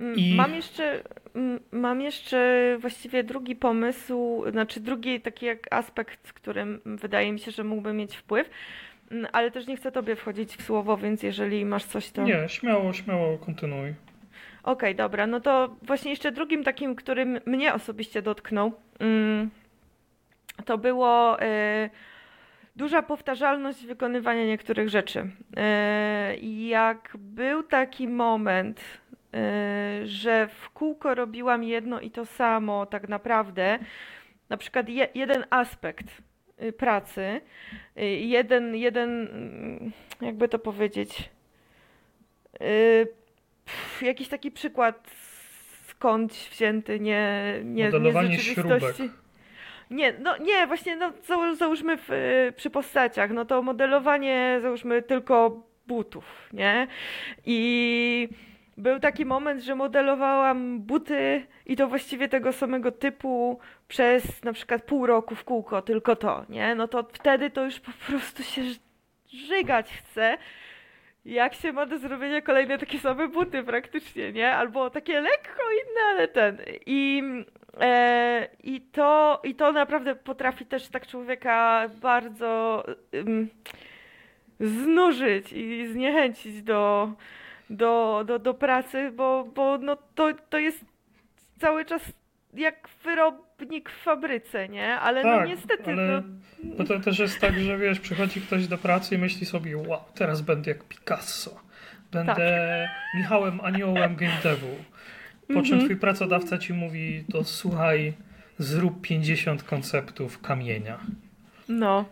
Mm, 0.00 0.16
I- 0.16 0.34
Mam 0.34 0.54
jeszcze, 0.54 1.02
mm, 1.34 1.60
mam 1.72 2.00
jeszcze 2.00 2.76
właściwie 2.80 3.24
drugi 3.24 3.56
pomysł, 3.56 4.44
znaczy 4.50 4.80
drugi 4.80 5.20
taki 5.20 5.46
jak 5.46 5.72
aspekt, 5.72 6.32
którym 6.32 6.80
wydaje 6.86 7.32
mi 7.32 7.38
się, 7.38 7.50
że 7.50 7.64
mógłby 7.64 7.92
mieć 7.92 8.16
wpływ, 8.16 8.50
ale 9.32 9.50
też 9.50 9.66
nie 9.66 9.76
chcę 9.76 9.92
tobie 9.92 10.16
wchodzić 10.16 10.56
w 10.56 10.62
słowo, 10.62 10.96
więc 10.96 11.22
jeżeli 11.22 11.64
masz 11.64 11.84
coś, 11.84 12.10
to... 12.10 12.22
Nie, 12.22 12.48
śmiało, 12.48 12.92
śmiało 12.92 13.38
kontynuuj. 13.38 13.94
Okej, 14.62 14.94
dobra, 14.94 15.26
no 15.26 15.40
to 15.40 15.76
właśnie 15.82 16.10
jeszcze 16.10 16.32
drugim 16.32 16.64
takim, 16.64 16.94
którym 16.94 17.40
mnie 17.46 17.74
osobiście 17.74 18.22
dotknął, 18.22 18.72
mm, 18.98 19.50
to 20.64 20.78
było 20.78 21.40
e, 21.40 21.90
duża 22.76 23.02
powtarzalność 23.02 23.86
wykonywania 23.86 24.46
niektórych 24.46 24.88
rzeczy. 24.88 25.30
I 26.40 26.68
jak 26.68 27.16
był 27.18 27.62
taki 27.62 28.08
moment, 28.08 28.80
e, 29.34 30.00
że 30.04 30.48
w 30.48 30.70
kółko 30.70 31.14
robiłam 31.14 31.64
jedno 31.64 32.00
i 32.00 32.10
to 32.10 32.26
samo 32.26 32.86
tak 32.86 33.08
naprawdę, 33.08 33.78
na 34.48 34.56
przykład 34.56 34.88
je, 34.88 35.08
jeden 35.14 35.44
aspekt 35.50 36.06
y, 36.08 36.31
pracy, 36.72 37.40
y, 37.98 38.04
jeden, 38.06 38.76
jeden, 38.76 39.10
mm, 39.10 39.92
jakby 40.20 40.48
to 40.48 40.58
powiedzieć, 40.58 41.30
y, 42.54 43.08
pff, 43.64 44.02
jakiś 44.02 44.28
taki 44.28 44.50
przykład 44.50 45.10
skądś 45.88 46.48
wzięty, 46.50 47.00
nie, 47.00 47.52
nie, 47.64 47.84
nie 47.84 47.90
z 47.90 47.92
Modelowanie 47.94 48.38
rzeczywistości. 48.38 48.96
śrubek. 48.96 49.16
Nie, 49.90 50.12
no 50.20 50.36
nie, 50.36 50.66
właśnie 50.66 50.96
no, 50.96 51.10
zał- 51.28 51.56
załóżmy 51.56 51.96
w, 51.96 52.10
y, 52.10 52.52
przy 52.56 52.70
postaciach, 52.70 53.30
no 53.30 53.44
to 53.44 53.62
modelowanie 53.62 54.58
załóżmy 54.62 55.02
tylko 55.02 55.66
butów, 55.86 56.48
nie? 56.52 56.86
I 57.46 58.28
był 58.76 59.00
taki 59.00 59.24
moment, 59.24 59.62
że 59.62 59.74
modelowałam 59.74 60.80
buty 60.80 61.46
i 61.66 61.76
to 61.76 61.88
właściwie 61.88 62.28
tego 62.28 62.52
samego 62.52 62.92
typu 62.92 63.58
przez 63.92 64.44
na 64.44 64.52
przykład 64.52 64.82
pół 64.82 65.06
roku 65.06 65.34
w 65.34 65.44
kółko, 65.44 65.82
tylko 65.82 66.16
to, 66.16 66.44
nie? 66.48 66.74
No 66.74 66.88
to 66.88 67.02
wtedy 67.12 67.50
to 67.50 67.64
już 67.64 67.80
po 67.80 67.90
prostu 68.06 68.42
się 68.42 68.62
żygać 69.28 69.92
chce. 69.92 70.38
Jak 71.24 71.54
się 71.54 71.72
ma 71.72 71.86
do 71.86 71.98
zrobienia 71.98 72.40
kolejne 72.40 72.78
takie 72.78 72.98
same 72.98 73.28
buty 73.28 73.62
praktycznie, 73.62 74.32
nie? 74.32 74.52
Albo 74.52 74.90
takie 74.90 75.20
lekko 75.20 75.62
inne, 75.72 76.00
ale 76.10 76.28
ten. 76.28 76.58
I, 76.86 77.22
e, 77.80 78.48
i, 78.62 78.80
to, 78.80 79.40
I 79.44 79.54
to 79.54 79.72
naprawdę 79.72 80.14
potrafi 80.14 80.66
też 80.66 80.88
tak 80.88 81.06
człowieka 81.06 81.88
bardzo 82.00 82.84
ym, 83.14 83.48
znużyć 84.60 85.52
i 85.52 85.86
zniechęcić 85.86 86.62
do, 86.62 87.12
do, 87.70 88.22
do, 88.26 88.38
do 88.38 88.54
pracy, 88.54 89.10
bo, 89.10 89.44
bo 89.54 89.78
no 89.78 89.96
to, 90.14 90.28
to 90.50 90.58
jest 90.58 90.84
cały 91.58 91.84
czas 91.84 92.12
jak 92.52 92.88
wyrobnik 93.04 93.90
w 93.90 94.02
fabryce, 94.02 94.68
nie? 94.68 94.94
Ale 94.94 95.22
no 95.22 95.38
Tak, 95.38 95.48
niestety, 95.48 95.90
ale 95.92 96.22
no, 96.62 96.74
bo 96.76 96.84
to 96.84 97.00
też 97.00 97.18
jest 97.18 97.40
tak, 97.40 97.60
że 97.60 97.78
wiesz, 97.78 98.00
przychodzi 98.00 98.40
ktoś 98.40 98.66
do 98.66 98.78
pracy 98.78 99.14
i 99.14 99.18
myśli 99.18 99.46
sobie, 99.46 99.76
wow, 99.76 100.00
teraz 100.14 100.40
będę 100.40 100.70
jak 100.70 100.84
Picasso. 100.84 101.60
Będę 102.12 102.34
Tak. 102.34 103.14
Michałem 103.16 103.60
Aniołem 103.60 104.16
game 104.16 104.36
devu. 104.42 104.76
Po 105.48 105.54
czym 105.62 105.72
Mhm. 105.72 105.84
twój 105.84 105.96
pracodawca 105.96 106.58
ci 106.58 106.72
mówi, 106.72 107.24
to 107.32 107.44
słuchaj, 107.44 108.12
zrób 108.58 109.00
50 109.00 109.62
konceptów 109.62 110.40
kamienia. 110.40 110.98
no, 111.68 112.04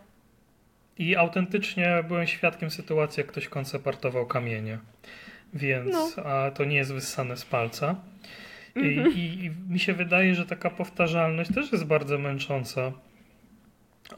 I 0.97 1.15
autentycznie 1.15 2.03
byłem 2.07 2.27
świadkiem 2.27 2.71
sytuacji, 2.71 3.21
jak 3.21 3.27
ktoś 3.27 3.47
koncepartował 3.47 4.25
kamienie. 4.25 4.77
Więc 5.53 6.17
No. 6.17 6.23
a, 6.25 6.51
to 6.51 6.65
nie 6.65 6.75
jest 6.75 6.93
wyssane 6.93 7.37
z 7.37 7.45
palca. 7.45 7.95
I, 8.75 8.79
Mhm. 8.79 9.13
i, 9.17 9.19
I 9.19 9.71
mi 9.73 9.79
się 9.79 9.93
wydaje, 9.93 10.35
że 10.35 10.45
taka 10.45 10.69
powtarzalność 10.69 11.53
też 11.53 11.71
jest 11.71 11.85
bardzo 11.85 12.17
męcząca. 12.19 12.91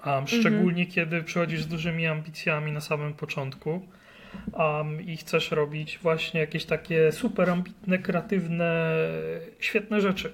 Um, 0.05 0.27
szczególnie 0.27 0.85
kiedy 0.85 1.23
przychodzisz 1.23 1.61
z 1.63 1.67
dużymi 1.67 2.07
ambicjami 2.07 2.71
na 2.71 2.81
samym 2.81 3.13
początku 3.13 3.87
um, 4.53 5.01
i 5.01 5.17
chcesz 5.17 5.51
robić 5.51 5.99
właśnie 6.01 6.39
jakieś 6.39 6.65
takie 6.65 7.11
super 7.11 7.49
ambitne, 7.49 7.97
kreatywne, 7.99 8.95
świetne 9.59 10.01
rzeczy. 10.01 10.33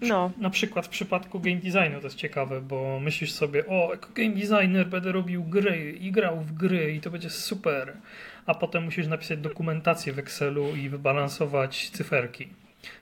no, 0.00 0.30
Na 0.38 0.50
przykład 0.50 0.86
w 0.86 0.88
przypadku 0.88 1.40
game 1.40 1.56
designu 1.56 2.00
to 2.00 2.06
jest 2.06 2.16
ciekawe, 2.16 2.60
bo 2.60 3.00
myślisz 3.00 3.32
sobie, 3.32 3.66
o, 3.66 3.88
jako 3.90 4.08
game 4.14 4.34
designer 4.34 4.86
będę 4.86 5.12
robił 5.12 5.44
gry 5.44 5.92
i 6.00 6.12
grał 6.12 6.40
w 6.40 6.52
gry 6.52 6.92
i 6.92 7.00
to 7.00 7.10
będzie 7.10 7.30
super. 7.30 7.92
a 8.46 8.54
potem 8.54 8.84
musisz 8.84 9.06
napisać 9.06 9.38
dokumentację 9.38 10.12
w 10.12 10.18
Excelu 10.18 10.76
i 10.76 10.88
wybalansować 10.88 11.90
cyferki. 11.90 12.48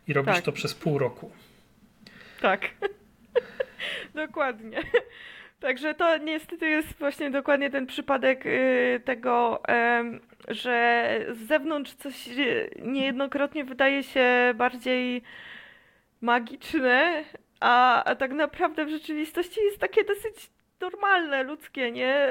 I 0.08 0.12
robisz 0.12 0.34
Tak. 0.34 0.44
to 0.44 0.52
przez 0.52 0.74
pół 0.74 0.98
roku. 0.98 1.30
Tak. 2.40 2.60
Dokładnie. 4.14 4.82
Także 5.60 5.94
to 5.94 6.18
niestety 6.18 6.68
jest 6.68 6.98
właśnie 6.98 7.30
dokładnie 7.30 7.70
ten 7.70 7.86
przypadek 7.86 8.46
y, 8.46 9.00
tego, 9.04 9.62
że 10.48 11.08
z 11.32 11.38
zewnątrz 11.38 11.94
coś 11.94 12.28
niejednokrotnie 12.78 13.64
wydaje 13.64 14.02
się 14.02 14.54
bardziej 14.54 15.22
magiczne, 16.20 17.24
a, 17.60 18.04
a 18.04 18.14
tak 18.14 18.32
naprawdę 18.32 18.84
w 18.84 18.90
rzeczywistości 18.90 19.60
jest 19.60 19.78
takie 19.78 20.04
dosyć 20.04 20.50
normalne, 20.82 21.42
ludzkie, 21.42 21.92
nie? 21.92 22.28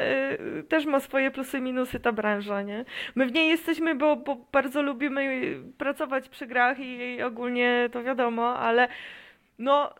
Y, 0.59 0.63
Też 0.63 0.85
ma 0.85 0.99
swoje 0.99 1.31
plusy 1.31 1.57
i 1.57 1.61
minusy 1.61 1.99
ta 1.99 2.11
branża, 2.11 2.61
nie? 2.61 2.85
My 3.15 3.25
w 3.25 3.33
niej 3.33 3.49
jesteśmy, 3.49 3.95
bo, 3.95 4.15
bo 4.15 4.35
bardzo 4.51 4.81
lubimy 4.81 5.55
pracować 5.77 6.29
przy 6.29 6.47
grach 6.47 6.79
i, 6.79 7.15
i 7.15 7.21
ogólnie 7.21 7.89
to 7.91 8.03
wiadomo, 8.03 8.55
ale 8.59 8.87
no 9.59 9.93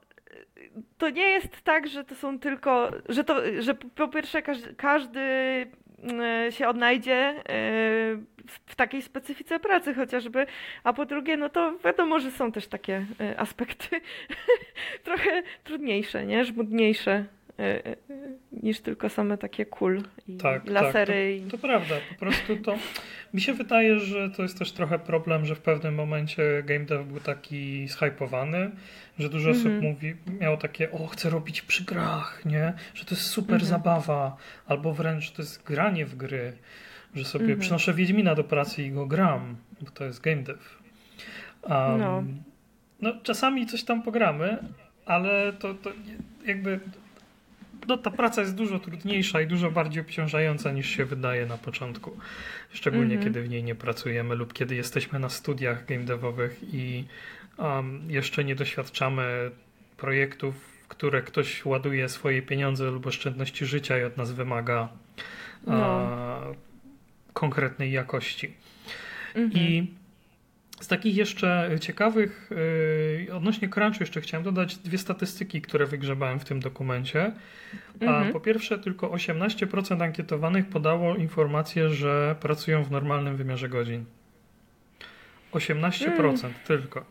to 0.98 1.10
nie 1.10 1.30
jest 1.30 1.62
tak, 1.62 1.88
że 1.88 2.04
to 2.04 2.16
są 2.16 2.40
tylko, 2.40 2.92
że 3.10 3.24
to, 3.24 3.36
że 3.60 3.76
po 3.76 4.08
pierwsze 4.08 4.42
każdy, 4.42 4.76
każdy 4.76 5.22
się 6.50 6.68
odnajdzie 6.68 7.16
e, 7.16 7.44
w 8.68 8.76
takiej 8.76 9.02
specyfice 9.02 9.60
pracy 9.60 9.94
chociażby, 9.94 10.46
a 10.84 10.94
po 10.94 11.06
drugie, 11.06 11.38
no 11.38 11.50
to 11.50 11.78
wiadomo, 11.84 12.20
że 12.20 12.32
są 12.32 12.52
też 12.52 12.68
takie 12.68 13.06
e, 13.22 13.40
aspekty 13.40 14.02
trochę 15.04 15.44
trudniejsze, 15.64 16.26
nie? 16.26 16.46
Żmudniejsze 16.46 17.26
niż 18.52 18.82
tylko 18.82 19.10
same 19.10 19.38
takie 19.38 19.66
kul 19.66 20.04
i 20.28 20.38
Tak, 20.38 20.68
lasery 20.70 21.36
i... 21.38 21.42
To 21.42 21.58
prawda, 21.58 21.96
po 22.10 22.16
prostu 22.16 22.58
to. 22.58 22.76
Mi 23.34 23.42
się 23.42 23.54
wydaje, 23.54 24.00
że 24.00 24.30
to 24.30 24.42
jest 24.44 24.60
też 24.60 24.72
trochę 24.72 25.00
problem, 25.00 25.46
że 25.46 25.56
w 25.56 25.60
pewnym 25.62 25.96
momencie 25.96 26.64
game 26.66 26.86
dev 26.86 27.04
był 27.04 27.20
taki 27.20 27.88
zhypowany, 27.88 28.72
że 29.20 29.30
dużo 29.30 29.50
osób 29.50 29.66
Mhm. 29.66 29.84
mówi, 29.84 30.16
miało 30.40 30.58
takie, 30.58 30.92
o, 30.92 31.08
chcę 31.08 31.30
robić 31.30 31.62
przy 31.62 31.84
grach, 31.86 32.42
nie? 32.46 32.74
Że 32.94 33.06
to 33.06 33.16
jest 33.16 33.28
super 33.28 33.54
Mhm. 33.56 33.70
zabawa, 33.70 34.38
albo 34.68 34.94
wręcz 34.94 35.32
to 35.32 35.42
jest 35.42 35.64
granie 35.64 36.06
w 36.06 36.16
gry, 36.16 36.54
że 37.16 37.26
sobie 37.26 37.44
Mhm. 37.46 37.60
przynoszę 37.60 37.94
Wiedźmina 37.94 38.36
do 38.36 38.44
pracy 38.44 38.84
i 38.84 38.92
go 38.92 39.06
gram, 39.08 39.56
bo 39.82 39.92
to 39.92 40.04
jest 40.06 40.22
game 40.22 40.44
dev. 40.44 40.60
Um, 41.64 42.00
No. 42.00 42.24
no, 43.02 43.14
czasami 43.24 43.66
coś 43.66 43.84
tam 43.84 44.02
pogramy, 44.04 44.58
ale 45.06 45.54
to, 45.54 45.74
to 45.74 45.92
jakby 46.46 46.80
no, 47.88 47.98
ta 47.98 48.12
praca 48.12 48.42
jest 48.42 48.56
dużo 48.56 48.80
trudniejsza 48.80 49.42
i 49.42 49.48
dużo 49.48 49.72
bardziej 49.72 50.02
obciążająca 50.02 50.72
niż 50.72 50.90
się 50.90 51.06
wydaje 51.06 51.46
na 51.46 51.58
początku. 51.58 52.18
Szczególnie 52.74 53.16
Mhm. 53.16 53.24
kiedy 53.24 53.42
w 53.48 53.50
niej 53.50 53.64
nie 53.64 53.76
pracujemy 53.76 54.36
lub 54.36 54.54
kiedy 54.54 54.76
jesteśmy 54.76 55.20
na 55.20 55.30
studiach 55.30 55.86
game 55.86 56.04
devowych 56.04 56.60
i 56.74 57.06
um, 57.58 58.12
jeszcze 58.12 58.44
nie 58.44 58.56
doświadczamy 58.56 59.52
projektów, 59.98 60.56
w 60.84 60.88
które 60.88 61.22
ktoś 61.22 61.66
ładuje 61.66 62.10
swoje 62.10 62.42
pieniądze 62.42 62.92
lub 62.92 63.08
oszczędności 63.08 63.66
życia 63.66 64.00
i 64.00 64.04
od 64.04 64.18
nas 64.18 64.32
wymaga 64.32 64.90
No. 65.68 65.74
a, 65.86 66.42
konkretnej 67.34 67.92
jakości. 67.92 68.54
Mhm. 69.36 69.52
I 69.64 69.88
z 70.82 70.88
takich 70.88 71.16
jeszcze 71.16 71.70
ciekawych, 71.82 72.50
yy, 73.28 73.34
odnośnie 73.36 73.70
crunchu 73.70 73.98
jeszcze 74.00 74.22
chciałem 74.22 74.44
dodać 74.44 74.78
dwie 74.78 74.98
statystyki, 74.98 75.62
które 75.62 75.86
wygrzebałem 75.86 76.40
w 76.40 76.46
tym 76.46 76.60
dokumencie. 76.60 77.32
A 78.02 78.04
Mhm. 78.06 78.34
po 78.34 78.40
pierwsze, 78.40 78.80
tylko 78.80 79.10
18% 79.12 80.02
ankietowanych 80.04 80.68
podało 80.68 81.16
informację, 81.16 81.90
że 81.90 82.36
pracują 82.40 82.84
w 82.84 82.92
normalnym 82.92 83.38
wymiarze 83.38 83.70
godzin. 83.70 84.06
18% 85.52 86.50
tylko. 86.68 87.06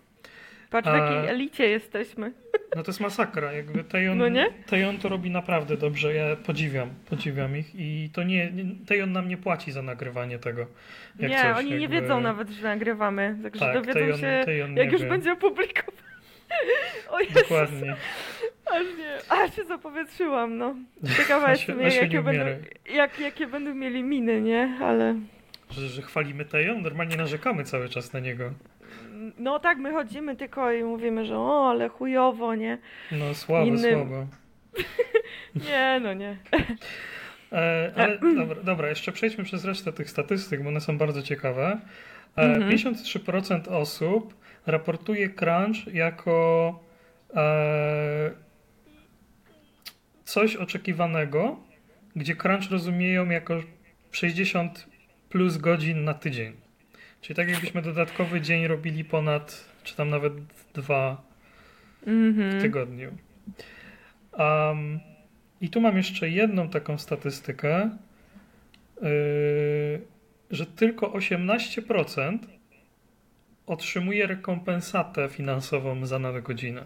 Patrz, 0.70 0.88
w 0.88 0.92
jakiej 0.94 1.18
a- 1.18 1.22
elicie 1.22 1.68
jesteśmy. 1.68 2.32
No 2.76 2.82
to 2.82 2.88
jest 2.90 3.00
masakra. 3.00 3.52
Jakby 3.52 3.84
Tejon, 3.84 4.18
No 4.18 4.28
nie? 4.28 4.46
Tejon 4.66 4.98
to 4.98 5.08
robi 5.08 5.30
naprawdę 5.30 5.76
dobrze. 5.76 6.14
Ja 6.14 6.36
podziwiam, 6.36 6.88
podziwiam 7.10 7.56
ich 7.56 7.74
i 7.74 8.10
to 8.12 8.22
nie, 8.22 8.50
nie 8.52 8.64
Tejon 8.86 9.12
nam 9.12 9.28
nie 9.28 9.36
płaci 9.36 9.72
za 9.72 9.82
nagrywanie 9.82 10.38
tego. 10.38 10.66
Nie, 11.18 11.28
coś, 11.42 11.58
oni 11.58 11.70
nie 11.70 11.78
jakby- 11.78 12.00
wiedzą 12.00 12.20
nawet, 12.20 12.48
że 12.50 12.62
nagrywamy, 12.62 13.36
także 13.42 13.60
Tak, 13.60 13.74
dowiedzą 13.74 14.00
Tejon- 14.00 14.20
się, 14.20 14.42
Tejon 14.44 14.76
jak 14.76 14.86
nie 14.86 14.92
już 14.92 15.02
wie. 15.02 15.08
będzie 15.08 15.32
opublikowane. 15.32 15.98
O 17.10 17.20
Jezus, 17.20 17.34
Dokładnie. 17.34 17.96
aż 18.66 18.82
nie, 18.98 19.18
aż 19.28 19.56
się 19.56 19.64
zapowietrzyłam, 19.64 20.56
no. 20.58 20.74
Ciekawa 21.16 21.50
jestem, 21.52 21.78
nie 21.80 21.88
jakie 21.96 22.22
będą, 22.22 22.44
jak, 22.94 23.18
jakie 23.20 23.46
będą 23.46 23.74
mieli 23.74 24.02
miny, 24.02 24.40
nie? 24.40 24.78
Ale, 24.82 25.14
Że, 25.70 25.88
że 25.88 26.02
chwalimy 26.02 26.44
Tejon? 26.44 26.82
Normalnie 26.82 27.16
narzekamy 27.16 27.64
cały 27.64 27.88
czas 27.88 28.12
na 28.12 28.20
niego. 28.20 28.52
No 29.38 29.58
tak, 29.58 29.78
my 29.78 29.92
chodzimy 29.92 30.36
tylko 30.36 30.72
i 30.72 30.84
mówimy, 30.84 31.24
że 31.24 31.38
o, 31.38 31.70
ale 31.70 31.88
chujowo, 31.88 32.54
nie? 32.54 32.78
No 33.12 33.34
słabo, 33.34 33.66
Innym- 33.66 33.94
słabo. 33.94 34.26
Nie, 35.70 36.00
no 36.02 36.12
nie. 36.14 36.36
E, 37.52 37.92
ale 37.96 38.18
dobra, 38.18 38.62
dobra, 38.62 38.88
jeszcze 38.88 39.12
przejdźmy 39.12 39.44
przez 39.44 39.64
resztę 39.64 39.92
tych 39.92 40.10
statystyk, 40.10 40.62
bo 40.62 40.68
one 40.68 40.80
są 40.80 40.98
bardzo 40.98 41.22
ciekawe. 41.22 41.80
E, 42.36 42.42
Mhm. 42.42 42.70
53% 42.70 43.68
osób 43.68 44.34
raportuje 44.66 45.30
crunch 45.30 45.86
jako 45.94 46.80
e, 47.34 48.30
coś 50.24 50.56
oczekiwanego, 50.56 51.56
gdzie 52.16 52.36
crunch 52.36 52.70
rozumieją 52.70 53.28
jako 53.30 53.54
60 54.10 54.86
plus 55.28 55.56
godzin 55.56 56.04
na 56.04 56.14
tydzień. 56.14 56.52
Czyli 57.20 57.36
tak 57.36 57.48
jakbyśmy 57.48 57.82
dodatkowy 57.82 58.40
dzień 58.40 58.66
robili 58.66 59.04
ponad, 59.04 59.64
czy 59.82 59.96
tam 59.96 60.10
nawet 60.10 60.32
dwa 60.74 61.22
w 62.02 62.08
Mhm. 62.08 62.60
tygodniu. 62.60 63.10
Um, 64.38 65.00
I 65.60 65.68
tu 65.70 65.80
mam 65.80 65.96
jeszcze 65.96 66.28
jedną 66.28 66.68
taką 66.68 66.98
statystykę, 66.98 67.90
yy, 69.02 69.08
że 70.50 70.66
tylko 70.66 71.12
18% 71.12 72.38
otrzymuje 73.66 74.26
rekompensatę 74.26 75.28
finansową 75.28 76.06
za 76.06 76.18
nadgodzinę. 76.18 76.84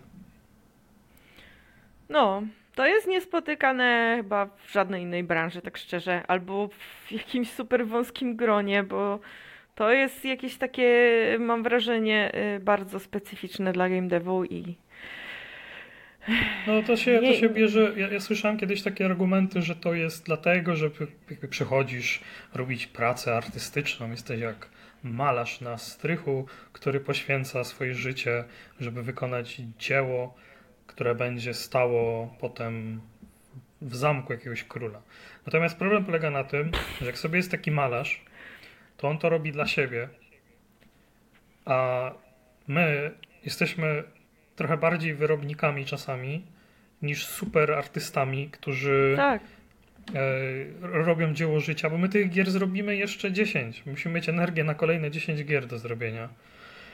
No, 2.09 2.42
to 2.75 2.87
jest 2.87 3.07
niespotykane 3.07 4.14
chyba 4.16 4.47
w 4.47 4.73
żadnej 4.73 5.03
innej 5.03 5.25
branży, 5.25 5.61
tak 5.62 5.79
szczerze, 5.79 6.27
albo 6.27 6.68
w 6.68 7.12
jakimś 7.12 7.51
super 7.51 7.87
wąskim 7.87 8.37
gronie, 8.37 8.83
bo 8.83 9.20
to 9.75 9.93
jest 9.93 10.25
jakieś 10.25 10.57
takie, 10.57 11.11
mam 11.41 11.63
wrażenie, 11.63 12.33
y, 12.57 12.61
bardzo 12.61 13.01
specyficzne 13.01 13.73
dla 13.73 13.89
game 13.89 14.09
devu 14.09 14.45
i 14.45 14.77
No 16.67 16.83
to 16.83 16.97
się, 16.97 17.21
to 17.21 17.35
się 17.35 17.49
bierze, 17.49 17.93
ja, 17.97 18.09
ja 18.09 18.21
słyszałem 18.21 18.59
kiedyś 18.59 18.83
takie 18.83 19.05
argumenty, 19.05 19.63
że 19.63 19.77
to 19.77 19.95
jest 19.95 20.27
dlatego, 20.27 20.77
że 20.77 20.91
jakby 21.31 21.49
przychodzisz 21.49 22.21
robić 22.55 22.87
pracę 22.87 23.37
artystyczną, 23.37 24.11
jesteś 24.11 24.41
jak 24.41 24.69
malarz 25.03 25.61
na 25.61 25.79
strychu, 25.79 26.47
który 26.73 27.01
poświęca 27.01 27.65
swoje 27.65 27.95
życie, 27.95 28.45
żeby 28.81 29.03
wykonać 29.03 29.61
dzieło, 29.79 30.35
które 30.87 31.15
będzie 31.15 31.55
stało 31.55 32.35
potem 32.41 33.01
w 33.83 33.97
zamku 33.97 34.33
jakiegoś 34.33 34.65
króla. 34.65 35.03
Natomiast 35.47 35.77
problem 35.77 36.05
polega 36.05 36.31
na 36.31 36.45
tym, 36.45 36.71
że 37.01 37.07
jak 37.07 37.19
sobie 37.19 37.37
jest 37.37 37.51
taki 37.51 37.71
malarz, 37.71 38.25
to 39.05 39.09
on 39.09 39.19
to 39.19 39.29
robi 39.29 39.53
dla 39.53 39.67
siebie, 39.67 40.09
a 41.64 42.11
my 42.69 43.11
jesteśmy 43.45 44.03
trochę 44.57 44.77
bardziej 44.77 45.14
wyrobnikami 45.14 45.85
czasami 45.85 46.43
niż 47.03 47.27
super 47.27 47.73
artystami, 47.73 48.49
którzy 48.51 49.14
tak, 49.17 49.43
e, 50.14 50.21
robią 50.81 51.35
dzieło 51.35 51.61
życia, 51.61 51.90
bo 51.90 51.99
my 51.99 52.09
tych 52.09 52.31
gier 52.31 52.51
zrobimy 52.51 52.97
jeszcze 52.97 53.33
10. 53.33 53.87
Musimy 53.87 54.14
mieć 54.14 54.29
energię 54.29 54.64
na 54.64 54.75
kolejne 54.75 55.11
10 55.11 55.45
gier 55.45 55.67
do 55.67 55.79
zrobienia. 55.79 56.29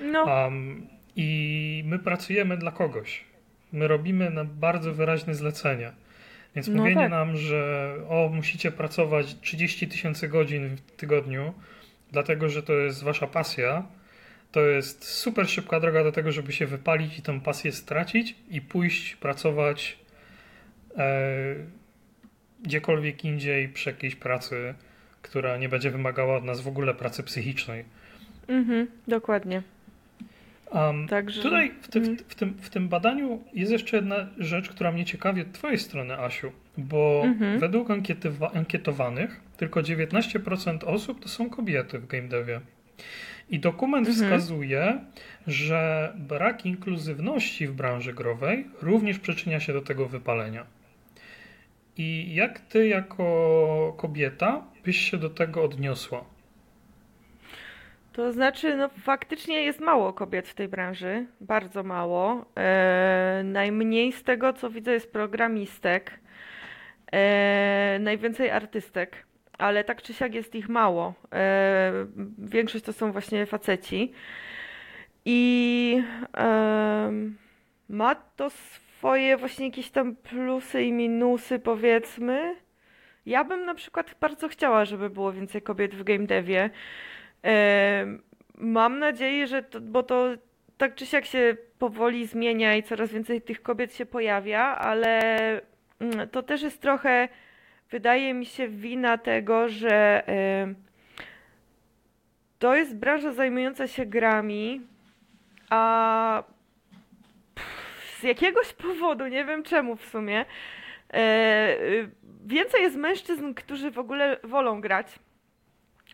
no, 0.00 0.24
Um, 0.24 0.86
I 1.16 1.82
my 1.86 1.98
pracujemy 1.98 2.56
dla 2.56 2.70
kogoś. 2.70 3.24
My 3.72 3.88
robimy 3.88 4.30
na 4.30 4.44
bardzo 4.44 4.94
wyraźne 4.94 5.34
zlecenia. 5.34 5.92
Więc 6.56 6.68
No 6.68 6.74
mówienie 6.76 7.00
tak. 7.00 7.10
nam, 7.10 7.36
że 7.36 7.94
o, 8.08 8.28
musicie 8.28 8.70
pracować 8.70 9.34
30 9.40 9.88
tysięcy 9.88 10.28
godzin 10.28 10.76
w 10.76 10.80
tygodniu, 10.80 11.54
dlatego 12.12 12.48
że 12.48 12.62
to 12.62 12.72
jest 12.72 13.02
wasza 13.02 13.26
pasja, 13.26 13.82
to 14.52 14.60
jest 14.60 15.04
super 15.04 15.48
szybka 15.48 15.80
droga 15.80 16.04
do 16.04 16.12
tego, 16.12 16.32
żeby 16.32 16.52
się 16.52 16.66
wypalić 16.66 17.18
i 17.18 17.22
tę 17.22 17.40
pasję 17.40 17.72
stracić 17.72 18.36
i 18.50 18.60
pójść 18.60 19.16
pracować 19.16 19.98
e, 20.96 21.54
gdziekolwiek 22.62 23.24
indziej 23.24 23.68
przy 23.68 23.90
jakiejś 23.90 24.14
pracy, 24.14 24.74
która 25.22 25.56
nie 25.56 25.68
będzie 25.68 25.90
wymagała 25.90 26.36
od 26.36 26.44
nas 26.44 26.60
w 26.60 26.68
ogóle 26.68 26.94
pracy 26.94 27.22
psychicznej. 27.22 27.84
mhm, 28.48 28.86
dokładnie. 29.08 29.62
Um, 30.72 31.08
Także... 31.08 31.42
Tutaj 31.42 31.72
w, 31.82 31.88
ty, 31.88 32.00
w, 32.00 32.22
w, 32.28 32.34
tym, 32.34 32.54
w 32.60 32.70
tym 32.70 32.88
badaniu 32.88 33.42
jest 33.54 33.72
jeszcze 33.72 33.96
jedna 33.96 34.26
rzecz, 34.38 34.68
która 34.68 34.92
mnie 34.92 35.04
ciekawi 35.04 35.40
od 35.40 35.52
Twojej 35.52 35.78
strony, 35.78 36.18
Asiu, 36.18 36.52
bo 36.76 37.22
mhm. 37.24 37.60
według 37.60 37.88
ankietowanych 38.54 39.40
tylko 39.60 39.80
19% 39.80 40.84
osób 40.84 41.20
to 41.22 41.28
są 41.28 41.50
kobiety 41.50 41.98
w 41.98 42.06
game 42.06 42.28
devie. 42.28 42.60
I 43.50 43.58
dokument 43.58 44.08
mhm. 44.08 44.26
wskazuje, 44.26 45.00
że 45.46 46.12
brak 46.16 46.66
inkluzywności 46.66 47.66
w 47.66 47.72
branży 47.72 48.12
growej 48.12 48.66
również 48.82 49.18
przyczynia 49.18 49.60
się 49.60 49.72
do 49.72 49.80
tego 49.80 50.08
wypalenia. 50.08 50.66
I 51.96 52.34
jak 52.34 52.60
ty, 52.60 52.88
jako 52.88 53.94
kobieta, 53.96 54.64
byś 54.84 55.10
się 55.10 55.16
do 55.16 55.30
tego 55.30 55.64
odniosła? 55.64 56.24
To 58.12 58.32
znaczy, 58.32 58.76
no 58.76 58.88
faktycznie 58.88 59.62
jest 59.62 59.80
mało 59.80 60.12
kobiet 60.12 60.48
w 60.48 60.54
tej 60.54 60.68
branży, 60.68 61.26
bardzo 61.40 61.82
mało. 61.82 62.44
E, 62.56 63.42
najmniej 63.44 64.12
z 64.12 64.22
tego, 64.22 64.52
co 64.52 64.70
widzę, 64.70 64.92
jest 64.92 65.12
programistek, 65.12 66.20
e, 67.12 67.98
najwięcej 68.00 68.50
artystek, 68.50 69.29
ale 69.60 69.84
tak 69.84 70.02
czy 70.02 70.14
siak 70.14 70.34
jest 70.34 70.54
ich 70.54 70.68
mało. 70.68 71.14
E, 71.32 71.92
większość 72.38 72.84
to 72.84 72.92
są 72.92 73.12
właśnie 73.12 73.46
faceci. 73.46 74.12
I 75.24 76.02
ma 77.88 78.14
to 78.14 78.50
swoje 78.50 79.36
właśnie 79.36 79.66
jakieś 79.66 79.90
tam 79.90 80.16
plusy 80.16 80.82
i 80.82 80.92
minusy, 80.92 81.58
powiedzmy. 81.58 82.56
Ja 83.26 83.44
bym 83.44 83.64
na 83.64 83.74
przykład 83.74 84.14
bardzo 84.20 84.48
chciała, 84.48 84.84
żeby 84.84 85.10
było 85.10 85.32
więcej 85.32 85.62
kobiet 85.62 85.94
w 85.94 86.04
game 86.04 86.26
devie. 86.26 86.70
Mam 88.54 88.98
nadzieję, 88.98 89.46
że 89.46 89.62
to, 89.62 89.80
bo 89.80 90.02
to 90.02 90.28
tak 90.80 90.94
czy 90.94 91.06
siak 91.06 91.24
się 91.24 91.56
powoli 91.78 92.26
zmienia 92.26 92.76
i 92.76 92.82
coraz 92.82 93.12
więcej 93.12 93.42
tych 93.42 93.62
kobiet 93.62 93.94
się 93.94 94.06
pojawia, 94.06 94.60
ale 94.60 95.20
mm, 96.00 96.28
to 96.28 96.42
też 96.42 96.62
jest 96.62 96.80
trochę, 96.80 97.28
wydaje 97.90 98.34
mi 98.34 98.46
się, 98.46 98.68
wina 98.68 99.18
tego, 99.18 99.68
że 99.68 100.22
to 102.58 102.74
jest 102.74 102.96
branża 102.96 103.32
zajmująca 103.32 103.86
się 103.86 104.06
grami, 104.06 104.80
a 105.70 106.42
z 108.20 108.22
jakiegoś 108.22 108.72
powodu, 108.72 109.26
nie 109.26 109.44
wiem 109.44 109.62
czemu 109.62 109.96
w 109.96 110.06
sumie, 110.06 110.44
e, 111.12 111.76
więcej 112.46 112.82
jest 112.82 112.96
mężczyzn, 112.96 113.54
którzy 113.54 113.90
w 113.90 113.98
ogóle 113.98 114.36
wolą 114.44 114.80
grać 114.80 115.06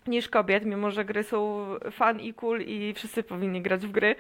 niż 0.06 0.28
kobiet, 0.28 0.64
mimo 0.64 0.90
że 0.90 1.04
gry 1.04 1.22
są 1.22 1.66
fan 1.90 2.20
i 2.20 2.34
cool 2.34 2.60
i 2.60 2.94
wszyscy 2.94 3.22
powinni 3.22 3.62
grać 3.62 3.86
w 3.86 3.90
gry. 3.90 4.16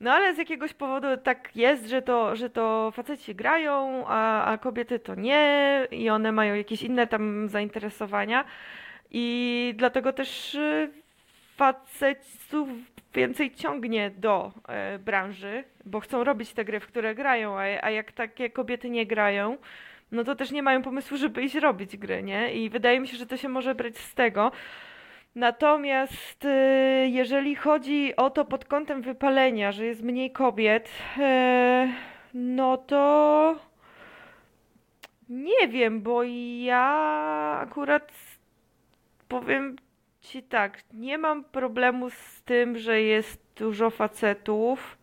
No 0.00 0.12
ale 0.12 0.34
z 0.34 0.38
jakiegoś 0.38 0.74
powodu 0.74 1.06
tak 1.16 1.56
jest, 1.56 1.86
że 1.86 2.02
to, 2.02 2.36
że 2.36 2.50
to 2.50 2.90
faceci 2.90 3.34
grają, 3.34 4.04
a, 4.06 4.44
a 4.44 4.58
kobiety 4.58 4.98
to 4.98 5.14
nie 5.14 5.88
i 5.90 6.10
one 6.10 6.32
mają 6.32 6.54
jakieś 6.54 6.82
inne 6.82 7.06
tam 7.06 7.48
zainteresowania 7.48 8.44
i 9.10 9.74
dlatego 9.76 10.12
też 10.12 10.54
y, 10.54 10.90
facetów 11.56 12.68
więcej 13.14 13.54
ciągnie 13.54 14.10
do 14.10 14.52
e, 14.68 14.98
branży, 14.98 15.64
bo 15.84 16.00
chcą 16.00 16.24
robić 16.24 16.52
te 16.52 16.64
gry, 16.64 16.80
w 16.80 16.86
które 16.86 17.14
grają, 17.14 17.58
a, 17.58 17.62
a 17.82 17.90
jak 17.90 18.12
takie 18.12 18.50
kobiety 18.50 18.90
nie 18.90 19.06
grają, 19.06 19.56
no 20.12 20.24
to 20.24 20.34
też 20.34 20.50
nie 20.50 20.62
mają 20.62 20.82
pomysłu, 20.82 21.16
żeby 21.16 21.42
iść 21.42 21.54
robić 21.54 21.96
gry, 21.96 22.22
nie? 22.22 22.54
I 22.54 22.70
wydaje 22.70 23.00
mi 23.00 23.08
się, 23.08 23.16
że 23.16 23.26
to 23.26 23.36
się 23.36 23.48
może 23.48 23.74
brać 23.74 23.98
z 23.98 24.14
tego, 24.14 24.52
Natomiast 25.36 26.44
y, 26.44 26.48
jeżeli 27.08 27.56
chodzi 27.56 28.16
o 28.16 28.30
to 28.30 28.44
pod 28.44 28.64
kątem 28.64 29.02
wypalenia, 29.02 29.72
że 29.72 29.84
jest 29.84 30.02
mniej 30.02 30.30
kobiet, 30.30 30.90
e, 31.18 31.88
no 32.34 32.76
to 32.76 33.56
nie 35.28 35.68
wiem, 35.68 36.02
bo 36.02 36.22
ja 36.64 37.58
akurat 37.60 38.12
powiem 39.28 39.76
ci 40.20 40.42
tak, 40.42 40.82
nie 40.92 41.18
mam 41.18 41.44
problemu 41.44 42.10
z 42.10 42.42
tym, 42.42 42.78
że 42.78 43.00
jest 43.00 43.42
dużo 43.56 43.90
facetów. 43.90 44.98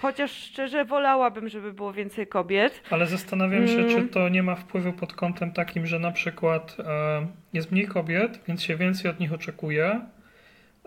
Chociaż 0.00 0.32
szczerze 0.32 0.84
wolałabym, 0.84 1.48
żeby 1.48 1.72
było 1.72 1.92
więcej 1.92 2.26
kobiet. 2.26 2.82
Ale 2.90 3.06
zastanawiam 3.06 3.68
się, 3.68 3.78
mm. 3.78 3.90
czy 3.90 4.08
to 4.08 4.28
nie 4.28 4.42
ma 4.42 4.54
wpływu 4.54 4.92
pod 4.92 5.12
kątem 5.12 5.52
takim, 5.52 5.86
że 5.86 5.98
na 5.98 6.10
przykład 6.12 6.76
e, 6.78 7.26
jest 7.52 7.72
mniej 7.72 7.86
kobiet, 7.86 8.40
więc 8.48 8.62
się 8.62 8.76
więcej 8.76 9.10
od 9.10 9.20
nich 9.20 9.32
oczekuje, 9.32 10.00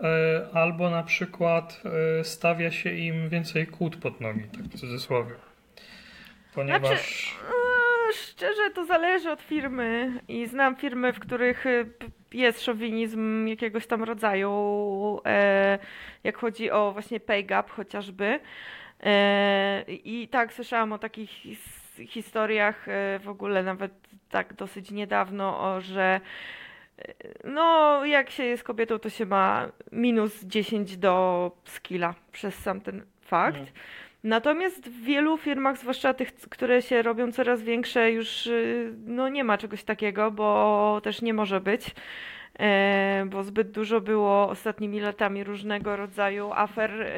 e, 0.02 0.46
albo 0.52 0.90
na 0.90 1.02
przykład 1.02 1.82
e, 2.20 2.24
stawia 2.24 2.70
się 2.70 2.94
im 2.94 3.28
więcej 3.28 3.66
kłód 3.66 3.96
pod 3.96 4.20
nogi, 4.20 4.44
tak 4.44 4.62
w 4.62 4.80
cudzysłowie. 4.80 5.34
Ponieważ. 6.54 6.80
Znaczy, 6.80 7.04
e, 8.10 8.12
szczerze, 8.12 8.70
to 8.74 8.84
zależy 8.84 9.30
od 9.30 9.42
firmy 9.42 10.20
i 10.28 10.46
znam 10.46 10.76
firmy, 10.76 11.12
w 11.12 11.18
których 11.20 11.66
e, 11.66 11.84
jest 12.32 12.62
szowinizm 12.62 13.46
jakiegoś 13.46 13.86
tam 13.86 14.02
rodzaju, 14.02 14.50
e, 15.26 15.78
jak 16.24 16.36
chodzi 16.36 16.70
o 16.70 16.92
właśnie 16.92 17.20
pay 17.20 17.44
gap 17.44 17.70
chociażby. 17.70 18.40
E, 19.02 19.84
I 19.88 20.28
tak 20.28 20.52
słyszałam 20.52 20.92
o 20.92 20.98
takich 20.98 21.30
his 21.30 21.80
historiach 22.08 22.88
e, 22.88 23.18
w 23.18 23.28
ogóle 23.28 23.62
nawet 23.62 23.92
tak 24.30 24.54
dosyć 24.54 24.90
niedawno, 24.90 25.60
o, 25.60 25.80
że 25.80 26.20
e, 26.98 27.14
no 27.44 28.04
jak 28.04 28.30
się 28.30 28.44
jest 28.44 28.64
kobietą, 28.64 28.98
to 28.98 29.10
się 29.10 29.26
ma 29.26 29.68
minus 29.92 30.44
10 30.44 30.96
do 30.96 31.50
skilla 31.64 32.14
przez 32.32 32.54
sam 32.54 32.80
ten 32.80 33.02
fakt. 33.20 33.58
Mhm. 33.58 33.76
Natomiast 34.24 34.88
w 34.88 35.04
wielu 35.04 35.36
firmach, 35.36 35.78
zwłaszcza 35.78 36.14
tych, 36.14 36.34
które 36.34 36.82
się 36.82 37.02
robią 37.02 37.32
coraz 37.32 37.62
większe, 37.62 38.12
już 38.12 38.48
no 39.06 39.28
nie 39.28 39.44
ma 39.44 39.58
czegoś 39.58 39.84
takiego, 39.84 40.30
bo 40.30 41.00
też 41.04 41.22
nie 41.22 41.34
może 41.34 41.60
być. 41.60 41.94
E, 42.60 43.26
bo 43.26 43.42
zbyt 43.42 43.70
dużo 43.70 44.00
było 44.00 44.48
ostatnimi 44.48 45.00
latami 45.00 45.44
różnego 45.44 45.96
rodzaju 45.96 46.52
afer, 46.52 47.02
e, 47.02 47.12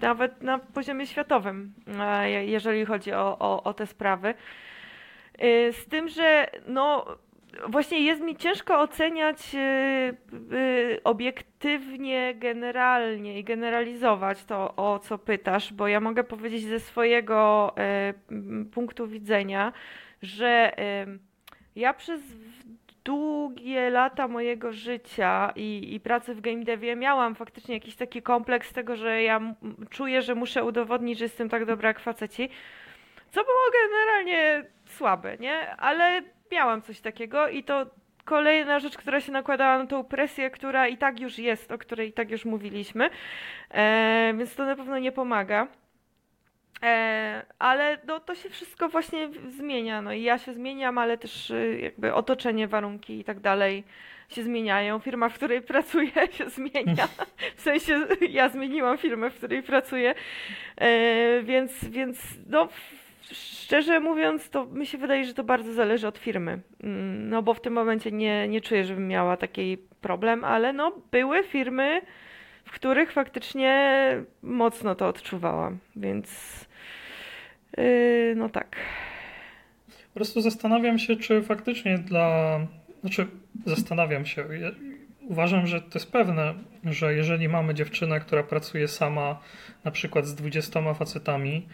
nawet 0.00 0.42
na 0.42 0.58
poziomie 0.58 1.06
światowym, 1.06 1.72
e, 2.00 2.44
jeżeli 2.44 2.84
chodzi 2.84 3.12
o, 3.12 3.38
o, 3.38 3.62
o 3.62 3.74
te 3.74 3.86
sprawy. 3.86 4.34
Z 5.72 5.86
tym, 5.86 6.08
że 6.08 6.46
no, 6.66 7.06
właśnie 7.68 8.00
jest 8.00 8.20
mi 8.22 8.36
ciężko 8.36 8.80
oceniać 8.80 9.56
obiektywnie, 11.04 12.34
generalnie 12.34 13.38
i 13.38 13.44
generalizować 13.44 14.44
to, 14.44 14.76
o 14.76 14.98
co 14.98 15.18
pytasz, 15.18 15.72
bo 15.72 15.88
ja 15.88 16.00
mogę 16.00 16.24
powiedzieć 16.24 16.64
ze 16.64 16.80
swojego 16.80 17.74
punktu 18.72 19.08
widzenia, 19.08 19.72
że 20.22 20.72
ja 21.76 21.94
przez 21.94 22.20
długie 23.04 23.90
lata 23.90 24.28
mojego 24.28 24.72
życia 24.72 25.52
i, 25.56 25.94
i 25.94 26.00
pracy 26.00 26.34
w 26.34 26.40
game 26.40 26.64
devie 26.64 26.96
miałam 26.96 27.34
faktycznie 27.34 27.74
jakiś 27.74 27.96
taki 27.96 28.22
kompleks 28.22 28.72
tego, 28.72 28.96
że 28.96 29.22
ja 29.22 29.40
czuję, 29.90 30.22
że 30.22 30.34
muszę 30.34 30.64
udowodnić, 30.64 31.18
że 31.18 31.24
jestem 31.24 31.48
tak 31.48 31.64
dobra 31.64 31.88
jak 31.88 32.00
faceci, 32.00 32.48
co 33.30 33.44
było 33.44 33.62
generalnie 33.72 34.64
słabe, 34.86 35.36
nie? 35.40 35.76
Ale 35.76 36.22
miałam 36.52 36.82
coś 36.82 37.00
takiego 37.00 37.48
i 37.48 37.64
to 37.64 37.86
kolejna 38.24 38.78
rzecz, 38.78 38.96
która 38.96 39.20
się 39.20 39.32
nakładała 39.32 39.78
na 39.78 39.86
tą 39.86 40.04
presję, 40.04 40.50
która 40.50 40.88
i 40.88 40.96
tak 40.96 41.20
już 41.20 41.38
jest, 41.38 41.72
o 41.72 41.78
której 41.78 42.08
i 42.08 42.12
tak 42.12 42.30
już 42.30 42.44
mówiliśmy, 42.44 43.10
e, 43.70 44.34
więc 44.38 44.54
to 44.54 44.66
na 44.66 44.76
pewno 44.76 44.98
nie 44.98 45.12
pomaga. 45.12 45.66
E, 46.82 47.42
ale 47.58 47.98
no, 48.06 48.20
to 48.20 48.34
się 48.34 48.50
wszystko 48.50 48.88
właśnie 48.88 49.28
zmienia. 49.48 50.02
No 50.02 50.12
i 50.12 50.22
ja 50.22 50.38
się 50.38 50.54
zmieniam, 50.54 50.98
ale 50.98 51.18
też 51.18 51.50
y, 51.50 51.78
jakby 51.82 52.14
otoczenie, 52.14 52.68
warunki 52.68 53.20
i 53.20 53.24
tak 53.24 53.40
dalej 53.40 53.84
się 54.28 54.42
zmieniają. 54.42 54.98
Firma, 54.98 55.28
w 55.28 55.34
której 55.34 55.62
pracuję, 55.72 56.12
się 56.30 56.50
zmienia. 56.50 57.08
W 57.56 57.60
sensie 57.60 58.06
ja 58.30 58.48
zmieniłam 58.48 58.98
firmę, 58.98 59.30
w 59.30 59.34
której 59.34 59.62
pracuję. 59.62 60.14
E, 60.76 61.42
więc, 61.42 61.84
więc 61.88 62.18
no, 62.46 62.68
szczerze 63.32 64.00
mówiąc, 64.00 64.50
to 64.50 64.64
mi 64.66 64.86
się 64.86 64.98
wydaje, 64.98 65.24
że 65.24 65.34
to 65.34 65.44
bardzo 65.44 65.72
zależy 65.72 66.08
od 66.08 66.18
firmy. 66.18 66.60
Mm, 66.82 67.28
no 67.28 67.42
bo 67.42 67.54
w 67.54 67.60
tym 67.60 67.72
momencie 67.72 68.12
nie, 68.12 68.48
nie 68.48 68.60
czuję, 68.60 68.84
żebym 68.84 69.08
miała 69.08 69.36
taki 69.36 69.78
problem, 70.00 70.44
ale 70.44 70.72
no 70.72 70.92
były 71.12 71.42
firmy, 71.42 72.00
których 72.74 73.12
faktycznie 73.12 73.74
mocno 74.42 74.94
to 74.94 75.08
odczuwałam, 75.08 75.78
więc 75.96 76.28
Yy, 77.76 78.34
no 78.36 78.48
tak. 78.48 78.76
Po 79.88 80.14
prostu 80.14 80.40
zastanawiam 80.40 80.98
się, 80.98 81.16
czy 81.16 81.42
faktycznie 81.42 81.98
dla. 81.98 82.60
Znaczy, 83.00 83.26
zastanawiam 83.66 84.26
się. 84.26 84.44
Uważam, 85.20 85.66
że 85.66 85.80
to 85.80 85.98
jest 85.98 86.12
pewne, 86.12 86.54
że 86.84 87.14
jeżeli 87.14 87.48
mamy 87.48 87.74
dziewczynę, 87.74 88.20
która 88.20 88.42
pracuje 88.42 88.88
sama, 88.88 89.40
na 89.84 89.90
przykład 89.90 90.26
z 90.26 90.34
20 90.34 90.94
facetami, 90.94 91.66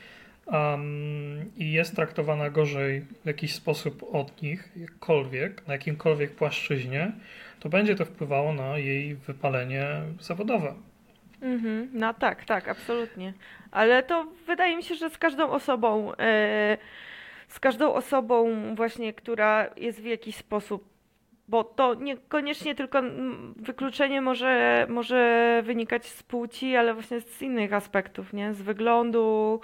um, 0.46 1.50
i 1.56 1.72
jest 1.72 1.96
traktowana 1.96 2.50
gorzej 2.50 3.00
w 3.00 3.26
jakiś 3.26 3.54
sposób 3.54 4.04
od 4.12 4.42
nich, 4.42 4.68
jakkolwiek, 4.76 5.66
na 5.66 5.72
jakimkolwiek 5.72 6.34
płaszczyźnie, 6.34 7.12
to 7.60 7.68
będzie 7.68 7.94
to 7.94 8.04
wpływało 8.04 8.54
na 8.54 8.78
jej 8.78 9.14
wypalenie 9.14 9.86
zawodowe. 10.20 10.74
Mhm. 11.42 11.90
No 11.92 12.14
tak, 12.14 12.44
tak, 12.44 12.68
absolutnie. 12.68 13.32
Ale 13.70 14.02
to 14.02 14.26
wydaje 14.46 14.76
mi 14.76 14.82
się, 14.82 14.94
że 14.94 15.10
z 15.10 15.18
każdą 15.18 15.50
osobą, 15.50 16.12
e, 16.18 16.78
z 17.48 17.60
każdą 17.60 17.92
osobą 17.92 18.48
właśnie, 18.74 19.12
która 19.12 19.66
jest 19.76 20.00
w 20.02 20.04
jakiś 20.04 20.36
sposób, 20.36 20.84
bo 21.48 21.64
to 21.64 21.94
niekoniecznie 21.94 22.74
tylko 22.74 23.02
wykluczenie 23.56 24.20
może, 24.20 24.86
może 24.88 25.62
wynikać 25.64 26.06
z 26.06 26.22
płci, 26.22 26.76
ale 26.76 26.94
właśnie 26.94 27.20
z 27.20 27.42
innych 27.42 27.72
aspektów, 27.72 28.32
nie? 28.32 28.54
Z 28.54 28.62
wyglądu, 28.62 29.60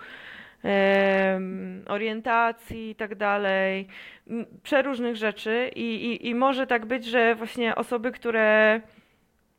em, 0.62 1.84
orientacji 1.88 2.90
i 2.90 2.94
tak 2.94 3.14
dalej, 3.14 3.88
przeróżnych 4.62 5.16
rzeczy 5.16 5.70
i, 5.74 5.94
i, 5.94 6.28
i 6.28 6.34
może 6.34 6.66
tak 6.66 6.86
być, 6.86 7.04
że 7.04 7.34
właśnie 7.34 7.74
osoby, 7.74 8.12
które 8.12 8.80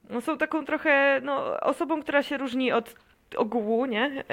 no, 0.09 0.21
są 0.21 0.37
taką 0.37 0.65
trochę, 0.65 1.21
no, 1.23 1.59
osobą, 1.59 2.01
która 2.01 2.23
się 2.23 2.37
różni 2.37 2.71
od 2.71 2.95
ogółu, 3.37 3.85
nie? 3.85 4.23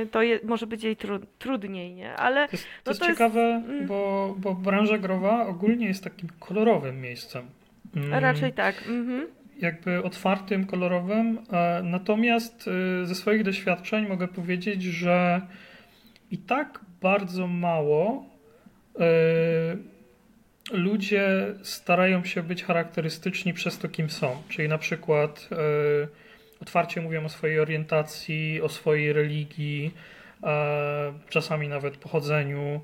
Yy, 0.00 0.06
to 0.06 0.22
je, 0.22 0.40
może 0.44 0.66
być 0.66 0.84
jej 0.84 0.96
tru, 0.96 1.18
trudniej, 1.38 1.94
nie? 1.94 2.14
Ale 2.16 2.48
To 2.48 2.52
jest, 2.52 2.64
to 2.64 2.70
no 2.86 2.90
jest 2.90 3.00
to 3.00 3.06
jest- 3.06 3.18
ciekawe, 3.18 3.40
mm. 3.68 3.86
bo, 3.86 4.34
bo 4.38 4.54
branża 4.54 4.98
growa 4.98 5.46
ogólnie 5.46 5.86
jest 5.86 6.04
takim 6.04 6.28
kolorowym 6.40 7.00
miejscem. 7.00 7.46
Mm, 7.96 8.14
raczej 8.14 8.52
tak. 8.52 8.74
Mhm. 8.88 9.26
Jakby 9.58 10.02
otwartym, 10.02 10.66
kolorowym. 10.66 11.38
e, 11.52 11.82
Natomiast 11.84 12.68
e, 13.02 13.06
ze 13.06 13.14
swoich 13.14 13.42
doświadczeń 13.44 14.08
mogę 14.08 14.28
powiedzieć, 14.28 14.82
że 14.82 15.40
i 16.30 16.38
tak 16.38 16.80
bardzo 17.02 17.46
mało 17.46 18.24
ludzie 20.72 21.54
starają 21.62 22.24
się 22.24 22.42
być 22.42 22.64
charakterystyczni 22.64 23.54
przez 23.54 23.78
to, 23.78 23.88
kim 23.88 24.10
są. 24.10 24.42
Czyli 24.48 24.68
na 24.68 24.78
przykład 24.78 25.48
e, 25.52 25.56
otwarcie 26.62 27.00
mówią 27.00 27.24
o 27.24 27.28
swojej 27.28 27.60
orientacji, 27.60 28.60
o 28.62 28.68
swojej 28.68 29.12
religii, 29.12 29.94
e, 30.42 31.12
czasami 31.28 31.68
nawet 31.68 31.96
pochodzeniu. 31.96 32.80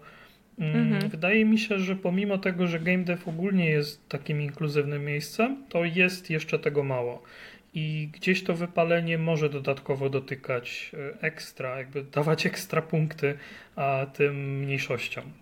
Mm, 0.59 0.77
Mhm. 0.77 1.11
Wydaje 1.11 1.45
mi 1.45 1.59
się, 1.59 1.79
że 1.79 1.97
pomimo 1.97 2.39
tego, 2.39 2.67
że 2.67 2.81
game 2.81 3.05
dev 3.05 3.23
ogólnie 3.27 3.71
jest 3.71 4.09
takim 4.09 4.43
inkluzywnym 4.43 5.05
miejscem, 5.05 5.65
to 5.69 5.85
jest 5.85 6.31
jeszcze 6.31 6.59
tego 6.59 6.83
mało. 6.85 7.23
I 7.75 8.09
gdzieś 8.13 8.45
to 8.45 8.55
wypalenie 8.55 9.19
może 9.19 9.49
dodatkowo 9.49 10.11
dotykać 10.11 10.93
e, 10.95 11.23
ekstra, 11.23 11.79
jakby 11.79 12.03
dawać 12.05 12.47
ekstra 12.47 12.83
punkty 12.83 13.39
a, 13.77 14.07
tym 14.13 14.61
mniejszościom. 14.61 15.42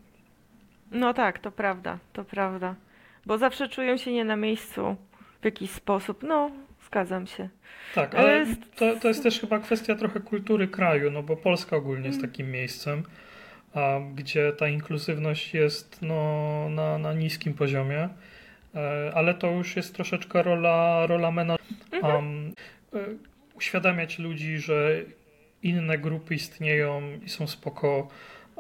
No 0.91 1.15
tak, 1.15 1.39
to 1.39 1.53
prawda, 1.53 1.99
to 2.13 2.25
prawda. 2.25 2.75
Bo 3.27 3.39
zawsze 3.39 3.69
czują 3.69 3.97
się 3.97 4.13
nie 4.13 4.25
na 4.25 4.37
miejscu 4.37 4.97
w 5.41 5.45
jakiś 5.45 5.71
sposób. 5.71 6.23
No, 6.23 6.51
zgadzam 6.87 7.27
się. 7.27 7.49
Tak, 7.95 8.15
Ale 8.15 8.47
to, 8.77 8.97
to 8.97 9.09
jest 9.09 9.23
też 9.23 9.41
chyba 9.41 9.59
kwestia 9.59 9.95
trochę 9.95 10.21
kultury 10.21 10.69
kraju, 10.69 11.11
no 11.11 11.23
bo 11.23 11.37
Polska 11.37 11.77
ogólnie 11.77 12.07
jest 12.07 12.19
Mm. 12.19 12.31
takim 12.31 12.51
miejscem, 12.51 13.03
a, 13.75 13.99
gdzie 14.15 14.53
ta 14.53 14.69
inkluzywność 14.69 15.55
jest 15.55 16.03
no, 16.03 16.67
na, 16.71 16.99
na 16.99 17.13
niskim 17.13 17.55
poziomie, 17.55 18.09
e, 18.75 19.13
ale 19.15 19.35
to 19.35 19.51
już 19.51 19.77
jest 19.77 19.95
troszeczkę 19.95 20.43
rola, 20.43 21.07
rola 21.07 21.31
mena, 21.31 21.57
Mhm. 21.93 22.15
um, 22.15 22.53
e, 22.95 22.99
uświadamiać 23.55 24.19
ludzi, 24.19 24.59
że 24.59 25.01
inne 25.63 25.99
grupy 25.99 26.35
istnieją 26.35 27.03
i 27.25 27.29
są 27.29 27.47
spoko 27.47 28.09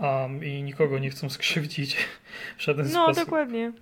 um, 0.01 0.44
i 0.44 0.62
nikogo 0.62 0.98
nie 0.98 1.11
chcą 1.11 1.28
skrzywdzić 1.30 1.96
w 2.57 2.62
żaden 2.62 2.86
No, 2.92 3.05
sposób. 3.05 3.24
dokładnie. 3.24 3.72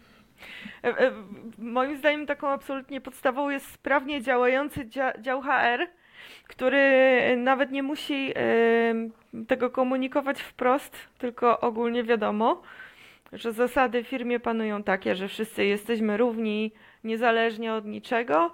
E, 0.84 0.98
e, 0.98 1.12
Moim 1.58 1.96
zdaniem 1.96 2.26
taką 2.26 2.48
absolutnie 2.48 3.00
podstawą 3.00 3.50
jest 3.50 3.66
sprawnie 3.72 4.22
działający 4.22 4.86
dzia- 4.86 5.20
dział 5.20 5.42
HR, 5.42 5.86
który 6.48 6.82
nawet 7.36 7.70
nie 7.70 7.82
musi 7.82 8.32
tego 9.48 9.70
komunikować 9.70 10.40
wprost, 10.40 10.96
tylko 11.18 11.60
ogólnie 11.60 12.04
wiadomo, 12.04 12.62
że 13.32 13.52
zasady 13.52 14.04
w 14.04 14.08
firmie 14.08 14.40
panują 14.40 14.82
takie, 14.82 15.16
że 15.16 15.28
wszyscy 15.28 15.64
jesteśmy 15.64 16.16
równi, 16.16 16.72
niezależnie 17.04 17.74
od 17.74 17.84
niczego 17.86 18.50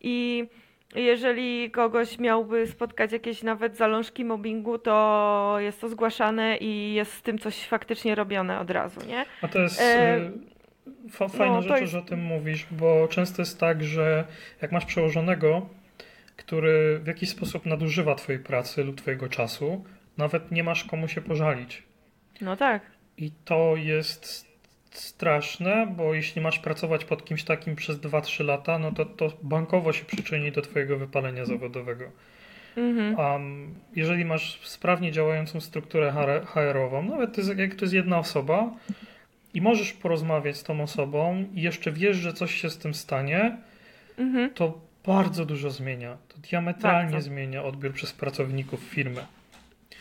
i 0.00 0.46
jeżeli 0.94 1.70
kogoś 1.70 2.18
miałby 2.18 2.66
spotkać 2.66 3.12
jakieś 3.12 3.42
nawet 3.42 3.76
zalążki 3.76 4.24
mobbingu, 4.24 4.78
to 4.78 5.56
jest 5.58 5.80
to 5.80 5.88
zgłaszane 5.88 6.56
i 6.56 6.94
jest 6.94 7.12
z 7.12 7.22
tym 7.22 7.38
coś 7.38 7.64
faktycznie 7.66 8.14
robione 8.14 8.60
od 8.60 8.70
razu, 8.70 9.00
nie? 9.06 9.24
A 9.42 9.48
to 9.48 9.58
jest 9.58 9.80
E, 9.80 9.84
e, 9.84 10.30
fa- 11.10 11.28
fajna 11.28 11.54
no, 11.54 11.62
rzecz, 11.62 11.80
jest- 11.80 11.92
że 11.92 11.98
o 11.98 12.02
tym 12.02 12.20
mówisz, 12.22 12.66
bo 12.70 13.08
często 13.08 13.42
jest 13.42 13.60
tak, 13.60 13.84
że 13.84 14.24
jak 14.62 14.72
masz 14.72 14.84
przełożonego, 14.84 15.68
który 16.36 16.98
w 16.98 17.06
jakiś 17.06 17.28
sposób 17.28 17.66
nadużywa 17.66 18.14
twojej 18.14 18.42
pracy 18.42 18.84
lub 18.84 19.00
twojego 19.00 19.28
czasu, 19.28 19.84
nawet 20.18 20.50
nie 20.50 20.64
masz 20.64 20.84
komu 20.84 21.08
się 21.08 21.20
pożalić. 21.20 21.82
No 22.40 22.56
tak. 22.56 22.82
I 23.16 23.30
to 23.44 23.74
jest 23.76 24.47
straszne, 24.90 25.86
bo 25.96 26.14
jeśli 26.14 26.42
masz 26.42 26.58
pracować 26.58 27.04
pod 27.04 27.24
kimś 27.24 27.44
takim 27.44 27.76
przez 27.76 27.96
2-3 27.98 28.44
lata, 28.44 28.78
no 28.78 28.92
to 28.92 29.04
to 29.04 29.32
bankowo 29.42 29.92
się 29.92 30.04
przyczyni 30.04 30.52
do 30.52 30.62
twojego 30.62 30.98
wypalenia 30.98 31.44
zawodowego. 31.44 32.04
Mhm. 32.76 33.14
Um, 33.18 33.74
jeżeli 33.96 34.24
masz 34.24 34.60
sprawnie 34.64 35.12
działającą 35.12 35.60
strukturę 35.60 36.12
HR- 36.12 36.46
HR-ową, 36.46 37.02
nawet 37.02 37.34
to 37.34 37.40
jest, 37.40 37.58
jak 37.58 37.74
to 37.74 37.84
jest 37.84 37.94
jedna 37.94 38.18
osoba 38.18 38.70
i 39.54 39.60
możesz 39.60 39.92
porozmawiać 39.92 40.56
z 40.56 40.62
tą 40.62 40.82
osobą 40.82 41.44
i 41.54 41.62
jeszcze 41.62 41.92
wiesz, 41.92 42.16
że 42.16 42.32
coś 42.32 42.54
się 42.54 42.70
z 42.70 42.78
tym 42.78 42.94
stanie, 42.94 43.56
Mhm. 44.18 44.50
to 44.50 44.80
bardzo 45.06 45.44
dużo 45.44 45.70
zmienia. 45.70 46.16
To 46.28 46.34
diametralnie 46.50 47.12
Bardzo. 47.12 47.28
zmienia 47.28 47.64
odbiór 47.64 47.92
przez 47.92 48.12
pracowników 48.12 48.80
firmy. 48.80 49.26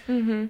Mhm. 0.09 0.49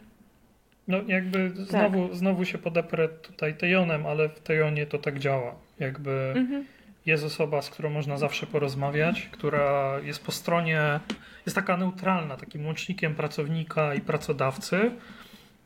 No 0.87 0.97
jakby 1.07 1.49
znowu, 1.49 2.13
znowu 2.13 2.45
się 2.45 2.57
podeprę 2.57 3.09
tutaj 3.09 3.57
Tejonem, 3.57 4.05
ale 4.05 4.29
w 4.29 4.39
Tejonie 4.39 4.85
to 4.85 4.97
tak 4.97 5.19
działa. 5.19 5.55
Jakby 5.79 6.33
Mhm. 6.35 6.65
jest 7.05 7.23
osoba, 7.23 7.61
z 7.61 7.69
którą 7.69 7.89
można 7.89 8.17
zawsze 8.17 8.47
porozmawiać, 8.47 9.29
która 9.31 9.99
jest 10.03 10.25
po 10.25 10.31
stronie, 10.31 10.99
jest 11.45 11.55
taka 11.55 11.77
neutralna, 11.77 12.37
takim 12.37 12.65
łącznikiem 12.65 13.15
pracownika 13.15 13.93
i 13.93 14.01
pracodawcy 14.01 14.91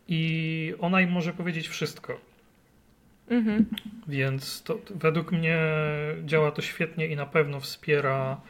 i 0.07 0.73
ona 0.79 1.01
im 1.01 1.11
może 1.11 1.33
powiedzieć 1.33 1.67
wszystko. 1.67 2.19
Mhm. 3.29 3.65
Więc 4.07 4.63
to 4.63 4.77
według 4.95 5.31
mnie 5.31 5.57
działa 6.25 6.51
to 6.51 6.61
świetnie 6.61 7.07
i 7.07 7.15
na 7.15 7.25
pewno 7.25 7.59
wspiera 7.59 8.41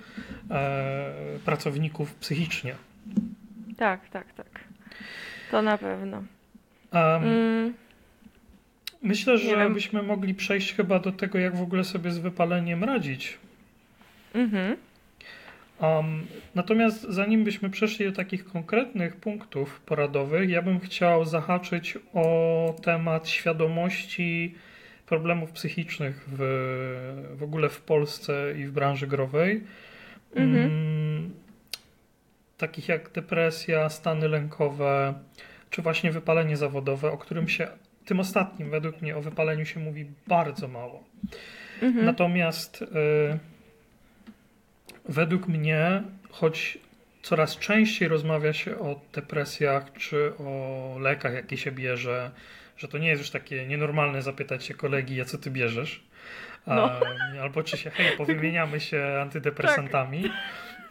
e, 0.52 1.14
pracowników 1.46 2.16
psychicznie. 2.16 2.76
Tak, 3.78 4.10
tak, 4.10 4.34
tak. 4.34 4.60
To 5.52 5.62
na 5.62 5.78
pewno. 5.78 6.24
Em, 6.92 7.24
Mm. 7.24 7.74
Myślę, 9.04 9.38
że 9.38 9.58
wiem. 9.58 9.74
byśmy 9.74 10.04
mogli 10.04 10.34
przejść 10.34 10.74
chyba 10.74 11.00
do 11.00 11.12
tego, 11.12 11.40
jak 11.40 11.56
w 11.56 11.62
ogóle 11.62 11.84
sobie 11.84 12.12
z 12.12 12.18
wypaleniem 12.18 12.84
radzić. 12.84 13.38
Mhm. 14.34 14.78
Um, 15.82 16.28
natomiast 16.56 17.02
zanim 17.02 17.44
byśmy 17.44 17.70
przeszli 17.70 18.06
do 18.06 18.12
takich 18.12 18.46
konkretnych 18.46 19.16
punktów 19.16 19.80
poradowych, 19.80 20.50
ja 20.50 20.62
bym 20.62 20.80
chciał 20.80 21.26
zahaczyć 21.26 21.98
o 22.14 22.76
temat 22.84 23.30
świadomości 23.30 24.56
problemów 25.06 25.52
psychicznych 25.52 26.26
w, 26.28 26.38
w 27.36 27.44
ogóle 27.44 27.70
w 27.70 27.82
Polsce 27.82 28.54
i 28.60 28.66
w 28.66 28.72
branży 28.72 29.08
growej. 29.08 29.64
Mhm. 30.36 30.66
Mm, 30.66 31.32
takich 32.58 32.88
jak 32.88 33.12
depresja, 33.12 33.90
stany 33.90 34.28
lękowe, 34.28 35.14
czy 35.72 35.82
właśnie 35.82 36.12
wypalenie 36.12 36.58
zawodowe, 36.58 37.12
o 37.12 37.18
którym 37.18 37.48
się, 37.48 37.68
tym 38.06 38.20
ostatnim 38.20 38.70
według 38.70 39.02
mnie 39.02 39.18
o 39.18 39.22
wypaleniu 39.22 39.66
się 39.66 39.80
mówi 39.80 40.06
bardzo 40.28 40.68
mało. 40.68 41.04
Mhm. 41.82 42.06
Natomiast 42.06 42.82
y, 42.82 42.86
według 45.06 45.48
mnie, 45.48 46.04
choć 46.30 46.78
coraz 47.22 47.58
częściej 47.58 48.08
rozmawia 48.08 48.54
się 48.54 48.80
o 48.80 49.00
depresjach 49.14 49.94
czy 49.94 50.34
o 50.38 50.98
lekach, 51.00 51.34
jakie 51.34 51.58
się 51.58 51.72
bierze, 51.72 52.32
że 52.78 52.88
to 52.88 52.98
nie 52.98 53.08
jest 53.08 53.22
już 53.22 53.32
takie 53.32 53.68
nienormalne 53.68 54.22
zapytać 54.22 54.66
się 54.66 54.74
kolegi, 54.74 55.22
a 55.22 55.26
co 55.26 55.38
ty 55.38 55.52
bierzesz? 55.52 56.04
No. 56.68 56.92
Albo 57.42 57.64
czy 57.64 57.78
się, 57.78 57.90
hej, 57.90 58.18
powymieniamy 58.18 58.80
się 58.80 59.18
antydepresantami. 59.22 60.32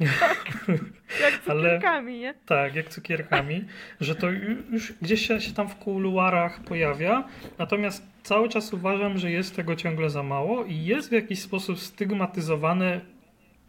Jak 1.22 1.42
z 1.44 1.48
ale- 1.48 1.62
cukierkami, 1.62 2.18
nie? 2.18 2.34
Tak, 2.46 2.74
jak 2.74 2.88
cukierkami, 2.88 3.64
że 4.00 4.14
to 4.14 4.26
ju- 4.26 4.72
już 4.72 4.92
gdzieś 4.92 5.26
się, 5.26 5.40
się 5.40 5.52
tam 5.52 5.68
w 5.68 5.74
kuluarach 5.76 6.60
pojawia. 6.64 7.24
Natomiast 7.58 8.06
cały 8.22 8.48
czas 8.48 8.72
uważam, 8.72 9.18
że 9.18 9.30
jest 9.30 9.56
tego 9.56 9.76
ciągle 9.76 10.10
za 10.10 10.22
mało 10.22 10.64
i 10.64 10.84
jest 10.84 11.08
w 11.08 11.12
jakiś 11.12 11.42
sposób 11.42 11.78
stygmatyzowane 11.78 13.00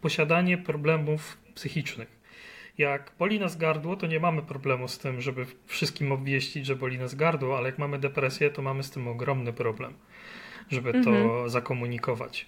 posiadanie 0.00 0.58
problemów 0.58 1.38
psychicznych. 1.54 2.22
Jak 2.78 3.12
boli 3.18 3.40
nas 3.40 3.56
gardło, 3.56 3.96
to 3.96 4.06
nie 4.06 4.20
mamy 4.20 4.42
problemu 4.42 4.88
z 4.88 4.98
tym, 4.98 5.20
żeby 5.20 5.46
wszystkim 5.66 6.12
obwieścić, 6.12 6.66
że 6.66 6.76
boli 6.76 6.98
nas 6.98 7.14
gardło, 7.14 7.58
ale 7.58 7.66
jak 7.68 7.78
mamy 7.78 7.98
depresję, 7.98 8.50
to 8.50 8.62
mamy 8.62 8.82
z 8.82 8.90
tym 8.90 9.08
ogromny 9.08 9.52
problem, 9.52 9.94
żeby 10.70 10.92
to 10.92 11.10
Mhm. 11.10 11.48
zakomunikować. 11.50 12.46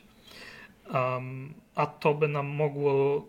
Um, 0.94 1.54
a 1.74 1.86
to 1.86 2.14
by 2.14 2.28
nam 2.28 2.46
mogło 2.46 3.26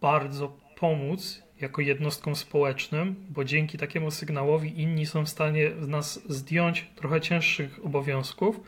bardzo 0.00 0.56
pomóc, 0.76 1.42
jako 1.60 1.82
jednostkom 1.82 2.36
społecznym, 2.36 3.14
bo 3.30 3.44
dzięki 3.44 3.78
takiemu 3.78 4.10
sygnałowi 4.10 4.80
inni 4.80 5.06
są 5.06 5.24
w 5.24 5.28
stanie 5.28 5.70
z 5.80 5.88
nas 5.88 6.22
zdjąć 6.28 6.90
trochę 6.94 7.20
cięższych 7.20 7.84
obowiązków, 7.84 8.60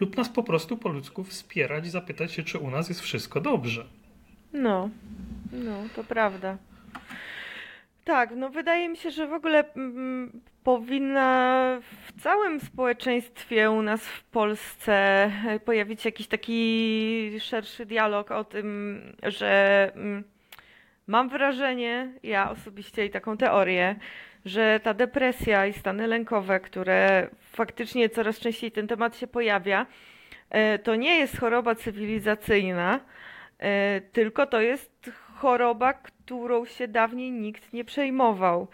lub 0.00 0.16
nas 0.16 0.28
po 0.28 0.42
prostu 0.42 0.76
po 0.76 0.88
ludzku 0.88 1.24
wspierać 1.24 1.86
i 1.86 1.90
zapytać 1.90 2.32
się, 2.32 2.42
czy 2.42 2.58
u 2.58 2.70
nas 2.70 2.88
jest 2.88 3.00
wszystko 3.00 3.40
dobrze. 3.40 3.86
No, 4.52 4.90
no, 5.52 5.82
to 5.96 6.04
prawda. 6.04 6.58
Tak, 8.04 8.30
no 8.36 8.50
wydaje 8.50 8.88
mi 8.88 8.96
się, 8.96 9.10
że 9.10 9.26
w 9.26 9.32
ogóle 9.32 9.72
mm, 9.74 10.40
powinna 10.64 11.80
w 12.06 12.22
całym 12.22 12.60
społeczeństwie 12.60 13.70
u 13.70 13.82
nas 13.82 14.06
w 14.06 14.24
Polsce 14.24 15.30
pojawić 15.64 16.02
się 16.02 16.08
jakiś 16.08 16.26
taki 16.26 17.40
szerszy 17.40 17.86
dialog 17.86 18.30
o 18.30 18.44
tym, 18.44 19.00
że 19.22 19.92
mm, 19.94 20.24
mam 21.06 21.28
wrażenie, 21.28 22.12
ja 22.22 22.50
osobiście 22.50 23.06
i 23.06 23.10
taką 23.10 23.36
teorię, 23.36 23.96
że 24.44 24.80
ta 24.82 24.94
depresja 24.94 25.66
i 25.66 25.72
stany 25.72 26.06
lękowe, 26.06 26.60
które 26.60 27.28
faktycznie 27.40 28.08
coraz 28.08 28.38
częściej 28.38 28.72
ten 28.72 28.86
temat 28.86 29.16
się 29.16 29.26
pojawia, 29.26 29.86
e, 30.50 30.78
to 30.78 30.96
nie 30.96 31.18
jest 31.18 31.40
choroba 31.40 31.74
cywilizacyjna, 31.74 33.00
e, 33.58 34.00
tylko 34.00 34.46
to 34.46 34.60
jest 34.60 35.10
choroba, 35.34 35.92
którą 35.92 36.64
się 36.64 36.88
dawniej 36.88 37.32
nikt 37.32 37.72
nie 37.72 37.84
przejmował 37.84 38.68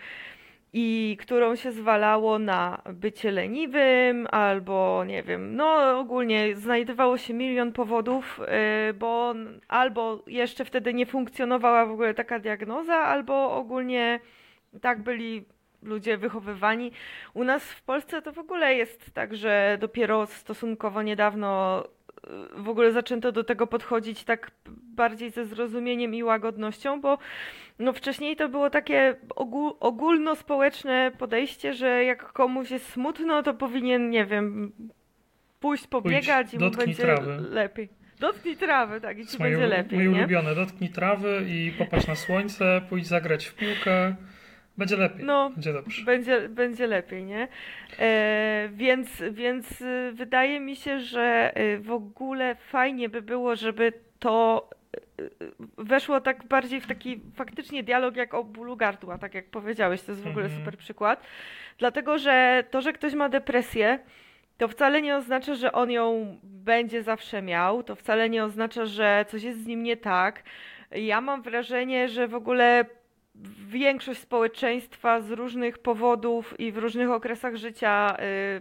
i 0.72 1.16
którą 1.20 1.56
się 1.56 1.72
zwalało 1.72 2.38
na 2.38 2.82
bycie 2.92 3.30
leniwym, 3.30 4.26
albo 4.30 5.04
nie 5.06 5.22
wiem, 5.22 5.56
no 5.56 5.98
ogólnie 5.98 6.56
znajdowało 6.56 7.18
się 7.18 7.34
milion 7.34 7.72
powodów, 7.72 8.40
y, 8.90 8.94
bo 8.94 9.34
albo 9.68 10.22
jeszcze 10.26 10.64
wtedy 10.64 10.94
nie 10.94 11.06
funkcjonowała 11.06 11.86
w 11.86 11.90
ogóle 11.90 12.14
taka 12.14 12.38
diagnoza, 12.38 12.94
albo 12.94 13.56
ogólnie 13.56 14.20
tak 14.80 15.02
byli 15.02 15.44
ludzie 15.82 16.16
wychowywani. 16.16 16.92
U 17.34 17.44
nas 17.44 17.64
w 17.64 17.82
Polsce 17.82 18.22
to 18.22 18.32
w 18.32 18.38
ogóle 18.38 18.74
jest 18.74 19.10
tak, 19.14 19.36
że 19.36 19.78
dopiero 19.80 20.26
stosunkowo 20.26 21.02
niedawno 21.02 21.82
w 22.56 22.68
ogóle 22.68 22.92
zaczęto 22.92 23.32
do 23.32 23.44
tego 23.44 23.66
podchodzić 23.66 24.24
tak 24.24 24.50
bardziej 24.82 25.30
ze 25.30 25.44
zrozumieniem 25.44 26.14
i 26.14 26.22
łagodnością, 26.22 27.00
bo 27.00 27.18
no 27.78 27.92
wcześniej 27.92 28.36
to 28.36 28.48
było 28.48 28.70
takie 28.70 29.14
ogól, 29.36 29.72
ogólnospołeczne 29.80 31.12
podejście, 31.18 31.74
że 31.74 32.04
jak 32.04 32.32
komuś 32.32 32.70
jest 32.70 32.92
smutno, 32.92 33.42
to 33.42 33.54
powinien, 33.54 34.10
nie 34.10 34.26
wiem, 34.26 34.72
pójść 35.60 35.86
pobiegać 35.86 36.50
Pójdź, 36.50 36.62
i 36.62 36.64
mu 36.64 36.70
będzie 36.70 37.02
trawy. 37.02 37.36
lepiej. 37.50 37.88
Dotknij 38.20 38.56
trawy, 38.56 39.00
tak, 39.00 39.18
i 39.18 39.26
ci 39.26 39.38
moje, 39.38 39.50
będzie 39.50 39.76
lepiej. 39.76 39.98
Moje 39.98 40.10
ulubione, 40.10 40.54
dotknij 40.54 40.90
trawy 40.90 41.44
i 41.48 41.72
popatrz 41.78 42.06
na 42.06 42.14
słońce, 42.14 42.80
pójdź 42.88 43.06
zagrać 43.06 43.46
w 43.46 43.54
piłkę. 43.54 44.14
Będzie 44.78 44.96
lepiej. 44.96 45.24
No, 45.24 45.50
będzie 45.50 45.72
dobrze. 45.72 46.04
Będzie, 46.04 46.48
będzie 46.48 46.86
lepiej, 46.86 47.24
nie? 47.24 47.48
E, 47.98 48.68
więc, 48.72 49.22
więc 49.32 49.80
y, 49.80 50.12
wydaje 50.14 50.60
mi 50.60 50.76
się, 50.76 51.00
że 51.00 51.52
y, 51.60 51.78
w 51.78 51.90
ogóle 51.90 52.54
fajnie 52.54 53.08
by 53.08 53.22
było, 53.22 53.56
żeby 53.56 53.92
to 54.18 54.70
weszło 55.78 56.20
tak 56.20 56.44
bardziej 56.44 56.80
w 56.80 56.86
taki 56.86 57.20
faktycznie 57.34 57.82
dialog 57.82 58.16
jak 58.16 58.34
o 58.34 58.44
bólu 58.44 58.76
gardła, 58.76 59.18
tak 59.18 59.34
jak 59.34 59.50
powiedziałeś, 59.50 60.02
to 60.02 60.12
jest 60.12 60.24
w 60.24 60.26
ogóle 60.26 60.44
mhm. 60.44 60.60
super 60.60 60.78
przykład. 60.78 61.22
Dlatego, 61.78 62.18
że 62.18 62.64
to, 62.70 62.80
że 62.80 62.92
ktoś 62.92 63.14
ma 63.14 63.28
depresję, 63.28 63.98
to 64.58 64.68
wcale 64.68 65.02
nie 65.02 65.16
oznacza, 65.16 65.54
że 65.54 65.72
on 65.72 65.90
ją 65.90 66.36
będzie 66.42 67.02
zawsze 67.02 67.42
miał, 67.42 67.82
to 67.82 67.94
wcale 67.94 68.30
nie 68.30 68.44
oznacza, 68.44 68.86
że 68.86 69.24
coś 69.28 69.42
jest 69.42 69.62
z 69.62 69.66
nim 69.66 69.82
nie 69.82 69.96
tak. 69.96 70.42
Ja 70.90 71.20
mam 71.20 71.42
wrażenie, 71.42 72.08
że 72.08 72.28
w 72.28 72.34
ogóle 72.34 72.84
większość 73.66 74.20
społeczeństwa 74.20 75.20
z 75.20 75.30
różnych 75.30 75.78
powodów 75.78 76.60
i 76.60 76.72
w 76.72 76.78
różnych 76.78 77.10
okresach 77.10 77.56
życia 77.56 78.16
y, 78.56 78.60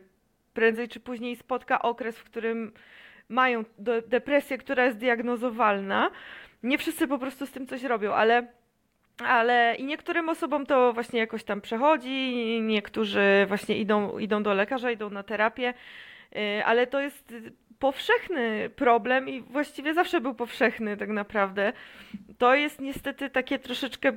prędzej 0.54 0.88
czy 0.88 1.00
później 1.00 1.36
spotka 1.36 1.82
okres, 1.82 2.18
w 2.18 2.24
którym 2.24 2.74
mają 3.32 3.64
depresję, 4.08 4.58
która 4.58 4.86
jest 4.86 4.98
diagnozowalna. 4.98 6.12
Nie 6.64 6.78
wszyscy 6.78 7.08
po 7.08 7.18
prostu 7.20 7.46
z 7.46 7.52
tym 7.52 7.68
coś 7.68 7.84
robią, 7.84 8.14
ale 8.14 8.48
ale 9.28 9.76
i 9.76 9.84
niektórym 9.84 10.30
osobom 10.30 10.66
to 10.66 10.94
właśnie 10.94 11.20
jakoś 11.20 11.44
tam 11.44 11.62
przechodzi, 11.62 12.60
niektórzy 12.62 13.46
właśnie 13.48 13.78
idą, 13.78 14.20
idą 14.20 14.44
do 14.44 14.54
lekarza, 14.54 14.92
idą 14.92 15.10
na 15.10 15.24
terapię, 15.24 15.74
y, 16.36 16.66
ale 16.66 16.88
to 16.88 17.00
jest 17.02 17.34
powszechny 17.80 18.70
problem 18.76 19.30
i 19.30 19.42
właściwie 19.42 19.94
zawsze 19.94 20.22
był 20.22 20.34
powszechny 20.34 20.98
tak 20.98 21.10
naprawdę. 21.10 21.74
To 22.38 22.56
jest 22.56 22.82
niestety 22.82 23.30
takie 23.30 23.60
troszeczkę 23.60 24.14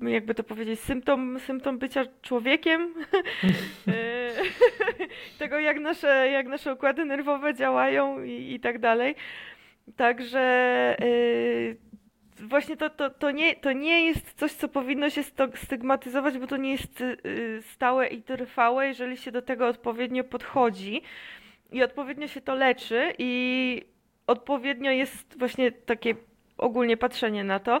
jakby 0.00 0.34
to 0.34 0.44
powiedzieć, 0.44 0.80
symptom, 0.80 1.40
symptom 1.40 1.78
bycia 1.78 2.04
człowiekiem, 2.22 2.94
e, 3.88 4.30
tego 5.38 5.58
jak 5.58 5.80
nasze, 5.80 6.28
jak 6.30 6.46
nasze 6.46 6.74
układy 6.74 7.04
nerwowe 7.04 7.54
działają 7.54 8.22
i, 8.22 8.52
i 8.54 8.60
tak 8.60 8.78
dalej. 8.78 9.14
Także 9.96 10.96
yy, 11.00 11.76
właśnie 12.46 12.76
to, 12.76 12.90
to, 12.90 13.10
to, 13.10 13.30
nie, 13.30 13.56
to 13.56 13.72
nie 13.72 14.06
jest 14.06 14.32
coś, 14.32 14.52
co 14.52 14.68
powinno 14.68 15.10
się 15.10 15.22
stygmatyzować, 15.54 16.38
bo 16.38 16.46
to 16.46 16.56
nie 16.56 16.72
jest 16.72 17.00
yy, 17.00 17.62
stałe 17.62 18.06
i 18.06 18.22
trwałe, 18.22 18.86
jeżeli 18.86 19.16
się 19.16 19.32
do 19.32 19.42
tego 19.42 19.66
odpowiednio 19.66 20.24
podchodzi 20.24 21.02
i 21.72 21.82
odpowiednio 21.82 22.28
się 22.28 22.40
to 22.40 22.54
leczy 22.54 23.12
i 23.18 23.82
odpowiednio 24.26 24.90
jest 24.90 25.38
właśnie 25.38 25.72
takie 25.72 26.14
ogólnie 26.58 26.96
patrzenie 26.96 27.44
na 27.44 27.58
to. 27.58 27.80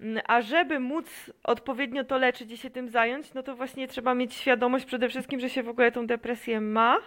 Mm, 0.00 0.22
a 0.26 0.42
żeby 0.42 0.80
móc 0.80 1.06
odpowiednio 1.44 2.04
to 2.04 2.18
leczyć 2.18 2.52
i 2.52 2.56
się 2.56 2.70
tym 2.70 2.88
zająć, 2.88 3.34
no 3.34 3.42
to 3.42 3.56
właśnie 3.56 3.88
trzeba 3.88 4.14
mieć 4.14 4.34
świadomość 4.34 4.84
przede 4.84 5.08
wszystkim, 5.08 5.40
że 5.40 5.50
się 5.50 5.62
w 5.62 5.68
ogóle 5.68 5.92
tą 5.92 6.06
depresję 6.06 6.60
ma. 6.60 6.98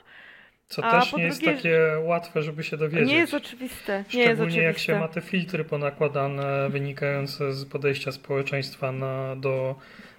Co 0.67 0.81
też 0.81 1.05
nie 1.05 1.09
drugie, 1.09 1.25
jest 1.25 1.41
takie 1.43 1.79
łatwe, 2.03 2.41
żeby 2.41 2.63
się 2.63 2.77
dowiedzieć. 2.77 3.09
Nie 3.09 3.17
jest 3.17 3.33
oczywiste. 3.33 3.97
Nie 3.97 4.03
Szczególnie 4.03 4.29
jest 4.29 4.41
oczywiste. 4.41 4.63
jak 4.63 4.77
się 4.77 4.99
ma 4.99 5.07
te 5.07 5.21
filtry 5.21 5.63
ponakładane, 5.63 6.69
wynikające 6.69 7.53
z 7.53 7.65
podejścia 7.65 8.11
społeczeństwa 8.11 8.91
na, 8.91 9.35
do 9.35 9.75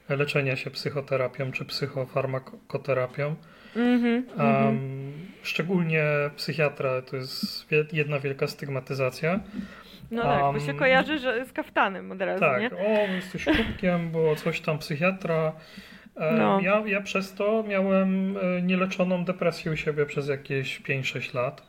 leczenia 0.09 0.57
się 0.57 0.71
psychoterapią 0.71 1.53
czy 1.53 1.65
psychofarmakoterapią. 1.65 3.37
Mm-hmm, 3.77 4.23
um. 4.39 5.13
Szczególnie 5.43 6.05
psychiatra 6.37 7.03
to 7.03 7.17
jest 7.17 7.67
jedna 7.93 8.21
wielka 8.21 8.47
stygmatyzacja. 8.47 9.41
No 10.11 10.23
tak, 10.23 10.43
um, 10.43 10.55
bo 10.55 10.61
się 10.61 10.75
kojarzy 10.75 11.19
że 11.19 11.47
z 11.47 11.53
kaftanem 11.53 12.13
od 12.13 12.21
razu, 12.21 12.41
tak, 12.41 12.61
nie? 12.61 12.71
o, 12.71 13.15
jesteś 13.15 13.45
kubkiem, 13.45 14.11
bo 14.11 14.37
coś 14.37 14.61
tam 14.61 14.79
psychiatra. 14.79 15.53
No. 16.39 16.61
Ja, 16.61 16.83
ja 16.87 17.01
przez 17.01 17.35
to 17.35 17.65
miałem 17.69 18.37
e, 18.37 18.63
nieleczoną 18.63 19.25
depresję 19.25 19.73
u 19.73 19.77
siebie 19.77 20.07
przez 20.07 20.29
jakieś 20.29 20.81
5-6 20.81 21.35
lat. 21.35 21.63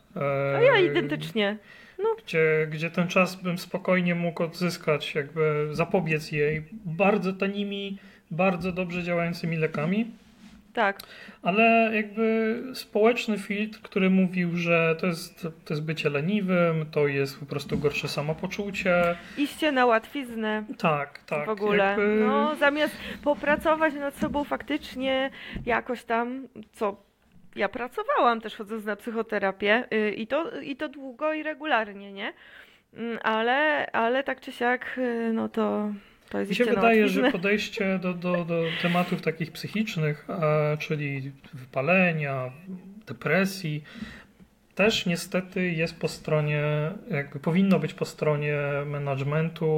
A 0.55 0.61
ja 0.61 0.77
identycznie. 0.77 1.57
No. 1.99 2.15
Gdzie, 2.25 2.67
gdzie 2.71 2.91
ten 2.91 3.07
czas 3.07 3.35
bym 3.35 3.57
spokojnie 3.57 4.15
mógł 4.15 4.43
odzyskać, 4.43 5.15
jakby 5.15 5.67
zapobiec 5.71 6.31
jej 6.31 6.63
bardzo 6.85 7.33
tanimi, 7.33 7.97
bardzo 8.31 8.71
dobrze 8.71 9.03
działającymi 9.03 9.57
lekami. 9.57 10.11
Tak. 10.75 10.99
Ale 11.41 11.91
jakby 11.93 12.63
społeczny 12.73 13.37
filtr, 13.37 13.81
który 13.81 14.09
mówił, 14.09 14.57
że 14.57 14.95
to 14.99 15.07
jest, 15.07 15.41
to 15.41 15.73
jest 15.73 15.83
bycie 15.83 16.09
leniwym, 16.09 16.85
to 16.91 17.07
jest 17.07 17.39
po 17.39 17.45
prostu 17.45 17.77
gorsze 17.77 18.07
samopoczucie. 18.07 19.15
Iście 19.37 19.71
na 19.71 19.85
łatwiznę. 19.85 20.63
Tak, 20.77 21.19
tak. 21.19 21.45
W 21.45 21.49
ogóle. 21.49 21.83
Jakby... 21.83 22.25
No, 22.27 22.55
zamiast 22.55 22.97
popracować 23.23 23.93
nad 23.93 24.15
sobą 24.15 24.43
faktycznie 24.43 25.29
jakoś 25.65 26.03
tam, 26.03 26.47
co 26.73 26.95
ja 27.55 27.69
pracowałam 27.69 28.41
też 28.41 28.55
chodząc 28.55 28.85
na 28.85 28.95
psychoterapię 28.95 29.87
y, 29.93 30.11
i 30.11 30.27
to, 30.27 30.59
i 30.61 30.75
to 30.75 30.89
długo 30.89 31.33
i 31.33 31.43
regularnie, 31.43 32.13
nie? 32.13 32.33
Mm, 32.93 33.19
ale, 33.23 33.91
ale 33.91 34.23
tak 34.23 34.41
czy 34.41 34.51
siak, 34.51 34.97
y, 34.97 35.31
no 35.33 35.49
to 35.49 35.91
Mi 36.49 36.55
się 36.55 36.65
wydaje, 36.65 37.07
że 37.07 37.31
podejście 37.31 37.99
do, 37.99 38.13
do, 38.13 38.45
do 38.45 38.63
tematów 38.81 39.21
takich 39.21 39.51
psychicznych, 39.51 40.27
e, 40.29 40.77
czyli 40.77 41.31
wypalenia, 41.53 42.51
depresji, 43.07 43.83
też 44.75 45.05
niestety 45.05 45.71
jest 45.71 45.99
po 45.99 46.07
stronie, 46.07 46.63
jakby 47.11 47.39
powinno 47.39 47.79
być 47.79 47.93
po 47.93 48.05
stronie 48.05 48.57
managementu 48.85 49.69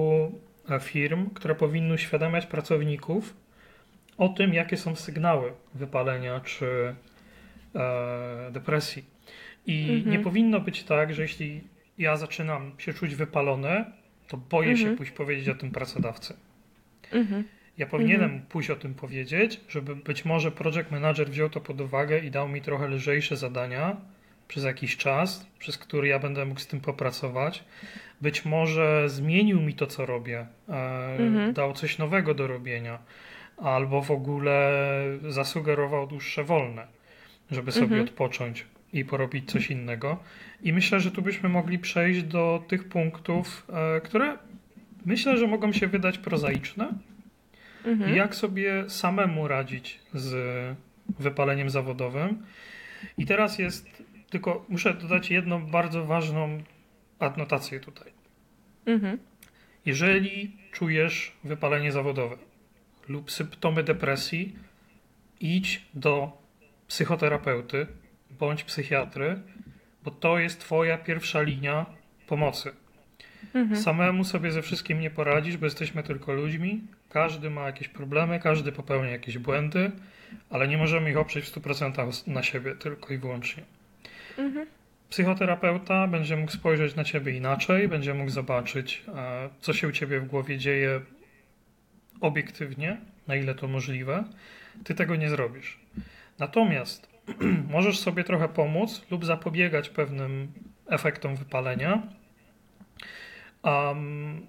e, 0.70 0.80
firm, 0.80 1.30
które 1.30 1.56
powinny 1.56 1.94
uświadamiać 1.94 2.46
pracowników 2.46 3.34
o 4.18 4.30
tym, 4.30 4.54
jakie 4.54 4.78
są 4.78 4.96
sygnały 4.96 5.54
wypalenia 5.74 6.40
czy 6.40 6.96
e, 7.76 8.52
depresji. 8.52 9.06
I 9.66 9.90
mhm. 9.90 10.12
nie 10.12 10.20
powinno 10.20 10.60
być 10.60 10.84
tak, 10.84 11.14
że 11.14 11.22
jeśli 11.22 11.62
ja 11.98 12.18
zaczynam 12.18 12.72
się 12.78 12.94
czuć 12.94 13.16
wypalony, 13.16 13.86
to 14.28 14.38
boję 14.38 14.72
mhm. 14.72 14.90
się 14.90 14.98
pójść 14.98 15.12
powiedzieć 15.12 15.50
o 15.50 15.56
tym 15.56 15.72
pracodawcy. 15.72 16.34
Mhm. 17.12 17.44
Ja 17.78 17.86
powinienem 17.86 18.32
mhm. 18.32 18.42
pójść 18.42 18.70
o 18.70 18.76
tym 18.76 18.94
powiedzieć, 18.94 19.60
żeby 19.70 19.96
być 19.96 20.26
może 20.26 20.52
project 20.52 20.92
manager 20.92 21.30
wziął 21.30 21.50
to 21.50 21.62
pod 21.62 21.82
uwagę 21.82 22.20
i 22.20 22.32
dał 22.32 22.50
mi 22.50 22.62
trochę 22.62 22.88
lżejsze 22.88 23.38
zadania, 23.38 23.98
przez 24.48 24.64
jakiś 24.64 24.98
czas, 24.98 25.48
przez 25.60 25.78
który 25.78 26.08
ja 26.08 26.20
będę 26.20 26.46
mógł 26.46 26.60
z 26.60 26.68
tym 26.68 26.82
popracować. 26.82 27.64
Być 28.22 28.46
może 28.46 29.10
zmienił 29.10 29.62
mi 29.62 29.74
to, 29.74 29.88
co 29.88 30.06
robię, 30.06 30.46
e, 30.70 31.18
Mhm. 31.20 31.54
dał 31.54 31.74
coś 31.74 31.98
nowego 31.98 32.34
do 32.34 32.48
robienia, 32.48 33.00
albo 33.58 34.02
w 34.02 34.12
ogóle 34.12 34.72
zasugerował 35.30 36.08
dłuższe 36.08 36.44
wolne, 36.44 36.88
żeby 37.52 37.72
sobie 37.72 37.86
Mhm. 37.86 38.04
odpocząć 38.04 38.66
i 39.00 39.06
porobić 39.06 39.52
coś 39.52 39.72
innego. 39.72 40.20
I 40.64 40.74
myślę, 40.74 41.00
że 41.00 41.12
tu 41.12 41.22
byśmy 41.22 41.50
mogli 41.50 41.80
przejść 41.80 42.24
do 42.24 42.64
tych 42.68 42.84
punktów, 42.84 43.68
e, 43.70 44.02
które 44.02 44.38
myślę, 45.06 45.38
że 45.38 45.48
mogą 45.48 45.74
się 45.74 45.88
wydać 45.88 46.18
prozaiczne. 46.18 46.94
Mhm. 47.86 48.16
Jak 48.16 48.36
sobie 48.36 48.90
samemu 48.90 49.48
radzić 49.48 50.00
z 50.14 50.36
wypaleniem 51.20 51.70
zawodowym. 51.70 52.46
I 53.18 53.26
teraz 53.26 53.60
jest, 53.60 54.04
tylko 54.30 54.66
muszę 54.70 54.94
dodać 54.94 55.32
jedną 55.32 55.66
bardzo 55.66 56.06
ważną 56.06 56.64
adnotację 57.20 57.80
tutaj. 57.80 58.12
Mhm. 58.86 59.18
Jeżeli 59.86 60.52
czujesz 60.72 61.32
wypalenie 61.44 61.92
zawodowe 61.92 62.38
lub 63.10 63.32
symptomy 63.32 63.84
depresji, 63.84 64.56
idź 65.40 65.86
do 65.94 66.42
psychoterapeuty 66.88 67.88
bądź 68.40 68.64
psychiatry, 68.64 69.40
bo 70.04 70.12
to 70.12 70.40
jest 70.40 70.60
Twoja 70.60 70.98
pierwsza 70.98 71.42
linia 71.42 71.86
pomocy. 72.28 72.72
Mhm. 73.54 73.82
Samemu 73.82 74.24
sobie 74.24 74.52
ze 74.52 74.62
wszystkim 74.62 75.00
nie 75.00 75.10
poradzisz, 75.10 75.58
bo 75.58 75.66
jesteśmy 75.66 76.04
tylko 76.04 76.34
ludźmi. 76.34 76.82
Każdy 77.10 77.50
ma 77.50 77.66
jakieś 77.66 77.88
problemy, 77.88 78.40
każdy 78.40 78.72
popełnia 78.72 79.10
jakieś 79.10 79.38
błędy, 79.38 79.92
ale 80.50 80.68
nie 80.68 80.78
możemy 80.78 81.10
ich 81.10 81.18
oprzeć 81.18 81.46
w 81.46 81.56
100% 81.56 82.28
na 82.28 82.44
siebie 82.44 82.76
tylko 82.76 83.14
i 83.14 83.18
wyłącznie. 83.18 83.64
Mhm. 84.38 84.68
Psychoterapeuta 85.10 86.08
będzie 86.08 86.38
mógł 86.38 86.52
spojrzeć 86.52 86.96
na 86.96 87.04
ciebie 87.04 87.38
inaczej, 87.38 87.88
będzie 87.88 88.14
mógł 88.14 88.30
zobaczyć, 88.30 89.04
e, 89.16 89.50
co 89.62 89.74
się 89.74 89.88
u 89.88 89.92
ciebie 89.92 90.20
w 90.20 90.28
głowie 90.28 90.58
dzieje 90.58 91.02
obiektywnie, 92.22 92.98
na 93.28 93.36
ile 93.36 93.56
to 93.56 93.68
możliwe. 93.68 94.24
Ty 94.84 94.96
tego 94.96 95.16
nie 95.16 95.30
zrobisz. 95.30 95.80
Natomiast 96.40 97.17
możesz 97.70 98.00
sobie 98.00 98.24
trochę 98.24 98.50
pomóc 98.50 99.06
lub 99.12 99.26
zapobiegać 99.26 99.90
pewnym 99.90 100.52
efektom 100.88 101.36
wypalenia 101.36 102.04
um, 103.64 104.48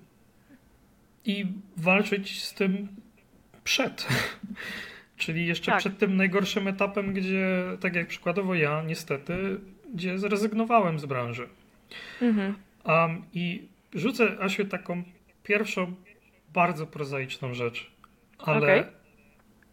i 1.25 1.47
walczyć 1.77 2.45
z 2.45 2.55
tym 2.55 2.89
przed. 3.65 4.09
Czyli 5.17 5.47
jeszcze 5.47 5.71
Tak. 5.71 5.81
przed 5.81 5.99
tym 5.99 6.17
najgorszym 6.17 6.69
etapem, 6.69 7.13
gdzie, 7.13 7.49
tak 7.81 7.95
jak 7.95 8.07
przykładowo 8.07 8.55
ja, 8.55 8.83
niestety, 8.83 9.61
gdzie 9.95 10.19
zrezygnowałem 10.19 10.99
z 10.99 11.07
branży. 11.07 11.49
Mhm. 12.23 12.55
Um, 12.85 13.25
I 13.33 13.69
rzucę 13.95 14.37
Asiu 14.41 14.65
taką 14.65 15.03
pierwszą, 15.43 15.95
bardzo 16.53 16.87
prozaiczną 16.87 17.55
rzecz, 17.55 17.91
ale 18.39 18.59
Okej. 18.59 18.85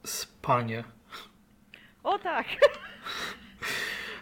spanie. 0.03 0.83
O 2.03 2.19
tak. 2.19 2.47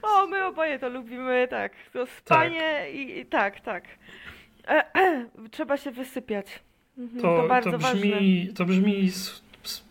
O, 0.02 0.28
my 0.28 0.46
oboje 0.46 0.80
to 0.80 0.90
lubimy, 0.90 1.48
tak. 1.50 1.72
To 1.94 2.06
spanie 2.06 2.92
i, 2.92 3.20
i 3.20 3.26
tak, 3.26 3.60
tak. 3.60 3.84
E, 4.68 4.96
e, 4.96 5.26
trzeba 5.52 5.78
się 5.78 5.92
wysypiać. 5.92 6.60
Mhm, 6.98 7.22
To, 7.22 7.42
to 7.42 7.48
bardzo 7.48 7.72
to 7.72 7.78
ważne. 7.80 8.00
brzmi, 8.02 8.50
to 8.56 8.66
brzmi 8.66 9.08
s, 9.08 9.44
s, 9.64 9.84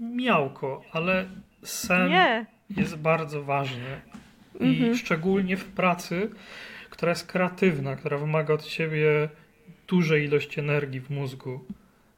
miałko, 0.00 0.82
ale 0.92 1.24
sen 1.62 2.08
Nie. 2.08 2.46
jest 2.76 2.96
bardzo 2.96 3.42
ważny. 3.42 4.00
I 4.60 4.64
Mhm. 4.68 4.96
szczególnie 4.96 5.56
w 5.56 5.64
pracy, 5.64 6.30
która 6.90 7.10
jest 7.12 7.26
kreatywna, 7.26 7.96
która 7.96 8.18
wymaga 8.18 8.54
od 8.54 8.64
ciebie 8.66 9.28
dużej 9.88 10.24
ilości 10.24 10.60
energii 10.60 11.00
w 11.00 11.10
mózgu. 11.10 11.64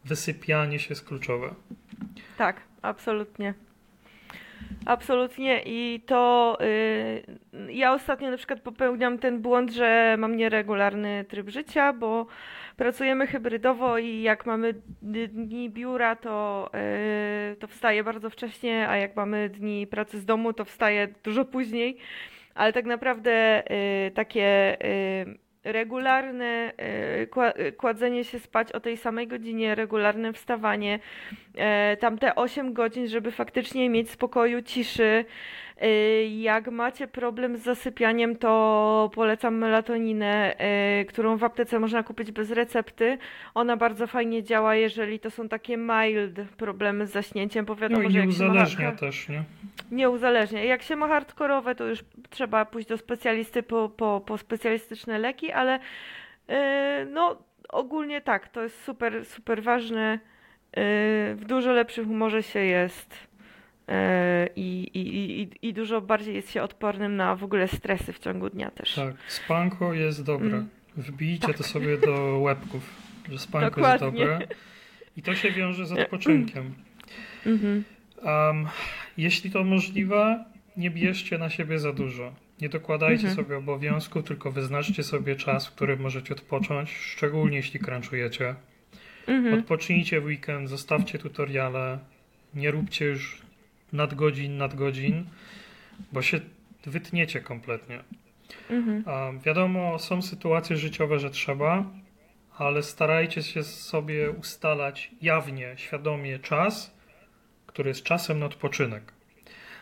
Wysypianie 0.05 0.78
się 0.78 0.86
jest 0.90 1.05
kluczowe. 1.05 1.55
Tak, 2.38 2.57
absolutnie. 2.82 3.55
Absolutnie 4.87 5.62
i 5.64 6.03
to 6.07 6.59
y, 6.61 7.72
ja 7.72 7.93
ostatnio 7.93 8.30
na 8.30 8.37
przykład 8.37 8.61
popełniam 8.61 9.18
ten 9.18 9.43
błąd, 9.43 9.70
że 9.70 10.16
mam 10.18 10.37
nieregularny 10.37 11.24
tryb 11.28 11.49
życia, 11.49 11.93
bo 11.93 12.26
pracujemy 12.76 13.26
hybrydowo 13.26 13.99
i 13.99 14.22
jak 14.22 14.47
mamy 14.47 14.74
dni 15.03 15.70
biura, 15.70 16.16
to, 16.16 16.70
y, 17.53 17.57
to 17.57 17.66
wstaję 17.66 18.05
bardzo 18.05 18.30
wcześnie, 18.30 18.89
a 18.89 18.97
jak 18.97 19.16
mamy 19.16 19.49
dni 19.49 19.87
pracy 19.87 20.20
z 20.20 20.24
domu, 20.24 20.53
to 20.53 20.64
wstaję 20.64 21.09
dużo 21.24 21.45
później. 21.45 21.99
Ale 22.55 22.72
tak 22.72 22.84
naprawdę 22.84 23.62
y, 24.07 24.11
takie 24.11 24.76
y, 24.84 25.45
regularne 25.72 26.72
kła- 27.30 27.60
y, 27.60 27.72
kładzenie 27.72 28.24
się 28.24 28.38
spać 28.38 28.72
o 28.72 28.80
tej 28.80 28.96
samej 28.96 29.26
godzinie, 29.28 29.74
regularne 29.74 30.32
wstawanie, 30.32 30.98
e, 31.56 31.96
tam 31.96 32.18
te 32.18 32.34
8 32.34 32.72
godzin, 32.72 33.08
żeby 33.08 33.30
faktycznie 33.30 33.90
mieć 33.90 34.10
spokoju, 34.10 34.62
ciszy. 34.62 35.24
E, 35.80 36.24
Jak 36.26 36.68
macie 36.70 37.06
problem 37.08 37.56
z 37.56 37.62
zasypianiem, 37.62 38.36
to 38.36 39.10
polecam 39.14 39.54
melatoninę, 39.58 40.58
e, 40.58 41.04
którą 41.04 41.36
w 41.36 41.44
aptece 41.44 41.78
można 41.78 42.02
kupić 42.02 42.32
bez 42.32 42.50
recepty. 42.50 43.18
Ona 43.54 43.76
bardzo 43.76 44.06
fajnie 44.06 44.42
działa, 44.42 44.74
jeżeli 44.74 45.20
to 45.20 45.30
są 45.30 45.48
takie 45.48 45.76
mild 45.76 46.40
problemy 46.56 47.06
z 47.06 47.10
zaśnięciem, 47.10 47.64
bo 47.64 47.74
No 47.74 47.80
wiadomo, 47.80 48.02
i 48.02 48.10
że 48.12 48.18
nie 48.18 48.24
ma 48.26 48.30
uzależnia 48.30 48.92
też, 48.92 49.28
nie? 49.28 49.42
nie 49.90 50.10
uzależnia. 50.10 50.64
Jak 50.64 50.82
się 50.82 50.96
ma 50.96 51.08
hardkorowe, 51.08 51.74
to 51.74 51.84
już 51.84 52.04
trzeba 52.30 52.64
pójść 52.64 52.88
do 52.88 52.98
specjalisty 52.98 53.62
po, 53.62 53.88
po, 53.88 54.20
po 54.26 54.38
specjalistyczne 54.38 55.18
leki, 55.18 55.52
ale 55.52 55.78
e, 56.48 57.06
no 57.10 57.36
ogólnie 57.68 58.20
tak, 58.20 58.48
to 58.48 58.62
jest 58.62 58.84
super, 58.84 59.24
super 59.24 59.62
ważne. 59.62 60.18
W 61.36 61.42
dużo 61.46 61.72
lepszym 61.72 62.06
humorze 62.06 62.42
się 62.42 62.60
jest 62.60 63.26
i, 64.57 64.91
i, 64.95 65.41
i, 65.43 65.68
i 65.68 65.72
dużo 65.74 66.01
bardziej 66.01 66.34
jest 66.34 66.51
się 66.53 66.62
odpornym 66.62 67.16
na 67.16 67.37
w 67.37 67.45
ogóle 67.45 67.68
stresy 67.68 68.12
w 68.12 68.18
ciągu 68.18 68.51
dnia 68.51 68.70
też. 68.70 68.95
Tak, 68.95 69.14
spanko 69.28 69.95
jest 69.95 70.24
dobre. 70.24 70.49
Mm. 70.49 70.68
Wbijcie 70.97 71.55
to 71.55 71.62
sobie 71.62 71.99
do 71.99 72.39
łebków, 72.39 72.91
że 73.32 73.39
spanko 73.39 73.70
Dokładnie. 73.70 74.20
jest 74.20 74.32
dobre. 74.32 74.49
I 75.16 75.22
to 75.22 75.34
się 75.34 75.51
wiąże 75.51 75.87
z 75.87 75.93
odpoczynkiem. 75.93 76.74
Um, 77.47 78.66
jeśli 79.16 79.51
to 79.51 79.64
możliwe, 79.64 80.45
nie 80.76 80.91
bierzcie 80.91 81.39
na 81.39 81.51
siebie 81.51 81.78
za 81.78 81.93
dużo. 81.93 82.32
Nie 82.61 82.68
dokładajcie 82.68 83.28
Mhm. 83.28 83.34
sobie 83.37 83.57
obowiązków, 83.57 84.24
tylko 84.24 84.53
wyznaczcie 84.53 85.03
sobie 85.03 85.37
czas, 85.37 85.66
w 85.66 85.72
którym 85.74 86.01
możecie 86.01 86.34
odpocząć, 86.34 86.91
szczególnie 86.91 87.57
jeśli 87.57 87.80
crunchujecie. 87.80 88.55
Mhm. 89.26 89.59
Odpocznijcie 89.59 90.20
w 90.20 90.24
weekend, 90.24 90.68
zostawcie 90.68 91.18
tutoriale, 91.18 91.99
nie 92.55 92.70
róbcie 92.70 93.05
już 93.05 93.45
nadgodzin, 93.97 94.57
nadgodzin, 94.57 95.24
bo 96.12 96.22
się 96.22 96.40
wytniecie 96.86 97.40
kompletnie. 97.40 98.01
Mhm. 98.70 99.40
Wiadomo, 99.40 99.99
są 99.99 100.22
sytuacje 100.22 100.76
życiowe, 100.76 101.18
że 101.18 101.30
trzeba, 101.30 101.90
ale 102.59 102.82
starajcie 102.82 103.42
się 103.42 103.62
sobie 103.62 104.30
ustalać 104.30 105.11
jawnie, 105.22 105.74
świadomie 105.76 106.38
czas, 106.38 106.94
który 107.66 107.88
jest 107.88 108.03
czasem 108.03 108.38
na 108.38 108.47
odpoczynek. 108.47 109.12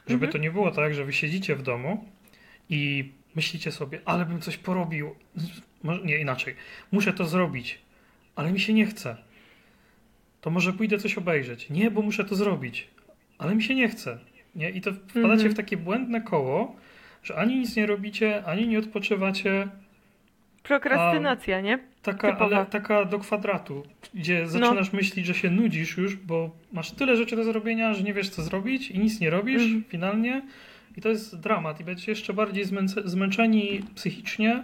Żeby 0.06 0.14
Mhm. 0.26 0.32
to 0.32 0.38
nie 0.38 0.50
było 0.50 0.70
tak, 0.70 0.94
że 0.94 1.04
wy 1.04 1.12
siedzicie 1.12 1.56
w 1.56 1.62
domu 1.62 2.08
i 2.68 3.12
myślicie 3.34 3.72
sobie, 3.72 4.00
ale 4.04 4.26
bym 4.26 4.40
coś 4.40 4.56
porobił. 4.56 5.14
Nie, 6.04 6.18
inaczej. 6.18 6.54
Muszę 6.92 7.12
to 7.12 7.24
zrobić, 7.24 7.78
ale 8.36 8.52
mi 8.52 8.60
się 8.60 8.72
nie 8.72 8.86
chce. 8.86 9.16
To 10.40 10.50
może 10.50 10.72
pójdę 10.72 10.98
coś 10.98 11.18
obejrzeć. 11.18 11.70
Nie, 11.70 11.90
bo 11.90 12.02
muszę 12.02 12.24
to 12.24 12.36
zrobić, 12.36 12.88
ale 13.38 13.54
mi 13.54 13.62
się 13.62 13.74
nie 13.74 13.88
chce. 13.88 14.18
Nie? 14.54 14.70
I 14.70 14.80
to 14.80 14.92
wpadacie 14.92 15.32
Mhm. 15.32 15.50
w 15.52 15.54
takie 15.56 15.76
błędne 15.76 16.20
koło, 16.20 16.76
że 17.22 17.36
ani 17.36 17.58
nic 17.58 17.76
nie 17.76 17.86
robicie, 17.86 18.44
ani 18.44 18.68
nie 18.68 18.78
odpoczywacie. 18.78 19.68
Prokrastynacja, 20.62 21.60
nie? 21.60 21.78
Taka, 22.02 22.32
Typowa. 22.32 22.56
ale 22.56 22.66
taka 22.66 23.04
do 23.04 23.18
kwadratu, 23.18 23.82
gdzie 24.14 24.40
No. 24.42 24.48
zaczynasz 24.48 24.92
myśleć, 24.92 25.26
że 25.26 25.34
się 25.34 25.50
nudzisz 25.50 25.96
już, 25.96 26.16
bo 26.16 26.50
masz 26.72 26.90
tyle 26.90 27.16
rzeczy 27.16 27.36
do 27.36 27.44
zrobienia, 27.44 27.94
że 27.94 28.02
nie 28.02 28.14
wiesz 28.14 28.28
co 28.28 28.42
zrobić 28.42 28.90
i 28.90 28.98
nic 28.98 29.20
nie 29.20 29.30
robisz 29.30 29.62
Mhm. 29.62 29.84
finalnie. 29.88 30.42
I 30.96 31.00
to 31.00 31.08
jest 31.08 31.40
dramat. 31.40 31.80
I 31.80 31.84
będziecie 31.84 32.12
jeszcze 32.12 32.32
bardziej 32.32 32.64
zmęczeni 33.04 33.80
psychicznie 33.94 34.62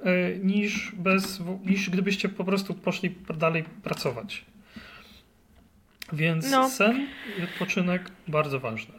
y, 0.00 0.40
niż, 0.44 0.92
bez, 0.94 1.42
niż 1.66 1.90
gdybyście 1.90 2.28
po 2.28 2.44
prostu 2.44 2.74
poszli 2.74 3.14
dalej 3.38 3.64
pracować. 3.82 4.44
Więc 6.12 6.50
No. 6.50 6.68
sen 6.68 7.06
i 7.38 7.42
odpoczynek 7.44 8.02
bardzo 8.28 8.60
ważne. 8.60 8.94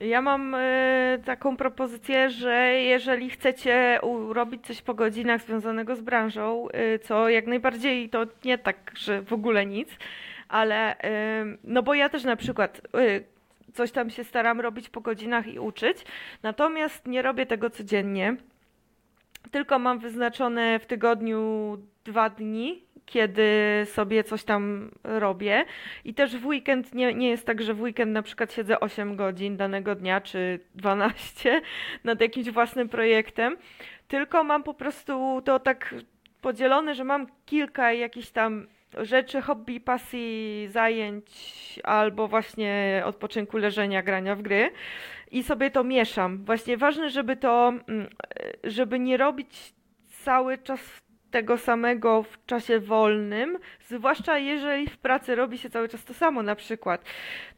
Ja 0.00 0.22
mam 0.22 0.54
e, 0.54 1.18
taką 1.24 1.56
propozycję, 1.56 2.30
że 2.30 2.54
jeżeli 2.74 3.30
chcecie 3.30 4.00
robić 4.28 4.66
coś 4.66 4.82
po 4.82 4.94
godzinach 4.94 5.42
związanego 5.42 5.96
z 5.96 6.00
branżą, 6.00 6.68
e, 6.68 6.98
co 6.98 7.28
jak 7.28 7.46
najbardziej 7.46 8.08
to 8.08 8.26
nie 8.44 8.58
tak, 8.58 8.92
że 8.94 9.22
w 9.22 9.32
ogóle 9.32 9.66
nic, 9.66 9.88
ale 10.48 10.98
e, 10.98 11.44
no 11.64 11.82
bo 11.82 11.94
ja 11.94 12.08
też 12.08 12.24
na 12.24 12.36
przykład 12.36 12.80
coś 13.74 13.90
tam 13.92 14.10
się 14.10 14.24
staram 14.24 14.60
robić 14.60 14.88
po 14.88 15.00
godzinach 15.00 15.46
i 15.46 15.58
uczyć. 15.58 15.98
Natomiast 16.42 17.06
nie 17.06 17.22
robię 17.22 17.46
tego 17.46 17.70
codziennie. 17.70 18.36
Tylko 19.50 19.78
mam 19.78 19.98
wyznaczone 19.98 20.78
w 20.78 20.86
tygodniu 20.86 21.78
dwa 22.04 22.30
dni, 22.30 22.84
kiedy 23.06 23.46
sobie 23.84 24.24
coś 24.24 24.44
tam 24.44 24.90
robię. 25.04 25.64
I 26.04 26.14
też 26.14 26.36
w 26.36 26.46
weekend 26.46 26.94
nie, 26.94 27.14
nie 27.14 27.28
jest 27.28 27.46
tak, 27.46 27.62
że 27.62 27.74
w 27.74 27.80
weekend 27.80 28.12
na 28.12 28.22
przykład 28.22 28.52
siedzę 28.52 28.80
8 28.80 29.16
godzin 29.16 29.56
danego 29.56 29.94
dnia 29.94 30.20
czy 30.20 30.60
12 30.74 31.60
nad 32.04 32.20
jakimś 32.20 32.50
własnym 32.50 32.88
projektem, 32.88 33.56
tylko 34.08 34.44
mam 34.44 34.62
po 34.62 34.74
prostu 34.74 35.42
to 35.44 35.58
tak 35.58 35.94
podzielone, 36.40 36.94
że 36.94 37.04
mam 37.04 37.26
kilka 37.46 37.92
jakichś 37.92 38.30
tam 38.30 38.66
rzeczy, 38.98 39.40
hobby, 39.40 39.80
pasji, 39.80 40.68
zajęć 40.70 41.30
albo 41.84 42.28
właśnie 42.28 43.02
odpoczynku, 43.04 43.58
leżenia, 43.58 44.02
grania 44.02 44.36
w 44.36 44.42
gry 44.42 44.70
i 45.30 45.42
sobie 45.42 45.70
to 45.70 45.84
mieszam. 45.84 46.44
Właśnie 46.44 46.76
ważne, 46.76 47.10
żeby 47.10 47.36
to, 47.36 47.68
mm, 47.68 48.08
żeby 48.64 48.98
nie 48.98 49.16
robić 49.16 49.74
cały 50.24 50.58
czas 50.58 51.00
tego 51.30 51.58
samego 51.58 52.22
w 52.22 52.46
czasie 52.46 52.80
wolnym, 52.80 53.58
zwłaszcza 53.88 54.38
jeżeli 54.38 54.86
w 54.86 54.98
pracy 54.98 55.34
robi 55.34 55.58
się 55.58 55.70
cały 55.70 55.88
czas 55.88 56.04
to 56.04 56.14
samo 56.14 56.42
na 56.42 56.56
przykład, 56.56 57.04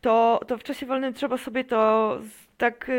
to, 0.00 0.40
to 0.46 0.58
w 0.58 0.62
czasie 0.62 0.86
wolnym 0.86 1.14
trzeba 1.14 1.38
sobie 1.38 1.64
to 1.64 2.18
tak 2.58 2.90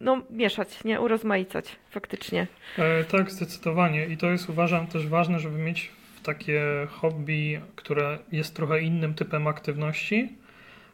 no, 0.00 0.22
mieszać, 0.30 0.84
nie 0.84 1.00
urozmaicać 1.00 1.76
faktycznie. 1.90 2.46
E, 2.78 3.04
tak, 3.04 3.30
zdecydowanie. 3.30 4.06
I 4.06 4.16
to 4.16 4.30
jest 4.30 4.48
uważam 4.48 4.86
też 4.86 5.06
ważne, 5.06 5.38
żeby 5.38 5.58
mieć 5.58 5.90
takie 6.22 6.62
hobby, 6.90 7.60
które 7.76 8.18
jest 8.32 8.56
trochę 8.56 8.80
innym 8.80 9.14
typem 9.14 9.46
aktywności 9.46 10.32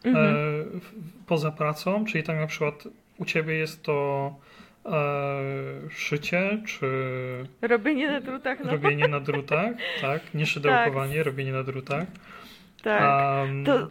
mhm. 0.03 0.35
e, 0.35 0.39
poza 1.27 1.51
pracą, 1.51 2.05
czyli 2.05 2.23
tak 2.23 2.37
na 2.37 2.47
przykład 2.47 2.87
u 3.17 3.25
ciebie 3.25 3.53
jest 3.53 3.83
to 3.83 4.35
e, 4.35 4.50
szycie, 5.89 6.57
czy... 6.65 6.87
Robienie 7.61 8.11
na 8.11 8.21
drutach. 8.21 8.59
No. 8.63 8.71
Robienie 8.71 9.07
na 9.07 9.19
drutach, 9.19 9.71
tak. 10.01 10.33
Nie 10.33 10.45
szydełkowanie, 10.45 11.15
tak. 11.15 11.25
robienie 11.25 11.51
na 11.51 11.63
drutach. 11.63 12.05
Tak. 12.83 13.01
Um, 13.47 13.65
to, 13.65 13.87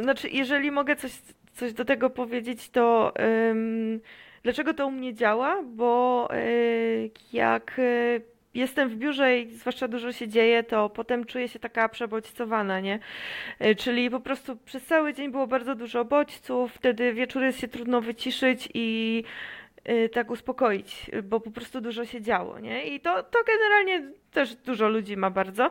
znaczy, 0.00 0.28
jeżeli 0.28 0.70
mogę 0.70 0.96
coś, 0.96 1.12
coś 1.52 1.72
do 1.72 1.84
tego 1.84 2.10
powiedzieć, 2.10 2.70
to 2.70 3.14
um, 3.18 4.00
dlaczego 4.42 4.74
to 4.74 4.86
u 4.86 4.90
mnie 4.90 5.14
działa? 5.14 5.62
Bo 5.62 6.28
y, 6.34 7.10
jak 7.32 7.78
y, 7.78 8.22
jestem 8.54 8.88
w 8.88 8.96
biurze 8.96 9.38
i 9.38 9.50
zwłaszcza 9.50 9.88
dużo 9.88 10.12
się 10.12 10.28
dzieje, 10.28 10.62
to 10.62 10.90
potem 10.90 11.24
czuję 11.24 11.48
się 11.48 11.58
taka 11.58 11.88
przebodźcowana, 11.88 12.80
nie? 12.80 12.98
E, 13.58 13.74
czyli 13.74 14.10
po 14.10 14.20
prostu 14.20 14.56
przez 14.56 14.84
cały 14.84 15.14
dzień 15.14 15.30
było 15.30 15.46
bardzo 15.46 15.74
dużo 15.74 16.04
bodźców, 16.04 16.72
wtedy 16.72 17.12
wieczór 17.12 17.42
jest 17.42 17.60
się 17.60 17.68
trudno 17.68 18.00
wyciszyć 18.00 18.68
i 18.74 19.24
tak 20.12 20.30
uspokoić, 20.30 21.10
bo 21.22 21.40
po 21.40 21.50
prostu 21.50 21.80
dużo 21.80 22.04
się 22.04 22.20
działo, 22.20 22.58
nie? 22.58 22.84
I 22.86 23.00
to, 23.00 23.22
to 23.22 23.38
generalnie 23.46 24.12
też 24.30 24.54
dużo 24.54 24.88
ludzi 24.88 25.16
ma 25.16 25.30
bardzo. 25.30 25.70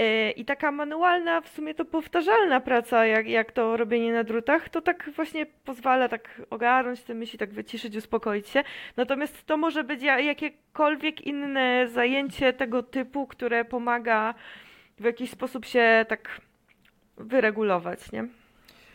Y, 0.00 0.30
I 0.30 0.44
taka 0.44 0.72
manualna, 0.72 1.40
w 1.40 1.48
sumie 1.48 1.74
to 1.74 1.84
powtarzalna 1.84 2.60
praca, 2.60 3.06
jak, 3.06 3.28
jak 3.28 3.52
to 3.52 3.76
robienie 3.76 4.12
na 4.12 4.24
drutach, 4.24 4.68
to 4.68 4.80
tak 4.80 5.10
właśnie 5.16 5.46
pozwala 5.46 6.08
tak 6.08 6.42
ogarnąć 6.50 7.02
te 7.02 7.14
myśli, 7.14 7.38
tak 7.38 7.52
wyciszyć, 7.52 7.96
uspokoić 7.96 8.48
się. 8.48 8.64
Natomiast 8.96 9.46
to 9.46 9.56
może 9.56 9.84
być 9.84 10.02
jakiekolwiek 10.02 11.20
inne 11.20 11.88
zajęcie 11.88 12.52
tego 12.52 12.82
typu, 12.82 13.26
które 13.26 13.64
pomaga 13.64 14.34
w 14.98 15.04
jakiś 15.04 15.30
sposób 15.30 15.64
się 15.64 16.06
tak 16.08 16.40
wyregulować, 17.16 18.12
nie? 18.12 18.39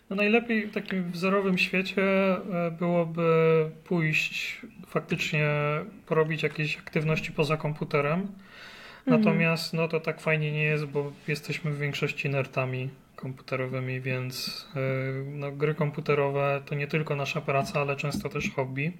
No 0.09 0.15
najlepiej 0.15 0.67
w 0.67 0.73
takim 0.73 1.11
wzorowym 1.11 1.57
świecie 1.57 2.03
e, 2.03 2.71
byłoby 2.79 3.25
pójść 3.83 4.61
faktycznie 4.87 5.49
porobić 6.05 6.43
jakieś 6.43 6.77
aktywności 6.77 7.31
poza 7.31 7.57
komputerem. 7.57 8.19
Mhm. 8.19 8.27
Natomiast 9.05 9.73
no 9.73 9.87
to 9.87 9.99
tak 9.99 10.21
fajnie 10.21 10.51
nie 10.51 10.63
jest, 10.63 10.85
bo 10.85 11.11
jesteśmy 11.27 11.71
w 11.71 11.79
większości 11.79 12.29
nertami 12.29 12.89
komputerowymi, 13.15 14.01
więc 14.01 14.67
e, 14.75 14.79
no, 15.25 15.51
gry 15.51 15.75
komputerowe 15.75 16.61
to 16.65 16.75
nie 16.75 16.87
tylko 16.87 17.15
nasza 17.15 17.41
praca, 17.41 17.81
ale 17.81 17.95
często 17.95 18.29
też 18.29 18.51
hobby. 18.51 18.91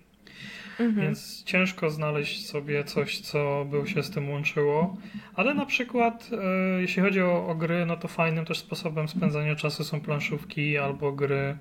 Mhm. 0.79 1.05
Więc 1.05 1.43
ciężko 1.43 1.89
znaleźć 1.89 2.45
sobie 2.49 2.83
coś, 2.83 3.19
co 3.19 3.65
by 3.69 3.87
się 3.87 4.03
z 4.03 4.09
tym 4.09 4.29
łączyło. 4.29 4.97
Ale 5.35 5.53
na 5.53 5.65
przykład, 5.65 6.29
e, 6.77 6.81
jeśli 6.81 7.01
chodzi 7.01 7.21
o, 7.21 7.47
o, 7.47 7.55
gry, 7.55 7.85
no 7.85 7.97
to 7.97 8.07
fajnym 8.07 8.45
też 8.45 8.59
sposobem 8.59 9.07
spędzania 9.07 9.55
czasu 9.55 9.83
są 9.83 10.01
planszówki 10.01 10.77
albo 10.77 11.11
gry 11.11 11.57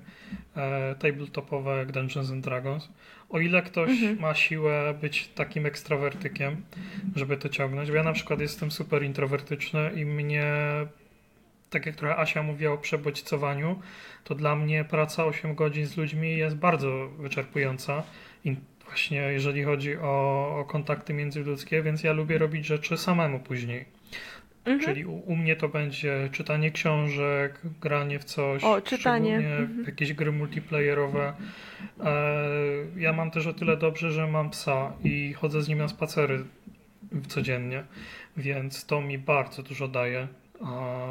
e, 0.55 0.95
tabletopowe 0.95 1.77
jak 1.77 1.91
Dungeons 1.91 2.31
and 2.31 2.43
Dragons. 2.43 2.89
O 3.29 3.39
ile 3.39 3.61
ktoś 3.61 3.89
mhm. 3.89 4.19
ma 4.19 4.33
siłę 4.33 4.93
być 5.01 5.27
takim 5.27 5.65
ekstrawertykiem, 5.65 6.61
żeby 7.15 7.37
to 7.37 7.49
ciągnąć. 7.49 7.89
Bo 7.89 7.95
ja 7.95 8.03
na 8.03 8.13
przykład 8.13 8.39
jestem 8.39 8.71
super 8.71 9.03
introwertyczny 9.03 9.91
i 9.95 10.05
mnie 10.05 10.55
tak 11.69 11.85
jak 11.85 11.95
trochę 11.95 12.17
Asia 12.17 12.43
mówiła 12.43 12.73
o 12.73 12.77
przebodźcowaniu, 12.77 13.79
to 14.23 14.35
dla 14.35 14.55
mnie 14.55 14.85
praca 14.85 15.25
8 15.25 15.55
godzin 15.55 15.85
z 15.85 15.97
ludźmi 15.97 16.37
jest 16.37 16.55
bardzo 16.55 17.09
wyczerpująca 17.19 18.03
właśnie 18.85 19.17
jeżeli 19.17 19.63
chodzi 19.63 19.97
o, 19.97 20.55
o 20.59 20.65
kontakty 20.65 21.13
międzyludzkie, 21.13 21.83
więc 21.83 22.03
ja 22.03 22.13
lubię 22.13 22.37
robić 22.37 22.65
rzeczy 22.65 22.97
samemu 22.97 23.39
później. 23.39 23.85
Mhm. 24.65 24.79
Czyli 24.79 25.05
u, 25.05 25.15
u, 25.15 25.35
mnie 25.35 25.55
to 25.55 25.69
będzie 25.69 26.29
czytanie 26.31 26.71
książek, 26.71 27.59
granie 27.81 28.19
w 28.19 28.23
coś, 28.23 28.63
o, 28.63 28.81
czytanie. 28.81 29.35
Mhm. 29.35 29.83
jakieś 29.85 30.13
gry 30.13 30.31
multiplayerowe. 30.31 31.33
E, 32.03 32.13
ja 32.97 33.13
mam 33.13 33.31
też 33.31 33.47
o 33.47 33.53
tyle 33.53 33.77
dobrze, 33.77 34.11
że 34.11 34.27
mam 34.27 34.49
psa 34.49 34.93
i 35.03 35.33
chodzę 35.33 35.61
z 35.61 35.67
nim 35.67 35.77
na 35.77 35.87
spacery 35.87 36.43
codziennie, 37.27 37.83
więc 38.37 38.85
to 38.85 39.01
mi 39.01 39.17
bardzo 39.17 39.63
dużo 39.63 39.87
daje, 39.87 40.27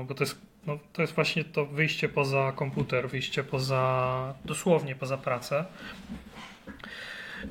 bo 0.09 0.15
to 0.15 0.25
jest, 0.25 0.41
no, 0.67 0.79
to 0.93 1.03
jest 1.03 1.15
właśnie 1.15 1.45
to 1.45 1.67
wyjście 1.67 2.09
poza 2.09 2.53
komputer, 2.57 3.09
wyjście 3.09 3.45
poza, 3.45 4.35
dosłownie 4.45 4.95
poza 4.95 5.17
pracę. 5.17 5.65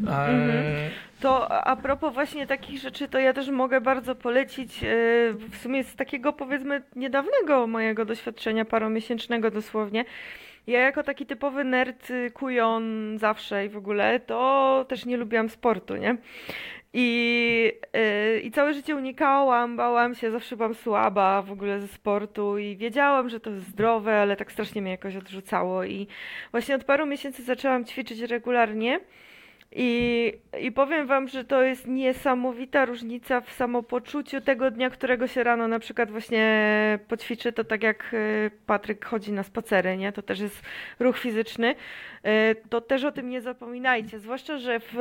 Mhm. 0.02 0.92
To 1.20 1.52
a 1.52 1.76
propos 1.76 2.14
właśnie 2.14 2.48
takich 2.48 2.80
rzeczy, 2.80 3.08
to 3.08 3.20
ja 3.20 3.34
też 3.34 3.50
mogę 3.50 3.82
bardzo 3.82 4.16
polecić 4.16 4.84
e, 4.84 4.88
w 5.34 5.58
sumie 5.62 5.84
z 5.84 5.96
takiego 5.96 6.34
powiedzmy 6.34 6.82
niedawnego 6.96 7.68
mojego 7.68 8.06
doświadczenia, 8.06 8.66
paromiesięcznego 8.66 9.52
dosłownie. 9.52 10.06
Ja 10.68 10.80
jako 10.80 11.04
taki 11.04 11.26
typowy 11.26 11.64
nerd, 11.64 12.10
y, 12.10 12.32
kujon 12.32 13.18
zawsze 13.18 13.66
i 13.66 13.70
w 13.70 13.78
ogóle, 13.78 14.20
to 14.20 14.86
też 14.90 15.06
nie 15.06 15.18
lubiłam 15.18 15.50
sportu, 15.50 15.96
nie? 15.96 16.18
I, 16.94 17.72
yy, 17.94 18.40
I 18.40 18.52
całe 18.52 18.74
życie 18.74 18.96
unikałam, 18.96 19.78
bałam 19.78 20.16
się, 20.16 20.32
zawsze 20.32 20.58
byłam 20.58 20.74
słaba 20.74 21.42
w 21.42 21.52
ogóle 21.52 21.80
ze 21.80 21.88
sportu 21.88 22.58
i 22.58 22.78
wiedziałam, 22.78 23.30
że 23.30 23.40
to 23.40 23.50
jest 23.50 23.68
zdrowe, 23.68 24.22
ale 24.22 24.36
tak 24.36 24.52
strasznie 24.52 24.82
mnie 24.82 24.92
jakoś 24.92 25.16
odrzucało. 25.16 25.84
I 25.84 26.08
właśnie 26.52 26.76
od 26.76 26.84
paru 26.84 27.06
miesięcy 27.06 27.44
zaczęłam 27.44 27.86
ćwiczyć 27.86 28.20
regularnie. 28.20 29.00
I, 29.76 30.34
I 30.62 30.72
powiem 30.72 31.08
wam, 31.08 31.28
że 31.28 31.44
to 31.44 31.64
jest 31.64 31.88
niesamowita 31.88 32.86
różnica 32.86 33.42
w 33.42 33.52
samopoczuciu 33.52 34.42
tego 34.42 34.72
dnia, 34.72 34.90
którego 34.90 35.28
się 35.28 35.44
rano 35.44 35.68
na 35.68 35.80
przykład 35.80 36.12
właśnie 36.12 37.00
poćwiczy, 37.08 37.54
to 37.54 37.64
tak 37.64 37.84
jak 37.84 38.14
e, 38.14 38.50
Patryk 38.66 39.06
chodzi 39.06 39.32
na 39.32 39.44
spacery, 39.44 39.98
nie? 39.98 40.12
To 40.12 40.22
też 40.22 40.40
jest 40.40 40.62
ruch 41.00 41.18
fizyczny. 41.18 41.76
E, 42.24 42.56
to 42.56 42.82
też 42.82 43.04
o 43.04 43.12
tym 43.12 43.30
nie 43.30 43.42
zapominajcie, 43.42 44.20
zwłaszcza, 44.20 44.58
że 44.58 44.80
w 44.80 44.94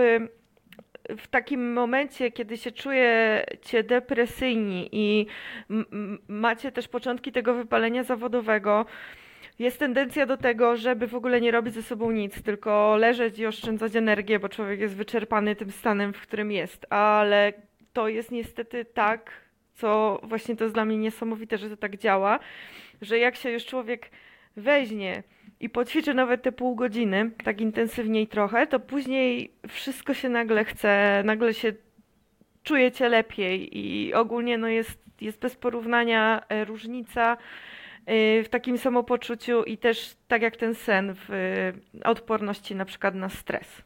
w 1.08 1.28
takim 1.28 1.72
momencie, 1.72 2.30
kiedy 2.30 2.56
się 2.56 2.72
czujecie 2.72 3.82
depresyjni 3.82 4.88
i 4.92 5.26
macie 6.28 6.72
też 6.72 6.88
początki 6.88 7.32
tego 7.32 7.54
wypalenia 7.54 8.04
zawodowego, 8.04 8.86
jest 9.62 9.78
tendencja 9.78 10.26
do 10.26 10.36
tego, 10.36 10.76
żeby 10.76 11.06
w 11.06 11.14
ogóle 11.14 11.40
nie 11.40 11.50
robić 11.50 11.74
ze 11.74 11.82
sobą 11.82 12.10
nic, 12.10 12.42
tylko 12.42 12.96
leżeć 12.96 13.38
i 13.38 13.46
oszczędzać 13.46 13.96
energię, 13.96 14.38
bo 14.38 14.48
człowiek 14.48 14.80
jest 14.80 14.94
wyczerpany 14.94 15.56
tym 15.56 15.70
stanem, 15.70 16.12
w 16.12 16.20
którym 16.20 16.52
jest. 16.52 16.86
Ale 16.90 17.52
to 17.92 18.08
jest 18.08 18.30
niestety 18.30 18.84
tak, 18.84 19.30
co 19.74 20.20
właśnie 20.22 20.56
to 20.56 20.64
jest 20.64 20.74
dla 20.74 20.84
mnie 20.84 20.96
niesamowite, 20.96 21.58
że 21.58 21.70
to 21.70 21.76
tak 21.76 21.96
działa, 21.96 22.38
że 23.02 23.18
jak 23.18 23.36
się 23.36 23.50
już 23.50 23.66
człowiek 23.66 24.10
weźmie 24.56 25.22
i 25.60 25.68
poćwiczy 25.68 26.14
nawet 26.14 26.42
te 26.42 26.52
pół 26.52 26.74
godziny, 26.74 27.30
tak 27.44 27.60
intensywniej 27.60 28.26
trochę, 28.26 28.66
to 28.66 28.80
później 28.80 29.52
wszystko 29.68 30.14
się 30.14 30.28
nagle 30.28 30.64
chce, 30.64 31.22
nagle 31.24 31.54
się 31.54 31.72
czujecie 32.62 33.08
lepiej 33.08 33.78
i 33.78 34.14
ogólnie 34.14 34.58
no 34.58 34.68
jest, 34.68 34.98
jest 35.20 35.38
bez 35.38 35.56
porównania 35.56 36.42
e, 36.48 36.64
różnica 36.64 37.36
w 38.06 38.46
takim 38.50 38.78
samopoczuciu 38.78 39.62
i 39.64 39.78
też 39.78 40.16
tak 40.28 40.42
jak 40.42 40.56
ten 40.56 40.74
sen 40.74 41.14
w 41.14 41.30
y, 41.30 42.04
odporności 42.04 42.74
na 42.74 42.84
przykład 42.84 43.14
na 43.14 43.28
stres. 43.28 43.82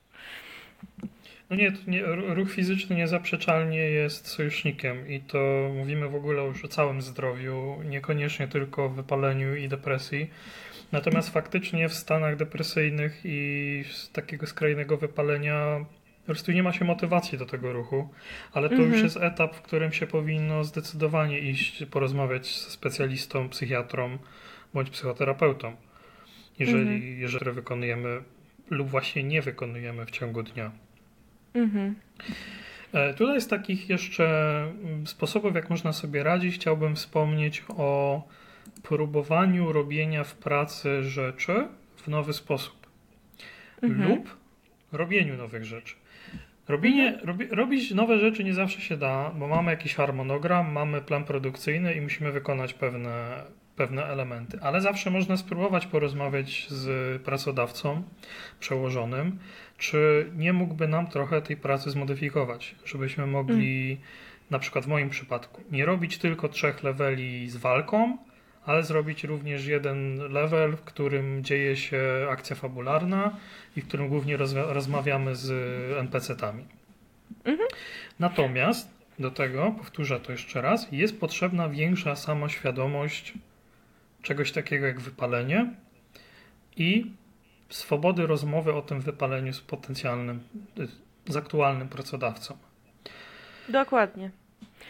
No 1.51 1.57
nie, 1.57 1.73
nie, 1.87 2.03
ruch 2.07 2.51
fizyczny 2.51 2.97
niezaprzeczalnie 2.97 3.79
jest 3.79 4.27
sojusznikiem 4.27 5.09
i 5.09 5.21
to 5.21 5.71
mówimy 5.75 6.09
w 6.09 6.15
ogóle 6.15 6.45
już 6.45 6.65
o 6.65 6.69
całym 6.69 7.03
zdrowiu, 7.03 7.77
niekoniecznie 7.85 8.49
tylko 8.49 8.85
o 8.85 8.89
wypaleniu 8.89 9.55
i 9.55 9.69
depresji. 9.69 10.31
Natomiast 10.93 11.31
faktycznie 11.31 11.89
w 11.89 11.95
stanach 11.95 12.37
depresyjnych 12.37 13.21
i 13.25 13.85
takiego 14.13 14.47
skrajnego 14.47 14.97
wypalenia 14.97 15.85
po 16.27 16.33
prostu 16.33 16.53
nie 16.53 16.63
ma 16.63 16.73
się 16.73 16.85
motywacji 16.85 17.39
do 17.39 17.47
tego 17.47 17.73
ruchu, 17.73 18.09
ale 18.53 18.69
to 18.69 18.75
Mhm. 18.75 18.93
już 18.93 19.03
jest 19.03 19.17
etap, 19.17 19.57
w 19.57 19.63
którym 19.63 19.93
się 19.93 20.07
powinno 20.07 20.65
zdecydowanie 20.65 21.39
iść, 21.39 21.85
porozmawiać 21.91 22.47
ze 22.65 22.71
specjalistą, 22.71 23.49
psychiatrą 23.49 24.19
bądź 24.75 24.91
psychoterapeutą, 24.91 25.77
jeżeli, 26.59 26.95
Mhm. 26.95 27.19
jeżeli 27.21 27.51
wykonujemy 27.53 28.23
lub 28.71 28.89
właśnie 28.89 29.23
nie 29.25 29.43
wykonujemy 29.43 30.07
w 30.07 30.11
ciągu 30.11 30.43
dnia. 30.43 30.71
Mhm. 31.55 31.95
E, 32.93 33.15
Tutaj 33.15 33.41
z 33.41 33.49
takich 33.49 33.89
jeszcze 33.89 34.27
mm, 34.85 35.07
sposobów, 35.07 35.55
jak 35.55 35.71
można 35.71 35.93
sobie 35.93 36.23
radzić, 36.23 36.55
chciałbym 36.55 36.97
wspomnieć 36.97 37.65
o 37.69 38.23
próbowaniu 38.83 39.73
robienia 39.73 40.25
w 40.25 40.35
pracy 40.35 41.03
rzeczy 41.03 41.69
w 41.97 42.09
nowy 42.09 42.33
sposób 42.33 42.87
Mhm. 43.83 44.09
lub 44.09 44.37
robieniu 44.93 45.37
nowych 45.37 45.65
rzeczy. 45.65 45.95
Robienie, 46.69 47.19
robi, 47.25 47.47
robić 47.47 47.91
nowe 47.91 48.19
rzeczy 48.19 48.45
nie 48.45 48.55
zawsze 48.55 48.81
się 48.81 48.97
da, 48.97 49.31
bo 49.39 49.49
mamy 49.49 49.71
jakiś 49.71 49.95
harmonogram, 49.95 50.73
mamy 50.73 51.01
plan 51.01 51.25
produkcyjny 51.25 51.95
i 51.95 52.01
musimy 52.01 52.33
wykonać 52.33 52.75
pewne, 52.75 53.43
pewne 53.77 54.05
elementy, 54.05 54.59
ale 54.63 54.81
zawsze 54.81 55.11
można 55.11 55.37
spróbować 55.37 55.87
porozmawiać 55.87 56.67
z 56.71 57.23
pracodawcą 57.23 58.03
przełożonym, 58.61 59.39
czy 59.79 60.31
nie 60.37 60.53
mógłby 60.53 60.89
nam 60.89 61.07
trochę 61.07 61.43
tej 61.43 61.57
pracy 61.57 61.91
zmodyfikować, 61.91 62.75
żebyśmy 62.85 63.27
mogli, 63.27 63.99
na 64.51 64.59
przykład 64.59 64.85
w 64.85 64.89
moim 64.89 65.11
przypadku, 65.11 65.63
nie 65.71 65.87
robić 65.87 66.19
tylko 66.19 66.49
trzech 66.49 66.83
leveli 66.83 67.51
z 67.51 67.57
walką, 67.57 68.19
ale 68.67 68.83
zrobić 68.83 69.25
również 69.25 69.67
jeden 69.67 70.17
level, 70.33 70.77
w 70.77 70.81
którym 70.81 71.45
dzieje 71.45 71.77
się 71.77 72.27
akcja 72.31 72.57
fabularna 72.57 73.37
i 73.77 73.81
w 73.81 73.89
którym 73.89 74.09
głównie 74.09 74.37
rozmawiamy 74.53 75.37
z 75.37 75.51
NPC-tami. 75.99 76.65
Natomiast 78.19 78.97
do 79.19 79.31
tego, 79.31 79.75
powtórzę 79.79 80.21
to 80.21 80.33
jeszcze 80.33 80.61
raz, 80.61 80.89
jest 80.93 81.21
potrzebna 81.21 81.69
większa 81.69 82.17
samoświadomość 82.17 83.35
czegoś 84.23 84.53
takiego 84.53 84.87
jak 84.87 85.01
wypalenie 85.01 85.75
i 86.77 87.13
swobody 87.69 88.27
rozmowy 88.27 88.75
o 88.75 88.83
tym 88.83 89.01
wypaleniu 89.01 89.53
z 89.53 89.61
potencjalnym, 89.61 90.41
z 91.29 91.37
aktualnym 91.37 91.89
pracodawcą. 91.89 92.57
Dokładnie. 93.69 94.31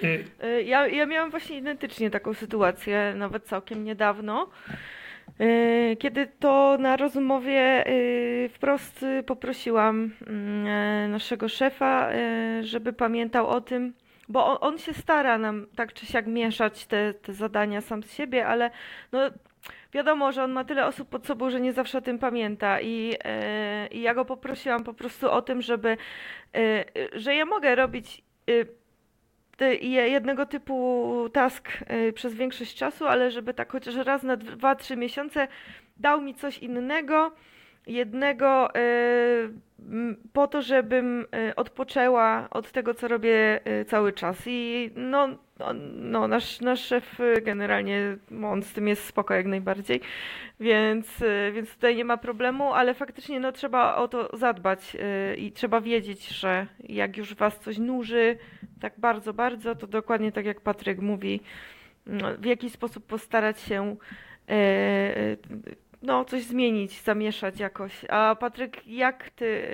Y, 0.05 0.25
Y, 0.45 0.63
Ja, 0.63 0.87
ja 0.87 1.07
miałam 1.07 1.31
właśnie 1.31 1.59
identycznie 1.59 2.11
taką 2.11 2.35
sytuację, 2.35 3.15
nawet 3.17 3.45
całkiem 3.45 3.85
niedawno, 3.85 4.49
y, 5.41 5.97
kiedy 6.01 6.27
to 6.27 6.77
na 6.81 6.97
rozmowie 6.97 7.85
wprost 8.53 9.05
poprosiłam 9.27 10.11
naszego 11.09 11.49
szefa, 11.49 12.09
żeby 12.63 12.93
pamiętał 12.93 13.49
o 13.49 13.61
tym, 13.61 13.93
bo 14.29 14.47
on, 14.47 14.73
on 14.73 14.79
się 14.79 14.95
stara 14.95 15.39
nam 15.39 15.67
tak 15.77 15.93
czy 15.93 16.07
siak 16.07 16.27
mieszać 16.27 16.87
te, 16.87 17.15
te 17.15 17.33
zadania 17.33 17.81
sam 17.81 18.03
z 18.03 18.13
siebie, 18.13 18.47
ale 18.47 18.71
no, 19.13 19.21
wiadomo, 19.93 20.33
że 20.33 20.45
on 20.45 20.53
ma 20.53 20.65
tyle 20.65 20.87
osób 20.87 21.09
pod 21.09 21.27
sobą, 21.27 21.51
że 21.51 21.61
nie 21.61 21.73
zawsze 21.73 21.99
o 21.99 22.01
tym 22.01 22.19
pamięta 22.19 22.81
i, 22.81 23.15
i 23.91 24.01
ja 24.03 24.15
go 24.15 24.25
poprosiłam 24.25 24.85
po 24.85 24.95
prostu 24.95 25.31
o 25.31 25.43
tym, 25.43 25.63
żeby, 25.63 25.97
że 27.13 27.35
ja 27.35 27.45
mogę 27.45 27.75
robić 27.75 28.23
jednego 29.81 30.47
typu 30.47 31.29
task 31.33 31.69
y, 32.09 32.13
przez 32.13 32.35
większość 32.35 32.75
czasu, 32.75 33.07
ale 33.07 33.31
żeby 33.31 33.55
tak 33.55 33.73
chociaż 33.73 33.95
raz 33.95 34.23
na 34.23 34.37
2-3 34.37 34.97
miesiące 34.97 35.49
dał 35.97 36.21
mi 36.21 36.35
coś 36.35 36.59
innego, 36.59 37.33
jednego 37.87 38.77
y, 38.77 39.49
po 40.33 40.47
to, 40.47 40.63
żebym 40.63 41.21
y, 41.21 41.55
odpoczęła 41.57 42.49
od 42.51 42.73
tego, 42.73 42.95
co 42.95 43.09
robię 43.09 43.61
y, 43.81 43.85
cały 43.85 44.13
czas. 44.13 44.43
I 44.47 44.91
no, 44.97 45.29
no, 45.59 45.73
no 45.95 46.29
nasz, 46.29 46.61
nasz 46.61 46.81
szef 46.81 47.19
generalnie, 47.43 48.17
on 48.45 48.63
z 48.63 48.73
tym 48.73 48.89
jest 48.89 49.05
spoko 49.05 49.35
jak 49.35 49.47
najbardziej, 49.47 50.01
więc, 50.61 51.25
więc 51.53 51.75
tutaj 51.75 51.97
nie 51.97 52.05
ma 52.05 52.17
problemu, 52.17 52.75
ale 52.75 52.95
faktycznie 52.95 53.41
no, 53.41 53.53
trzeba 53.53 53.97
o 53.97 54.09
to 54.09 54.37
zadbać 54.37 54.97
i 55.37 55.53
trzeba 55.53 55.81
wiedzieć, 55.81 56.29
że 56.29 56.67
jak 56.81 57.17
już 57.17 57.35
was 57.35 57.59
coś 57.59 57.79
nuży, 57.79 58.39
tak 58.81 58.93
bardzo, 58.99 59.35
bardzo, 59.35 59.75
to 59.75 59.87
dokładnie 59.87 60.33
tak 60.33 60.45
jak 60.45 60.61
Patryk 60.61 60.99
mówi, 60.99 61.41
no, 62.07 62.29
w 62.39 62.45
jaki 62.45 62.71
sposób 62.71 63.07
postarać 63.07 63.61
się 63.61 63.97
no, 66.03 66.25
coś 66.25 66.43
zmienić, 66.43 67.03
zamieszać 67.03 67.61
jakoś. 67.61 67.93
A 68.09 68.37
Patryk, 68.41 68.87
jak 68.89 69.31
ty 69.31 69.69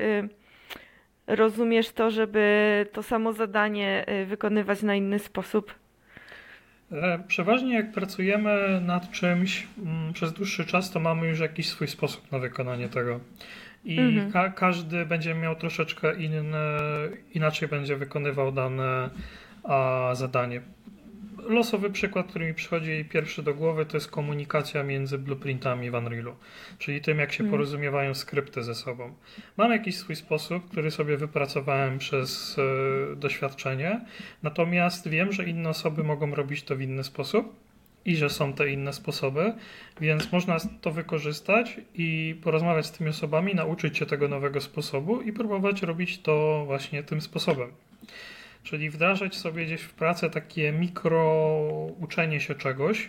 e, 1.26 1.36
rozumiesz 1.36 1.88
to, 1.92 2.10
żeby 2.10 2.86
to 2.92 3.02
samo 3.02 3.32
zadanie 3.32 4.04
e, 4.06 4.24
wykonywać 4.26 4.82
na 4.82 4.94
inny 4.94 5.18
sposób? 5.18 5.74
E, 6.92 7.18
Przeważnie 7.28 7.74
jak 7.74 7.92
pracujemy 7.92 8.80
nad 8.80 9.10
czymś 9.10 9.66
mm, 9.78 10.12
przez 10.12 10.32
dłuższy 10.32 10.64
czas, 10.66 10.90
to 10.90 11.00
mamy 11.00 11.26
już 11.28 11.40
jakiś 11.40 11.68
swój 11.68 11.86
sposób 11.88 12.32
na 12.32 12.38
wykonanie 12.38 12.88
tego. 12.88 13.20
I 13.84 13.98
Mhm. 14.00 14.32
ka 14.32 14.48
każdy 14.50 15.06
będzie 15.06 15.34
miał 15.34 15.56
troszeczkę 15.56 16.16
inne, 16.16 16.78
inaczej 17.34 17.68
będzie 17.68 17.96
wykonywał 17.96 18.52
dane 18.52 19.10
a, 19.64 20.10
zadanie. 20.14 20.60
Losowy 21.48 21.90
przykład, 21.90 22.26
który 22.26 22.46
mi 22.46 22.54
przychodzi 22.54 23.04
pierwszy 23.04 23.42
do 23.42 23.54
głowy, 23.54 23.86
to 23.86 23.96
jest 23.96 24.10
komunikacja 24.10 24.82
między 24.82 25.18
blueprintami 25.18 25.90
w 25.90 25.94
Unrealu, 25.94 26.34
czyli 26.78 27.00
tym, 27.00 27.18
jak 27.18 27.32
się 27.32 27.44
Mhm. 27.44 27.50
porozumiewają 27.50 28.14
skrypty 28.14 28.62
ze 28.62 28.74
sobą. 28.74 29.14
Mam 29.56 29.72
jakiś 29.72 29.96
swój 29.96 30.16
sposób, 30.16 30.70
który 30.70 30.90
sobie 30.90 31.16
wypracowałem 31.16 31.98
przez 31.98 32.56
e, 33.12 33.16
doświadczenie, 33.16 34.00
natomiast 34.42 35.08
wiem, 35.08 35.32
że 35.32 35.44
inne 35.44 35.68
osoby 35.68 36.04
mogą 36.04 36.34
robić 36.34 36.62
to 36.62 36.76
w 36.76 36.80
inny 36.80 37.04
sposób 37.04 37.56
i 38.04 38.16
że 38.16 38.30
są 38.30 38.52
te 38.52 38.70
inne 38.70 38.92
sposoby, 38.92 39.52
więc 40.00 40.32
można 40.32 40.56
to 40.80 40.90
wykorzystać 40.90 41.80
i 41.94 42.36
porozmawiać 42.42 42.86
z 42.86 42.92
tymi 42.92 43.10
osobami, 43.10 43.54
nauczyć 43.54 43.98
się 43.98 44.06
tego 44.06 44.28
nowego 44.28 44.60
sposobu 44.60 45.20
i 45.20 45.32
próbować 45.32 45.82
robić 45.82 46.18
to 46.22 46.62
właśnie 46.66 47.02
tym 47.02 47.20
sposobem. 47.20 47.72
Czyli 48.62 48.90
wdrażać 48.90 49.36
sobie 49.36 49.66
gdzieś 49.66 49.82
w 49.82 49.94
pracę 49.94 50.30
takie 50.30 50.72
mikro 50.72 51.48
uczenie 52.00 52.40
się 52.40 52.54
czegoś, 52.54 53.08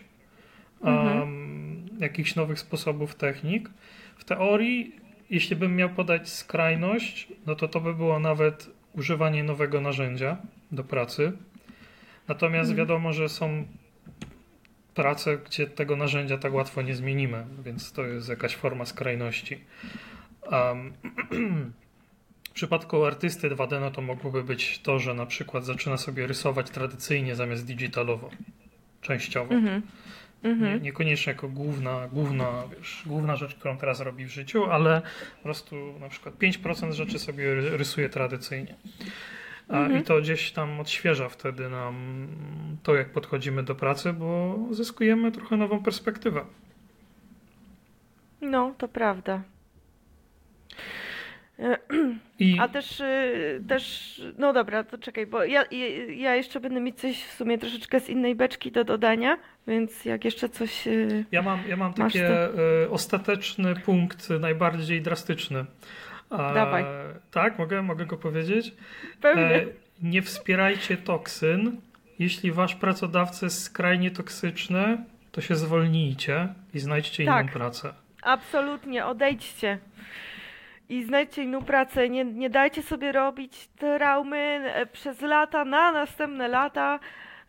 Mhm. 0.81 1.19
um, 1.19 1.85
jakichś 1.99 2.35
nowych 2.35 2.59
sposobów, 2.59 3.15
technik. 3.15 3.69
W 4.17 4.23
teorii, 4.23 4.95
jeśli 5.29 5.55
bym 5.55 5.75
miał 5.75 5.89
podać 5.89 6.29
skrajność, 6.29 7.27
no 7.45 7.55
to 7.55 7.67
to 7.67 7.79
by 7.81 7.93
było 7.93 8.19
nawet 8.19 8.69
używanie 8.93 9.43
nowego 9.43 9.81
narzędzia 9.81 10.37
do 10.71 10.83
pracy. 10.83 11.31
Natomiast 12.27 12.69
Mhm. 12.69 12.77
wiadomo, 12.87 13.13
że 13.13 13.29
są 13.29 13.65
prace, 14.95 15.37
gdzie 15.37 15.67
tego 15.67 15.95
narzędzia 15.95 16.37
tak 16.37 16.53
łatwo 16.53 16.81
nie 16.81 16.95
zmienimy, 16.95 17.45
więc 17.65 17.91
to 17.91 18.03
jest 18.03 18.29
jakaś 18.29 18.55
forma 18.55 18.85
skrajności. 18.85 19.59
Um, 20.51 20.93
w 22.53 22.55
przypadku 22.55 23.05
artysty 23.05 23.49
2D 23.49 23.81
no 23.81 23.91
to 23.91 24.01
mogłoby 24.01 24.43
być 24.43 24.79
to, 24.79 24.99
że 24.99 25.13
na 25.13 25.25
przykład 25.25 25.65
zaczyna 25.65 25.97
sobie 25.97 26.27
rysować 26.27 26.69
tradycyjnie 26.69 27.35
zamiast 27.35 27.65
digitalowo, 27.65 28.29
częściowo. 29.01 29.53
Mhm. 29.53 29.81
Nie, 30.43 30.49
Mhm. 30.49 30.83
niekoniecznie 30.83 31.33
jako 31.33 31.47
główna, 31.49 32.07
główna, 32.11 32.63
wiesz, 32.77 33.03
główna 33.05 33.35
rzecz, 33.35 33.55
którą 33.55 33.77
teraz 33.77 33.99
robi 33.99 34.25
w 34.25 34.29
życiu, 34.29 34.65
ale 34.65 35.01
po 35.37 35.43
prostu 35.43 35.75
na 35.99 36.09
przykład 36.09 36.35
5% 36.37 36.93
rzeczy 36.93 37.19
sobie 37.19 37.55
ry- 37.55 37.77
rysuje 37.77 38.09
tradycyjnie. 38.09 38.75
A, 39.69 39.77
Mhm. 39.77 40.01
I 40.01 40.03
to 40.03 40.21
gdzieś 40.21 40.51
tam 40.51 40.79
odświeża 40.79 41.29
wtedy 41.29 41.69
nam 41.69 42.27
to, 42.83 42.95
jak 42.95 43.09
podchodzimy 43.09 43.63
do 43.63 43.75
pracy, 43.75 44.13
bo 44.13 44.57
zyskujemy 44.71 45.31
trochę 45.31 45.57
nową 45.57 45.83
perspektywę. 45.83 46.45
No, 48.41 48.73
to 48.77 48.87
prawda. 48.87 49.41
E, 51.59 51.77
I 52.39 52.57
A 52.59 52.67
też, 52.67 52.99
y, 52.99 53.63
też, 53.67 54.21
no 54.37 54.53
dobra, 54.53 54.83
to 54.83 54.97
czekaj, 54.97 55.27
bo 55.27 55.43
ja, 55.43 55.63
ja- 56.15 56.35
jeszcze 56.35 56.59
będę 56.59 56.79
mieć 56.81 56.99
coś 56.99 57.23
w 57.23 57.33
sumie 57.33 57.57
troszeczkę 57.57 57.99
z 57.99 58.09
innej 58.09 58.35
beczki 58.35 58.71
do 58.71 58.83
dodania, 58.83 59.37
więc 59.67 60.05
jak 60.05 60.25
jeszcze 60.25 60.49
coś... 60.49 60.87
y, 60.87 61.25
ja 61.31 61.41
mam, 61.41 61.59
ja 61.67 61.77
mam 61.77 61.93
taki 61.93 62.19
e, 62.19 62.49
ostateczny 62.89 63.75
punkt, 63.75 64.29
najbardziej 64.29 65.01
drastyczny. 65.01 65.65
Dawaj. 66.29 66.85
Tak, 67.31 67.59
mogę, 67.59 67.81
mogę 67.81 68.05
go 68.05 68.17
powiedzieć? 68.17 68.73
Pewnie. 69.21 69.43
E, 69.43 69.65
nie 70.01 70.21
wspierajcie 70.21 70.97
toksyn. 70.97 71.81
Jeśli 72.19 72.51
wasz 72.51 72.75
pracodawca 72.75 73.45
jest 73.45 73.63
skrajnie 73.63 74.11
toksyczny, 74.11 74.97
to 75.31 75.41
się 75.41 75.55
zwolnijcie 75.55 76.47
i 76.73 76.79
znajdźcie 76.79 77.25
Tak. 77.25 77.43
inną 77.43 77.53
pracę. 77.53 77.93
Absolutnie, 78.21 79.05
odejdźcie 79.05 79.77
i 80.89 81.03
znajdźcie 81.03 81.43
inną 81.43 81.61
pracę. 81.63 82.09
Nie, 82.09 82.25
nie 82.25 82.49
dajcie 82.49 82.81
sobie 82.81 83.11
robić 83.11 83.67
traumy 83.67 84.37
e, 84.37 84.85
przez 84.85 85.21
lata, 85.21 85.65
na 85.65 85.91
następne 85.91 86.47
lata. 86.47 86.99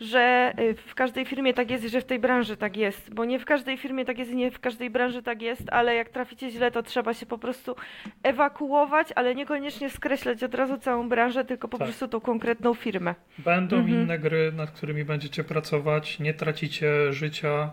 że 0.01 0.53
y, 0.61 0.75
w 0.75 0.95
każdej 0.95 1.25
firmie 1.25 1.55
tak 1.55 1.71
jest 1.71 1.85
i 1.85 1.89
że 1.89 2.01
w 2.01 2.05
tej 2.05 2.19
branży 2.19 2.57
tak 2.57 2.77
jest, 2.77 3.15
bo 3.15 3.25
nie 3.25 3.39
w 3.39 3.45
każdej 3.45 3.77
firmie 3.77 4.05
tak 4.05 4.19
jest 4.19 4.31
i 4.31 4.37
nie 4.37 4.51
w 4.51 4.61
każdej 4.61 4.91
branży 4.91 5.23
tak 5.23 5.43
jest, 5.43 5.63
ale 5.73 5.95
jak 5.95 6.09
traficie 6.09 6.51
źle, 6.51 6.71
to 6.71 6.83
trzeba 6.83 7.15
się 7.15 7.27
po 7.27 7.39
prostu 7.39 7.77
ewakuować, 8.23 9.09
ale 9.15 9.35
niekoniecznie 9.35 9.91
skreślać 9.91 10.43
od 10.45 10.55
razu 10.55 10.79
całą 10.79 11.09
branżę, 11.09 11.45
tylko 11.45 11.69
po 11.69 11.79
Tak. 11.79 11.87
prostu 11.87 12.09
tą 12.09 12.21
konkretną 12.21 12.75
firmę. 12.75 13.15
Będą 13.39 13.77
Mhm. 13.77 13.95
inne 14.03 14.19
gry, 14.19 14.53
nad 14.53 14.71
którymi 14.71 15.05
będziecie 15.05 15.45
pracować, 15.45 16.21
nie 16.21 16.35
tracicie 16.35 17.13
życia. 17.13 17.71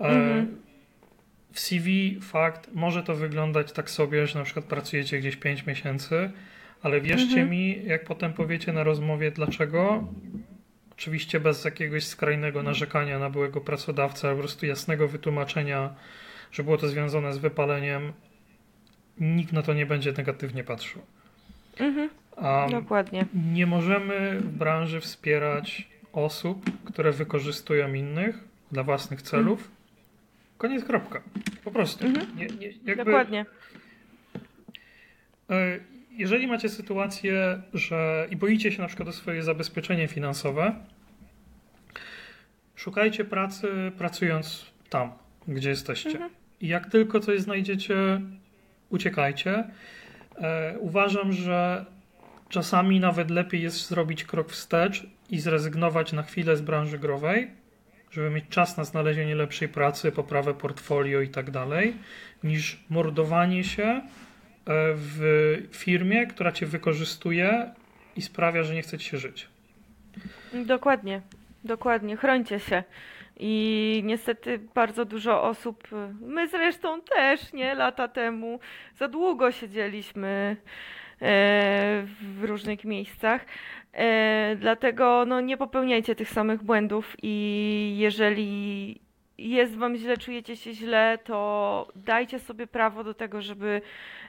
E, 0.00 0.04
Mhm. 0.04 0.62
W 1.52 1.60
CV 1.60 2.18
fakt, 2.20 2.70
może 2.74 3.02
to 3.02 3.14
wyglądać 3.14 3.72
tak 3.72 3.90
sobie, 3.90 4.26
że 4.26 4.38
na 4.38 4.44
przykład 4.44 4.64
pracujecie 4.64 5.18
gdzieś 5.18 5.36
5 5.36 5.66
miesięcy, 5.66 6.30
ale 6.82 7.00
wierzcie 7.00 7.24
Mhm. 7.30 7.50
mi, 7.50 7.84
jak 7.86 8.04
potem 8.04 8.32
powiecie 8.32 8.72
na 8.72 8.82
rozmowie 8.82 9.30
dlaczego, 9.30 10.08
oczywiście 10.92 11.40
bez 11.40 11.64
jakiegoś 11.64 12.04
skrajnego 12.06 12.62
narzekania 12.62 13.18
na 13.18 13.30
byłego 13.30 13.60
pracodawcę, 13.60 14.32
po 14.32 14.38
prostu 14.38 14.66
jasnego 14.66 15.08
wytłumaczenia, 15.08 15.94
że 16.52 16.64
było 16.64 16.76
to 16.78 16.88
związane 16.88 17.32
z 17.32 17.38
wypaleniem, 17.38 18.12
nikt 19.20 19.52
na 19.52 19.62
to 19.62 19.74
nie 19.74 19.86
będzie 19.86 20.12
negatywnie 20.12 20.64
patrzył. 20.64 21.02
Mhm, 21.78 22.10
A 22.36 22.66
dokładnie. 22.70 23.26
nie 23.54 23.66
możemy 23.66 24.40
w 24.40 24.48
branży 24.48 25.00
wspierać 25.00 25.88
osób, 26.12 26.70
które 26.84 27.12
wykorzystują 27.12 27.94
innych 27.94 28.38
dla 28.72 28.82
własnych 28.82 29.22
celów. 29.22 29.70
Koniec, 30.58 30.84
kropka. 30.84 31.22
Po 31.64 31.70
prostu. 31.70 32.06
Mhm. 32.06 32.36
Nie, 32.36 32.46
nie, 32.46 32.66
jakby, 32.66 33.04
Dokładnie. 33.04 33.46
e, 35.50 35.78
Jeżeli 36.10 36.46
macie 36.46 36.68
sytuację, 36.68 37.62
że 37.74 38.26
i 38.30 38.36
boicie 38.36 38.72
się 38.72 38.82
na 38.82 38.88
przykład 38.88 39.08
o 39.08 39.12
swoje 39.12 39.42
zabezpieczenie 39.42 40.08
finansowe, 40.08 40.74
szukajcie 42.76 43.24
pracy 43.24 43.92
pracując 43.98 44.66
tam, 44.90 45.12
gdzie 45.48 45.70
jesteście. 45.70 46.10
Mhm. 46.10 46.30
I 46.60 46.68
jak 46.68 46.90
tylko 46.90 47.20
coś 47.20 47.40
znajdziecie, 47.40 48.20
uciekajcie. 48.90 49.64
E, 50.36 50.78
uważam, 50.78 51.32
że 51.32 51.84
czasami 52.48 53.00
nawet 53.00 53.30
lepiej 53.30 53.62
jest 53.62 53.88
zrobić 53.88 54.24
krok 54.24 54.50
wstecz 54.50 55.06
i 55.30 55.40
zrezygnować 55.40 56.12
na 56.12 56.22
chwilę 56.22 56.56
z 56.56 56.60
branży 56.60 56.98
growej, 56.98 57.50
żeby 58.10 58.30
mieć 58.30 58.44
czas 58.48 58.76
na 58.76 58.84
znalezienie 58.84 59.34
lepszej 59.34 59.68
pracy, 59.68 60.12
poprawę 60.12 60.54
portfolio 60.54 61.20
i 61.20 61.28
tak 61.28 61.50
dalej, 61.50 61.96
niż 62.44 62.80
mordowanie 62.90 63.64
się 63.64 63.84
e, 63.84 64.00
w 64.94 65.20
firmie, 65.72 66.26
która 66.26 66.52
cię 66.52 66.66
wykorzystuje 66.66 67.70
i 68.16 68.22
sprawia, 68.22 68.62
że 68.62 68.74
nie 68.74 68.82
chce 68.82 68.98
ci 68.98 69.08
się 69.10 69.18
żyć. 69.18 69.48
Dokładnie, 70.52 71.20
dokładnie. 71.64 72.16
Chrońcie 72.16 72.60
się. 72.60 72.82
I 73.40 74.02
niestety 74.04 74.58
bardzo 74.74 75.04
dużo 75.04 75.42
osób, 75.42 75.88
my 76.20 76.48
zresztą 76.48 77.02
też, 77.02 77.52
nie, 77.52 77.74
lata 77.74 78.08
temu, 78.08 78.60
za 78.96 79.08
długo 79.08 79.52
siedzieliśmy 79.52 80.56
e, 81.22 82.06
w 82.20 82.44
różnych 82.44 82.84
miejscach. 82.84 83.44
E, 83.92 84.56
dlatego 84.60 85.24
no, 85.26 85.40
nie 85.40 85.56
popełniajcie 85.56 86.14
tych 86.14 86.28
samych 86.28 86.62
błędów 86.62 87.16
i 87.22 87.94
jeżeli 87.98 89.00
jest 89.38 89.76
wam 89.76 89.96
źle, 89.96 90.16
czujecie 90.16 90.56
się 90.56 90.74
źle, 90.74 91.18
to 91.24 91.88
dajcie 91.96 92.38
sobie 92.38 92.66
prawo 92.66 93.04
do 93.04 93.14
tego, 93.14 93.42
żeby 93.42 93.82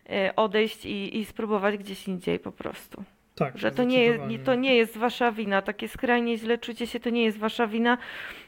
e, 0.09 0.35
odejść 0.35 0.85
i, 0.85 1.17
i 1.17 1.25
spróbować 1.25 1.77
gdzieś 1.77 2.07
indziej 2.07 2.39
po 2.39 2.51
prostu. 2.51 3.03
Tak, 3.35 3.57
Że 3.57 3.71
to 3.71 3.83
nie, 3.83 4.03
jest, 4.03 4.45
to 4.45 4.55
nie 4.55 4.75
jest 4.75 4.97
wasza 4.97 5.31
wina. 5.31 5.61
Takie 5.61 5.87
skrajnie 5.87 6.37
źle 6.37 6.57
czucie 6.57 6.87
się 6.87 6.99
to 6.99 7.09
nie 7.09 7.23
jest 7.23 7.37
wasza 7.37 7.67
wina, 7.67 7.97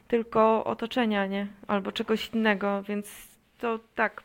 tylko 0.07 0.64
otoczenia, 0.64 1.26
nie? 1.26 1.47
Albo 1.68 1.91
czegoś 1.91 2.30
innego, 2.30 2.84
więc 2.84 3.38
to 3.59 3.80
tak, 3.95 4.24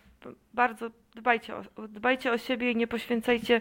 bardzo 0.55 0.91
dbajcie 1.15 1.57
o, 1.57 1.63
dbajcie 1.89 2.33
o 2.33 2.39
siebie 2.39 2.71
i 2.71 2.77
nie 2.77 2.87
poświęcajcie 2.87 3.61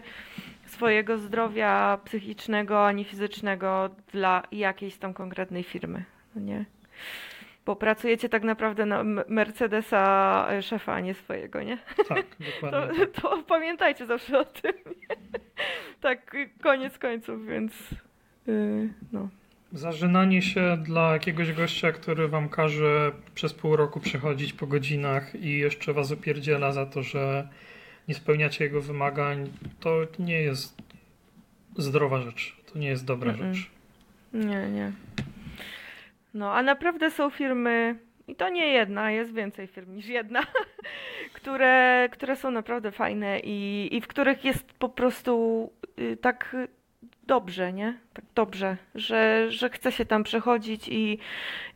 swojego 0.66 1.18
zdrowia 1.18 1.98
psychicznego 2.04 2.86
ani 2.86 3.04
fizycznego 3.04 3.90
dla 4.12 4.42
jakiejś 4.52 4.96
tam 4.96 5.14
konkretnej 5.14 5.62
firmy, 5.62 6.04
no 6.34 6.42
nie? 6.42 6.64
Bo 7.66 7.76
pracujecie 7.76 8.28
tak 8.28 8.42
naprawdę 8.42 8.86
na 8.86 9.04
Mercedesa 9.28 10.46
e, 10.50 10.62
szefa, 10.62 10.94
a 10.94 11.00
nie 11.00 11.14
swojego, 11.14 11.62
nie? 11.62 11.78
Tak, 12.08 12.26
To, 12.60 12.70
dokładnie. 12.70 13.06
to 13.06 13.42
pamiętajcie 13.42 14.06
zawsze 14.06 14.38
o 14.38 14.44
tym. 14.44 14.72
Nie? 14.86 15.16
Tak, 16.00 16.36
koniec 16.62 16.98
końców, 16.98 17.46
więc 17.46 17.90
yy, 18.46 18.88
no. 19.12 19.28
Zażynanie 19.72 20.42
się 20.42 20.76
dla 20.82 21.12
jakiegoś 21.12 21.52
gościa, 21.52 21.92
który 21.92 22.28
wam 22.28 22.48
każe 22.48 23.12
przez 23.34 23.54
pół 23.54 23.76
roku 23.76 24.00
przychodzić 24.00 24.52
po 24.52 24.66
godzinach 24.66 25.34
i 25.34 25.58
jeszcze 25.58 25.92
was 25.92 26.12
opierdziela 26.12 26.72
za 26.72 26.86
to, 26.86 27.02
że 27.02 27.48
nie 28.08 28.14
spełniacie 28.14 28.64
jego 28.64 28.82
wymagań, 28.82 29.50
to 29.80 29.96
nie 30.18 30.40
jest 30.40 30.82
zdrowa 31.76 32.20
rzecz. 32.20 32.56
To 32.72 32.78
nie 32.78 32.88
jest 32.88 33.04
dobra 33.04 33.32
Mm-mm. 33.32 33.54
rzecz. 33.54 33.70
Nie, 34.32 34.68
nie. 34.70 34.92
No, 36.34 36.52
a 36.52 36.62
naprawdę 36.62 37.10
są 37.10 37.30
firmy, 37.30 37.98
i 38.28 38.36
to 38.36 38.48
nie 38.48 38.66
jedna, 38.66 39.10
jest 39.10 39.32
więcej 39.32 39.66
firm 39.66 39.94
niż 39.94 40.06
jedna, 40.06 40.42
które, 41.36 42.08
które 42.12 42.36
są 42.36 42.50
naprawdę 42.50 42.92
fajne 42.92 43.40
i, 43.40 43.88
i 43.96 44.00
w 44.00 44.06
których 44.06 44.44
jest 44.44 44.72
po 44.72 44.88
prostu 44.88 45.70
y, 45.98 46.16
tak 46.16 46.56
dobrze, 47.26 47.72
nie? 47.72 47.98
Tak 48.12 48.24
dobrze, 48.34 48.76
że, 48.94 49.50
że 49.50 49.70
chce 49.70 49.92
się 49.92 50.04
tam 50.04 50.22
przechodzić 50.22 50.88
i, 50.88 51.18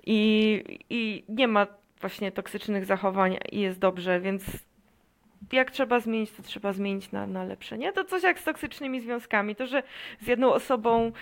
i, 0.06 0.62
i 0.90 1.24
nie 1.28 1.48
ma 1.48 1.66
właśnie 2.00 2.32
toksycznych 2.32 2.84
zachowań 2.84 3.38
i 3.52 3.60
jest 3.60 3.78
dobrze, 3.78 4.20
więc 4.20 4.42
jak 5.52 5.70
trzeba 5.70 6.00
zmienić, 6.00 6.32
to 6.32 6.42
trzeba 6.42 6.72
zmienić 6.72 7.12
na, 7.12 7.26
na 7.26 7.44
lepsze, 7.44 7.78
nie? 7.78 7.92
To 7.92 8.04
coś 8.04 8.22
jak 8.22 8.38
z 8.38 8.44
toksycznymi 8.44 9.00
związkami, 9.00 9.56
to, 9.56 9.66
że 9.66 9.82
z 10.20 10.26
jedną 10.26 10.52
osobą 10.52 11.12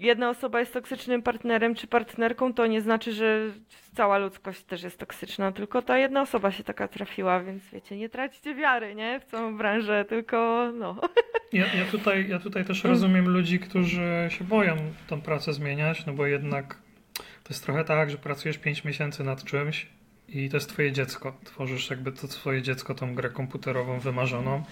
jedna 0.00 0.30
osoba 0.30 0.60
jest 0.60 0.72
toksycznym 0.72 1.22
partnerem 1.22 1.74
czy 1.74 1.86
partnerką, 1.86 2.54
to 2.54 2.66
nie 2.66 2.80
znaczy, 2.80 3.12
że 3.12 3.50
cała 3.94 4.18
ludzkość 4.18 4.62
też 4.62 4.82
jest 4.82 4.98
toksyczna, 4.98 5.52
tylko 5.52 5.82
ta 5.82 5.98
jedna 5.98 6.22
osoba 6.22 6.50
się 6.50 6.64
taka 6.64 6.88
trafiła, 6.88 7.40
więc 7.40 7.62
wiecie, 7.72 7.96
nie 7.96 8.08
traćcie 8.08 8.54
wiary, 8.54 8.94
nie? 8.94 9.20
W 9.20 9.24
całą 9.24 9.56
branżę, 9.56 10.04
tylko 10.08 10.70
no. 10.74 11.00
Ja, 11.52 11.74
ja, 11.74 11.84
tutaj, 11.90 12.28
ja 12.28 12.38
tutaj 12.38 12.64
też 12.64 12.84
rozumiem 12.84 13.28
ludzi, 13.28 13.58
którzy 13.58 14.28
się 14.28 14.44
boją 14.44 14.76
tą 15.06 15.20
pracę 15.20 15.52
zmieniać, 15.52 16.06
no 16.06 16.12
bo 16.12 16.26
jednak 16.26 16.78
to 17.14 17.50
jest 17.50 17.64
trochę 17.64 17.84
tak, 17.84 18.10
że 18.10 18.18
pracujesz 18.18 18.58
5 18.58 18.84
miesięcy 18.84 19.24
nad 19.24 19.44
czymś 19.44 19.86
i 20.28 20.48
to 20.48 20.56
jest 20.56 20.68
twoje 20.68 20.92
dziecko. 20.92 21.36
Tworzysz 21.44 21.90
jakby 21.90 22.12
to 22.12 22.28
swoje 22.28 22.62
dziecko, 22.62 22.94
tą 22.94 23.14
grę 23.14 23.30
komputerową 23.30 23.98
wymarzoną. 23.98 24.62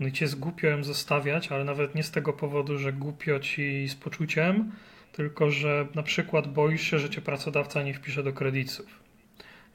No 0.00 0.06
i 0.06 0.12
cię 0.12 0.24
jest 0.24 0.38
głupio 0.38 0.66
ją 0.66 0.84
zostawiać, 0.84 1.52
ale 1.52 1.64
nawet 1.64 1.94
nie 1.94 2.02
z 2.02 2.10
tego 2.10 2.32
powodu, 2.32 2.78
że 2.78 2.92
głupio 2.92 3.40
ci 3.40 3.88
z 3.88 3.94
poczuciem, 3.94 4.72
tylko 5.12 5.50
że 5.50 5.86
na 5.94 6.02
przykład 6.02 6.52
boisz 6.52 6.82
się, 6.82 6.98
że 6.98 7.10
cię 7.10 7.20
pracodawca 7.20 7.82
nie 7.82 7.94
wpisze 7.94 8.22
do 8.22 8.32
kredytów 8.32 8.86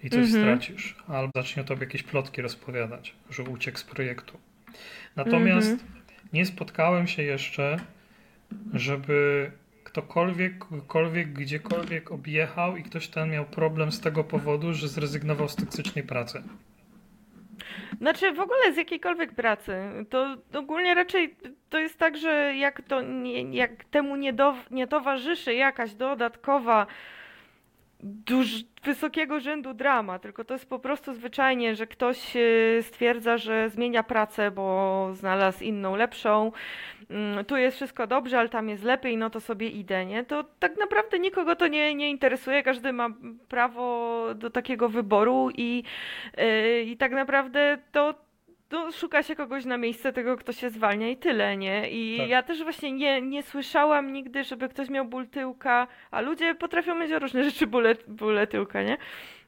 i 0.03 0.09
coś 0.09 0.19
Mhm. 0.26 0.43
stracisz, 0.43 0.95
albo 1.07 1.32
zacznie 1.36 1.61
o 1.61 1.65
tobie 1.65 1.84
jakieś 1.84 2.03
plotki 2.03 2.41
rozpowiadać, 2.41 3.13
że 3.30 3.43
uciekł 3.43 3.78
z 3.78 3.84
projektu. 3.84 4.38
Natomiast 5.15 5.71
Mhm. 5.71 5.91
nie 6.34 6.45
spotkałem 6.45 7.07
się 7.07 7.24
jeszcze, 7.24 7.80
żeby 8.74 9.51
ktokolwiek, 9.84 10.57
kogokolwiek, 10.57 11.34
gdziekolwiek 11.34 12.11
objechał 12.11 12.78
i 12.78 12.84
ktoś 12.84 13.07
ten 13.07 13.30
miał 13.32 13.45
problem 13.45 13.91
z 13.91 13.99
tego 13.99 14.24
powodu, 14.24 14.74
że 14.74 14.88
zrezygnował 14.88 15.49
z 15.49 15.55
toksycznej 15.55 16.03
pracy. 16.03 16.43
Znaczy 17.97 18.32
w 18.32 18.39
ogóle 18.39 18.74
z 18.74 18.78
jakiejkolwiek 18.78 19.32
pracy, 19.32 19.76
to 20.09 20.38
ogólnie 20.53 20.95
raczej 20.95 21.36
to 21.70 21.80
jest 21.80 21.99
tak, 21.99 22.18
że 22.18 22.55
jak 22.55 22.82
to 22.82 23.01
nie, 23.01 23.41
jak 23.41 23.84
temu 23.84 24.16
nie, 24.16 24.34
do, 24.34 24.55
nie 24.72 24.88
towarzyszy 24.88 25.54
jakaś 25.54 25.93
dodatkowa 25.93 26.87
duż, 28.04 28.47
wysokiego 28.84 29.39
rzędu 29.39 29.74
drama, 29.74 30.20
tylko 30.20 30.43
to 30.43 30.54
jest 30.54 30.70
po 30.70 30.80
prostu 30.80 31.13
zwyczajnie, 31.13 31.75
że 31.75 31.88
ktoś 31.88 32.36
e, 32.36 32.39
stwierdza, 32.84 33.38
że 33.38 33.70
zmienia 33.70 34.04
pracę, 34.04 34.51
bo 34.51 35.09
znalazł 35.13 35.63
inną, 35.63 35.96
lepszą, 35.96 36.51
mm, 37.09 37.46
tu 37.46 37.58
jest 37.58 37.75
wszystko 37.75 38.08
dobrze, 38.08 38.39
ale 38.39 38.50
tam 38.50 38.70
jest 38.70 38.84
lepiej, 38.84 39.17
no 39.17 39.30
to 39.30 39.39
sobie 39.39 39.70
idę, 39.70 40.05
nie? 40.05 40.24
To 40.24 40.43
tak 40.59 40.78
naprawdę 40.78 41.20
nikogo 41.20 41.55
to 41.55 41.67
nie, 41.67 41.96
nie 41.96 42.09
interesuje, 42.09 42.63
każdy 42.63 42.93
ma 42.93 43.09
prawo 43.47 44.25
do 44.36 44.50
takiego 44.50 44.89
wyboru 44.89 45.50
i, 45.58 45.84
yy, 46.38 46.82
i 46.84 46.97
tak 46.97 47.12
naprawdę 47.12 47.78
to 47.92 48.16
to 48.74 48.91
szuka 48.91 49.24
się 49.24 49.36
kogoś 49.36 49.66
na 49.66 49.78
miejsce 49.78 50.13
tego, 50.13 50.37
kto 50.37 50.54
się 50.54 50.70
zwalnia 50.70 51.09
i 51.09 51.17
tyle, 51.17 51.58
nie? 51.58 51.89
I 51.89 52.17
Tak. 52.17 52.29
ja 52.29 52.43
też 52.43 52.63
właśnie 52.63 52.91
nie, 52.91 53.21
nie 53.21 53.43
słyszałam 53.43 54.13
nigdy, 54.13 54.43
żeby 54.43 54.70
ktoś 54.70 54.89
miał 54.89 55.05
ból 55.05 55.28
tyłka, 55.28 55.87
a 56.12 56.21
ludzie 56.21 56.55
potrafią 56.55 56.95
mieć 56.95 57.12
o 57.12 57.20
różne 57.20 57.43
rzeczy 57.50 57.67
bóle, 57.67 57.95
bóle 58.08 58.47
tyłka, 58.47 58.83
nie? 58.83 58.97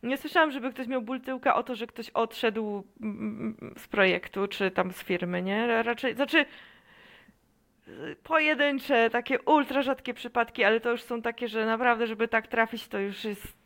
Nie 0.03 0.18
słyszałam, 0.18 0.52
żeby 0.52 0.72
ktoś 0.72 0.88
miał 0.88 1.02
ból 1.02 1.22
tyłka 1.22 1.56
o 1.56 1.64
to, 1.64 1.76
że 1.76 1.88
ktoś 1.88 2.10
odszedł 2.10 2.84
mm, 3.02 3.73
z 3.77 3.88
projektu, 3.88 4.47
czy 4.47 4.72
tam 4.72 4.91
z 4.91 5.03
firmy, 5.03 5.41
nie? 5.41 5.84
Raczej, 5.84 6.15
znaczy, 6.15 6.45
pojedyncze, 8.23 9.10
takie 9.10 9.41
ultra 9.41 9.81
rzadkie 9.81 10.14
przypadki, 10.14 10.64
ale 10.64 10.80
to 10.80 10.91
już 10.91 11.03
są 11.03 11.22
takie, 11.22 11.47
że 11.47 11.65
naprawdę, 11.65 12.07
żeby 12.07 12.27
tak 12.27 12.47
trafić, 12.47 12.88
to 12.88 12.99
już 12.99 13.23
jest. 13.23 13.57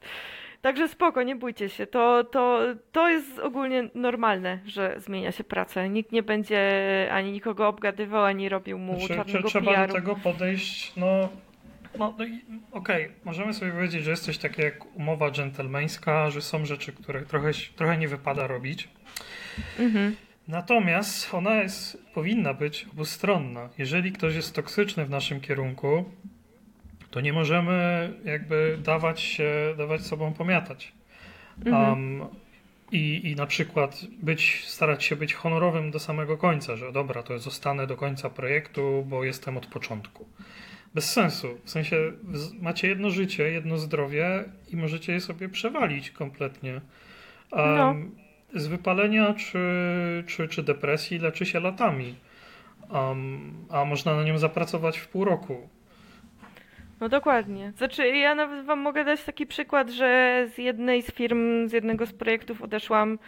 Także 0.61 0.87
spoko, 0.87 1.23
nie 1.23 1.35
bójcie 1.35 1.69
się. 1.69 1.87
To, 1.87 2.23
to, 2.23 2.59
to 2.91 3.09
jest 3.09 3.39
ogólnie 3.39 3.89
normalne, 3.95 4.59
że 4.65 4.95
zmienia 4.97 5.31
się 5.31 5.43
pracę. 5.43 5.89
Nikt 5.89 6.11
nie 6.11 6.23
będzie 6.23 7.09
ani 7.11 7.31
nikogo 7.31 7.67
obgadywał, 7.67 8.25
ani 8.25 8.49
robił 8.49 8.77
mu 8.77 8.99
Znaczy, 8.99 9.15
czarnego 9.15 9.47
trzeba 9.49 9.73
PR-u. 9.73 9.87
do 9.87 9.93
tego 9.93 10.15
podejść, 10.15 10.95
no, 10.95 11.29
no, 11.99 12.15
no 12.19 12.25
okej, 12.71 13.11
możemy 13.25 13.53
sobie 13.53 13.71
powiedzieć, 13.71 14.03
że 14.03 14.11
jest 14.11 14.23
coś 14.23 14.37
takiego 14.37 14.63
jak 14.63 14.95
umowa 14.95 15.31
dżentelmeńska, 15.31 16.29
że 16.29 16.41
są 16.41 16.65
rzeczy, 16.65 16.91
które 16.91 17.21
trochę, 17.21 17.51
trochę 17.75 17.97
nie 17.97 18.07
wypada 18.07 18.47
robić. 18.47 18.89
Mhm. 19.79 20.15
Natomiast 20.47 21.33
ona 21.33 21.55
jest, 21.55 22.03
powinna 22.13 22.53
być 22.53 22.87
obustronna. 22.93 23.69
Jeżeli 23.77 24.11
ktoś 24.11 24.35
jest 24.35 24.55
toksyczny 24.55 25.05
w 25.05 25.09
naszym 25.09 25.41
kierunku, 25.41 26.05
to 27.11 27.21
nie 27.21 27.33
możemy 27.33 28.13
jakby 28.25 28.77
dawać 28.83 29.21
się, 29.21 29.51
dawać 29.77 30.01
sobą 30.01 30.33
pomiatać. 30.33 30.93
Mhm. 31.65 31.89
Um, 31.89 32.27
i, 32.91 33.31
I 33.31 33.35
na 33.35 33.45
przykład 33.45 34.01
być, 34.23 34.63
starać 34.67 35.03
się 35.03 35.15
być 35.15 35.33
honorowym 35.33 35.91
do 35.91 35.99
samego 35.99 36.37
końca, 36.37 36.75
że 36.75 36.91
dobra, 36.91 37.23
to 37.23 37.39
zostanę 37.39 37.87
do 37.87 37.97
końca 37.97 38.29
projektu, 38.29 39.05
bo 39.07 39.23
jestem 39.23 39.57
od 39.57 39.65
początku. 39.65 40.25
Bez 40.93 41.11
sensu. 41.11 41.47
W 41.63 41.69
sensie 41.69 42.11
macie 42.61 42.87
jedno 42.87 43.09
życie, 43.09 43.51
jedno 43.51 43.77
zdrowie 43.77 44.43
i 44.69 44.75
możecie 44.75 45.13
je 45.13 45.21
sobie 45.21 45.49
przewalić 45.49 46.11
kompletnie. 46.11 46.81
Um, 47.51 48.11
No. 48.53 48.59
Z 48.61 48.67
wypalenia 48.67 49.33
czy, 49.33 49.59
czy, 50.27 50.47
czy 50.47 50.63
depresji 50.63 51.19
leczy 51.19 51.45
się 51.45 51.59
latami. 51.59 52.15
Um, 52.89 53.65
a 53.69 53.85
można 53.85 54.15
na 54.15 54.23
nią 54.23 54.37
zapracować 54.37 54.97
w 54.97 55.07
pół 55.07 55.25
roku. 55.25 55.69
No 57.01 57.09
dokładnie. 57.09 57.73
Znaczy, 57.77 58.07
ja 58.07 58.35
nawet 58.35 58.65
wam 58.65 58.79
mogę 58.79 59.05
dać 59.05 59.23
taki 59.23 59.47
przykład, 59.47 59.89
że 59.89 60.45
z 60.53 60.57
jednej 60.57 61.01
z 61.01 61.11
firm, 61.11 61.67
z 61.67 61.73
jednego 61.73 62.05
z 62.05 62.13
projektów 62.13 62.61
odeszłam 62.61 63.19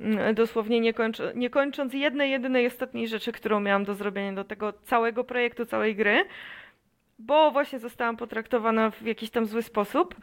mm, 0.00 0.34
dosłownie 0.34 0.80
nie, 0.80 0.94
kończ, 0.94 1.18
nie 1.34 1.50
kończąc 1.50 1.94
jednej, 1.94 2.30
jedynej 2.30 2.66
ostatniej 2.66 3.08
rzeczy, 3.08 3.32
którą 3.32 3.60
miałam 3.60 3.84
do 3.84 3.94
zrobienia 3.94 4.32
do 4.32 4.44
tego 4.44 4.72
całego 4.72 5.24
projektu, 5.24 5.66
całej 5.66 5.96
gry, 5.96 6.24
bo 7.18 7.50
właśnie 7.50 7.78
zostałam 7.78 8.16
potraktowana 8.16 8.90
w 8.90 9.02
jakiś 9.02 9.30
tam 9.30 9.46
zły 9.46 9.62
sposób 9.62 10.14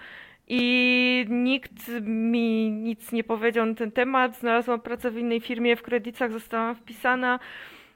i 0.47 1.25
nikt 1.29 1.89
mi 2.01 2.71
nic 2.71 3.11
nie 3.11 3.23
powiedział 3.23 3.65
na 3.65 3.73
ten 3.75 3.91
temat. 3.91 4.37
Znalazłam 4.37 4.81
pracę 4.81 5.11
w 5.11 5.17
innej 5.17 5.41
firmie, 5.41 5.75
w 5.75 5.81
kredytach 5.81 6.31
zostałam 6.31 6.75
wpisana. 6.75 7.39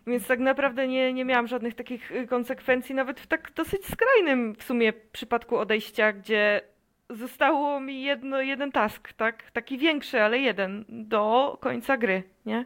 Więc 0.07 0.27
tak 0.27 0.39
naprawdę 0.39 0.87
nie, 0.87 1.13
nie 1.13 1.25
miałam 1.25 1.47
żadnych 1.47 1.73
takich 1.73 2.11
y, 2.11 2.27
konsekwencji, 2.27 2.95
nawet 2.95 3.19
w 3.19 3.27
tak 3.27 3.51
dosyć 3.55 3.85
skrajnym 3.85 4.55
w 4.55 4.63
sumie 4.63 4.93
przypadku 4.93 5.57
odejścia, 5.57 6.13
gdzie 6.13 6.61
zostało 7.09 7.79
mi 7.79 8.03
jedno, 8.03 8.41
jeden 8.41 8.71
task, 8.71 9.13
tak? 9.13 9.51
Taki 9.51 9.77
większy, 9.77 10.21
ale 10.21 10.39
jeden 10.39 10.85
do 10.89 11.57
końca 11.61 11.97
gry, 11.97 12.23
nie? 12.45 12.65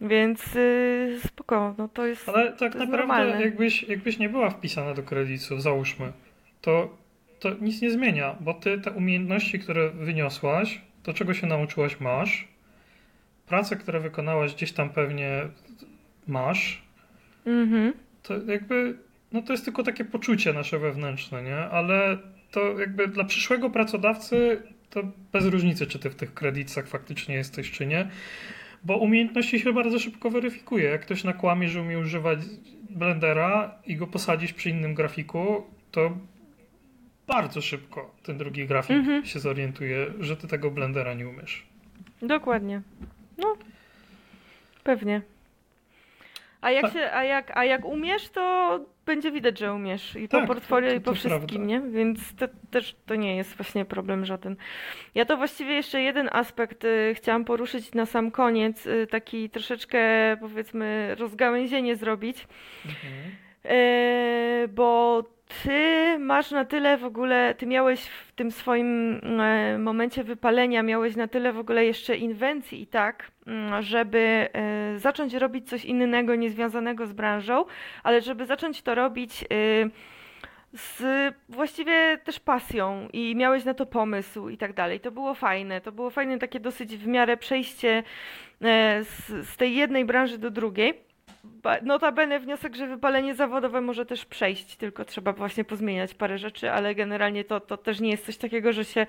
Więc 0.00 0.54
yy, 0.54 1.18
spoko, 1.26 1.74
no 1.78 1.88
to 1.88 2.06
jest. 2.06 2.28
Ale 2.28 2.52
tak 2.52 2.74
jest 2.74 2.78
naprawdę, 2.78 2.98
normalne. 2.98 3.40
jakbyś, 3.42 3.82
jakbyś 3.82 4.18
nie 4.18 4.28
była 4.28 4.50
wpisana 4.50 4.94
do 4.94 5.02
kredytu, 5.02 5.60
załóżmy, 5.60 6.12
to, 6.60 6.96
to 7.40 7.50
nic 7.60 7.82
nie 7.82 7.90
zmienia, 7.90 8.36
bo 8.40 8.54
ty 8.54 8.78
te 8.78 8.90
umiejętności, 8.90 9.58
które 9.58 9.90
wyniosłaś, 9.90 10.80
to 11.02 11.12
czego 11.12 11.34
się 11.34 11.46
nauczyłaś, 11.46 12.00
masz. 12.00 12.48
Pracę, 13.46 13.76
które 13.76 14.00
wykonałaś 14.00 14.54
gdzieś 14.54 14.72
tam 14.72 14.90
pewnie 14.90 15.48
masz. 16.26 16.82
Mhm. 17.46 17.92
To 18.22 18.34
jakby, 18.46 18.98
no 19.32 19.42
to 19.42 19.52
jest 19.52 19.64
tylko 19.64 19.82
takie 19.82 20.04
poczucie 20.04 20.52
nasze 20.52 20.78
wewnętrzne, 20.78 21.42
nie? 21.42 21.56
Ale 21.56 22.18
to 22.50 22.78
jakby 22.80 23.08
dla 23.08 23.24
przyszłego 23.24 23.70
pracodawcy 23.70 24.62
to 24.90 25.02
bez 25.32 25.46
różnicy, 25.46 25.86
czy 25.86 25.98
ty 25.98 26.10
w 26.10 26.14
tych 26.14 26.34
kredytach 26.34 26.86
faktycznie 26.88 27.34
jesteś, 27.34 27.70
czy 27.70 27.86
nie. 27.86 28.08
Bo 28.84 28.96
umiejętności 28.96 29.60
się 29.60 29.72
bardzo 29.72 29.98
szybko 29.98 30.30
weryfikuje. 30.30 30.84
Jak 30.84 31.02
ktoś 31.02 31.24
nakłamie, 31.24 31.68
że 31.68 31.82
umie 31.82 31.98
używać 31.98 32.38
Blendera 32.90 33.74
i 33.86 33.96
go 33.96 34.06
posadzisz 34.06 34.52
przy 34.52 34.70
innym 34.70 34.94
grafiku, 34.94 35.64
to 35.90 36.18
bardzo 37.26 37.60
szybko 37.60 38.14
ten 38.22 38.38
drugi 38.38 38.66
grafik 38.66 38.96
Mhm. 38.96 39.24
się 39.26 39.40
zorientuje, 39.40 40.06
że 40.20 40.36
ty 40.36 40.48
tego 40.48 40.70
Blendera 40.70 41.14
nie 41.14 41.28
umiesz. 41.28 41.66
Dokładnie. 42.22 42.82
No, 43.38 43.56
pewnie. 44.84 45.22
A 46.64 46.70
jak, 46.70 46.82
Tak. 46.82 46.92
się, 46.92 47.10
a, 47.12 47.24
jak, 47.24 47.56
a 47.56 47.64
jak 47.64 47.84
umiesz, 47.84 48.28
to 48.28 48.80
będzie 49.06 49.30
widać, 49.32 49.58
że 49.58 49.74
umiesz. 49.74 50.16
I 50.16 50.28
po 50.28 50.36
Tak, 50.38 50.46
portfolio, 50.46 50.90
to- 50.90 50.96
i 50.96 51.00
po 51.00 51.10
to 51.10 51.14
wszystkim, 51.14 51.66
prawda. 51.66 51.66
nie? 51.66 51.80
Więc 51.80 52.34
to 52.36 52.46
też 52.70 52.96
to 53.06 53.14
nie 53.14 53.36
jest 53.36 53.56
właśnie 53.56 53.84
problem 53.84 54.24
żaden. 54.24 54.56
Ja 55.14 55.24
to 55.24 55.36
właściwie 55.36 55.74
jeszcze 55.74 56.02
jeden 56.02 56.28
aspekt 56.32 56.84
y, 56.84 57.12
chciałam 57.16 57.44
poruszyć 57.44 57.94
na 57.94 58.06
sam 58.06 58.30
koniec. 58.30 58.86
Y, 58.86 59.06
taki 59.10 59.50
troszeczkę, 59.50 59.98
powiedzmy, 60.40 61.14
rozgałęzienie 61.18 61.96
zrobić. 61.96 62.46
E, 63.64 64.68
bo 64.68 65.22
ty 65.48 66.18
masz 66.18 66.50
na 66.50 66.64
tyle 66.64 66.98
w 66.98 67.04
ogóle, 67.04 67.54
ty 67.54 67.66
miałeś 67.66 68.06
w 68.06 68.32
tym 68.32 68.50
swoim 68.50 69.20
e, 69.40 69.78
momencie 69.78 70.24
wypalenia, 70.24 70.82
miałeś 70.82 71.16
na 71.16 71.28
tyle 71.28 71.52
w 71.52 71.58
ogóle 71.58 71.84
jeszcze 71.84 72.16
inwencji 72.16 72.82
i 72.82 72.86
tak, 72.86 73.30
mm, 73.46 73.82
żeby 73.82 74.48
e, 74.52 74.98
zacząć 74.98 75.34
robić 75.34 75.68
coś 75.68 75.84
innego, 75.84 76.34
niezwiązanego 76.34 77.06
z 77.06 77.12
branżą, 77.12 77.64
ale 78.02 78.20
żeby 78.20 78.46
zacząć 78.46 78.82
to 78.82 78.94
robić 78.94 79.42
e, 79.42 79.46
z 80.74 81.34
właściwie 81.48 82.18
też 82.24 82.40
pasją 82.40 83.08
i 83.12 83.36
miałeś 83.36 83.64
na 83.64 83.74
to 83.74 83.86
pomysł 83.86 84.48
i 84.48 84.58
tak 84.58 84.72
dalej. 84.72 85.00
To 85.00 85.10
było 85.10 85.34
fajne, 85.34 85.80
to 85.80 85.92
było 85.92 86.10
fajne 86.10 86.38
takie 86.38 86.60
dosyć 86.60 86.96
w 86.96 87.06
miarę 87.06 87.36
przejście 87.36 88.02
e, 88.62 89.04
z, 89.04 89.48
z 89.48 89.56
tej 89.56 89.74
jednej 89.74 90.04
branży 90.04 90.38
do 90.38 90.50
drugiej. 90.50 91.03
Notabene 91.82 92.40
wniosek, 92.40 92.76
że 92.76 92.86
wypalenie 92.86 93.34
zawodowe 93.34 93.80
może 93.80 94.06
też 94.06 94.24
przejść, 94.24 94.76
tylko 94.76 95.04
trzeba 95.04 95.32
właśnie 95.32 95.64
pozmieniać 95.64 96.14
parę 96.14 96.38
rzeczy, 96.38 96.70
ale 96.72 96.94
generalnie 96.94 97.44
to, 97.44 97.60
to 97.60 97.76
też 97.76 98.00
nie 98.00 98.10
jest 98.10 98.26
coś 98.26 98.36
takiego, 98.36 98.72
że 98.72 98.84
się 98.84 99.06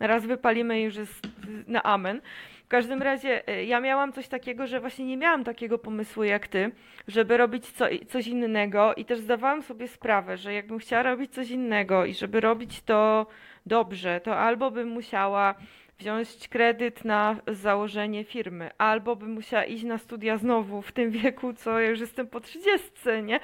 raz 0.00 0.26
wypalimy 0.26 0.80
i 0.80 0.82
już 0.82 0.96
jest 0.96 1.26
na 1.66 1.82
amen. 1.82 2.20
W 2.64 2.68
każdym 2.68 3.02
razie 3.02 3.48
e, 3.48 3.64
ja 3.64 3.80
miałam 3.80 4.12
coś 4.12 4.28
takiego, 4.28 4.66
że 4.66 4.80
właśnie 4.80 5.04
nie 5.04 5.16
miałam 5.16 5.44
takiego 5.44 5.78
pomysłu 5.78 6.24
jak 6.24 6.48
ty, 6.48 6.70
żeby 7.08 7.36
robić 7.36 7.70
co, 7.70 7.84
coś 8.08 8.26
innego 8.26 8.94
i 8.94 9.04
też 9.04 9.18
zdawałam 9.18 9.62
sobie 9.62 9.88
sprawę, 9.88 10.36
że 10.36 10.54
jakbym 10.54 10.78
chciała 10.78 11.02
robić 11.02 11.32
coś 11.32 11.50
innego 11.50 12.04
i 12.04 12.14
żeby 12.14 12.40
robić 12.40 12.82
to 12.82 13.26
dobrze, 13.66 14.20
to 14.20 14.38
albo 14.38 14.70
bym 14.70 14.88
musiała 14.88 15.54
wziąć 16.02 16.48
kredyt 16.48 17.04
na 17.04 17.36
założenie 17.46 18.24
firmy, 18.24 18.70
albo 18.78 19.16
bym 19.16 19.30
musiała 19.30 19.64
iść 19.64 19.84
na 19.84 19.98
studia 19.98 20.36
znowu 20.36 20.82
w 20.82 20.92
tym 20.92 21.10
wieku, 21.10 21.52
co 21.52 21.80
ja 21.80 21.88
już 21.88 22.00
jestem 22.00 22.26
po 22.26 22.40
30, 22.40 22.90
nie? 23.22 23.40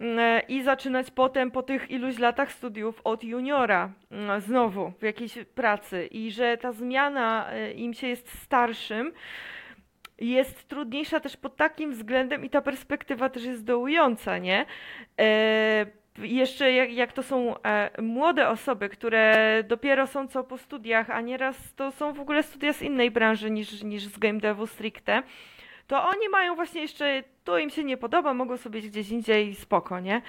E, 0.00 0.40
I 0.48 0.62
zaczynać 0.62 1.10
potem 1.10 1.50
po 1.50 1.62
tych 1.62 1.90
iluś 1.90 2.18
latach 2.18 2.52
studiów 2.52 3.00
od 3.04 3.24
juniora 3.24 3.92
mm, 4.10 4.40
znowu 4.40 4.92
w 4.98 5.02
jakiejś 5.02 5.38
pracy 5.54 6.06
i 6.06 6.30
że 6.30 6.56
ta 6.56 6.72
zmiana 6.72 7.50
e, 7.50 7.72
im 7.72 7.94
się 7.94 8.06
jest 8.06 8.42
starszym 8.42 9.12
jest 10.18 10.68
trudniejsza 10.68 11.20
też 11.20 11.36
pod 11.36 11.56
takim 11.56 11.92
względem 11.92 12.44
i 12.44 12.50
ta 12.50 12.62
perspektywa 12.62 13.28
też 13.28 13.44
jest 13.44 13.64
dołująca, 13.64 14.38
nie? 14.38 14.66
E, 15.20 15.86
jeszcze 16.18 16.72
jak, 16.72 16.92
jak 16.92 17.12
to 17.12 17.22
są 17.22 17.62
e, 17.62 18.02
młode 18.02 18.48
osoby, 18.48 18.88
które 18.88 19.36
dopiero 19.68 20.06
są 20.06 20.28
co 20.28 20.44
po 20.44 20.58
studiach, 20.58 21.10
a 21.10 21.20
nieraz 21.20 21.74
to 21.74 21.92
są 21.92 22.12
w 22.12 22.20
ogóle 22.20 22.42
studia 22.42 22.72
z 22.72 22.82
innej 22.82 23.10
branży 23.10 23.50
niż, 23.50 23.82
niż 23.82 24.04
z 24.04 24.18
game 24.18 24.40
devu 24.40 24.66
stricte, 24.66 25.22
to 25.86 26.04
oni 26.04 26.28
mają 26.28 26.54
właśnie 26.54 26.80
jeszcze, 26.80 27.24
to 27.44 27.58
im 27.58 27.70
się 27.70 27.84
nie 27.84 27.96
podoba, 27.96 28.34
mogą 28.34 28.56
sobie 28.56 28.82
gdzieś 28.82 29.10
indziej 29.10 29.54
spoko, 29.54 30.00
nie? 30.00 30.22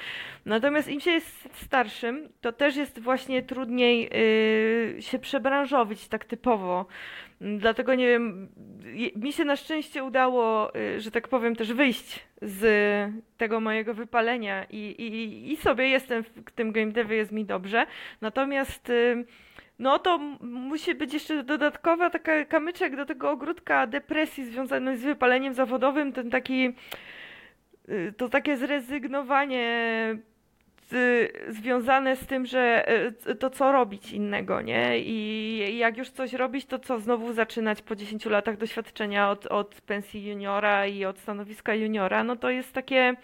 Natomiast 0.46 0.88
im 0.88 1.00
się 1.00 1.12
jest 1.12 1.50
starszym, 1.54 2.30
to 2.42 2.52
też 2.52 2.76
jest 2.76 3.00
właśnie 3.00 3.42
trudniej 3.42 4.10
y, 4.98 5.02
się 5.02 5.20
przebranżowić 5.20 6.08
tak 6.08 6.26
typowo. 6.26 6.86
Dlatego 7.42 7.96
nie 7.96 8.08
wiem, 8.08 8.48
mi 9.16 9.34
się 9.34 9.46
na 9.46 9.56
szczęście 9.56 10.04
udało, 10.04 10.76
y, 10.76 11.02
że 11.02 11.12
tak 11.12 11.28
powiem, 11.28 11.56
też 11.56 11.74
wyjść 11.74 12.28
z 12.42 13.14
tego 13.38 13.60
mojego 13.60 13.94
wypalenia 13.94 14.66
i, 14.70 14.78
i, 14.78 15.52
i 15.54 15.58
sobie 15.58 15.90
jestem 15.90 16.24
w 16.24 16.52
tym 16.52 16.72
game 16.72 16.92
devie, 16.92 17.18
jest 17.18 17.32
mi 17.32 17.46
dobrze. 17.46 17.88
Natomiast 18.22 18.90
y, 18.90 19.26
no 19.80 20.00
to 20.00 20.18
musi 20.42 20.96
być 20.96 21.14
jeszcze 21.14 21.44
dodatkowa 21.44 22.10
taka 22.10 22.46
kamyczek 22.46 22.96
do 22.96 23.06
tego 23.06 23.32
ogródka 23.32 23.88
depresji 23.88 24.46
związanej 24.46 24.98
z 24.98 25.04
wypaleniem 25.04 25.54
zawodowym, 25.54 26.14
ten 26.14 26.30
taki, 26.30 26.74
y, 27.90 28.14
to 28.18 28.30
takie 28.30 28.58
zrezygnowanie 28.58 30.18
związane 31.48 32.16
z 32.16 32.26
tym, 32.28 32.46
że 32.46 32.86
y, 33.30 33.36
to 33.36 33.50
co 33.50 33.72
robić 33.72 34.12
innego, 34.12 34.62
nie? 34.62 35.00
I 35.00 35.78
jak 35.78 35.98
już 35.98 36.10
coś 36.10 36.34
robić, 36.34 36.66
to 36.66 36.80
co 36.80 37.00
znowu 37.00 37.34
zaczynać 37.34 37.82
po 37.82 37.96
10 37.96 38.26
latach 38.26 38.58
doświadczenia 38.58 39.30
od, 39.30 39.46
od 39.46 39.82
pensji 39.82 40.28
juniora 40.30 40.86
i 40.88 41.06
od 41.06 41.20
stanowiska 41.20 41.76
juniora, 41.76 42.24
no 42.24 42.36
to 42.36 42.50
jest 42.50 42.74
takie 42.74 43.16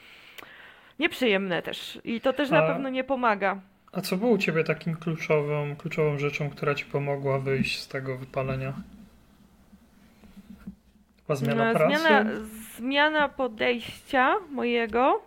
nieprzyjemne 0.99 1.61
też. 1.61 1.99
I 2.03 2.21
to 2.21 2.33
też 2.33 2.49
na 2.49 2.63
A- 2.63 2.67
pewno 2.73 2.89
nie 2.89 3.03
pomaga. 3.03 3.61
A 3.93 4.01
co 4.01 4.17
było 4.17 4.31
u 4.31 4.37
ciebie 4.37 4.63
takim 4.63 4.95
kluczową, 4.95 5.75
kluczową 5.75 6.19
rzeczą, 6.19 6.49
która 6.49 6.75
ci 6.75 6.85
pomogła 6.85 7.39
wyjść 7.39 7.79
z 7.79 7.87
tego 7.87 8.17
wypalenia? 8.17 8.73
Chyba 11.21 11.35
zmiana 11.35 11.71
E, 11.71 11.73
pracy? 11.73 11.99
Zmiana, 11.99 12.29
zmiana 12.77 13.29
podejścia 13.29 14.35
mojego 14.51 15.21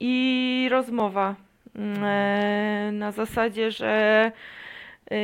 i 0.00 0.68
rozmowa. 0.70 1.34
Mm, 1.76 2.04
e, 2.04 2.92
Na 2.92 3.12
zasadzie, 3.12 3.70
że 3.70 4.32
e, 5.10 5.16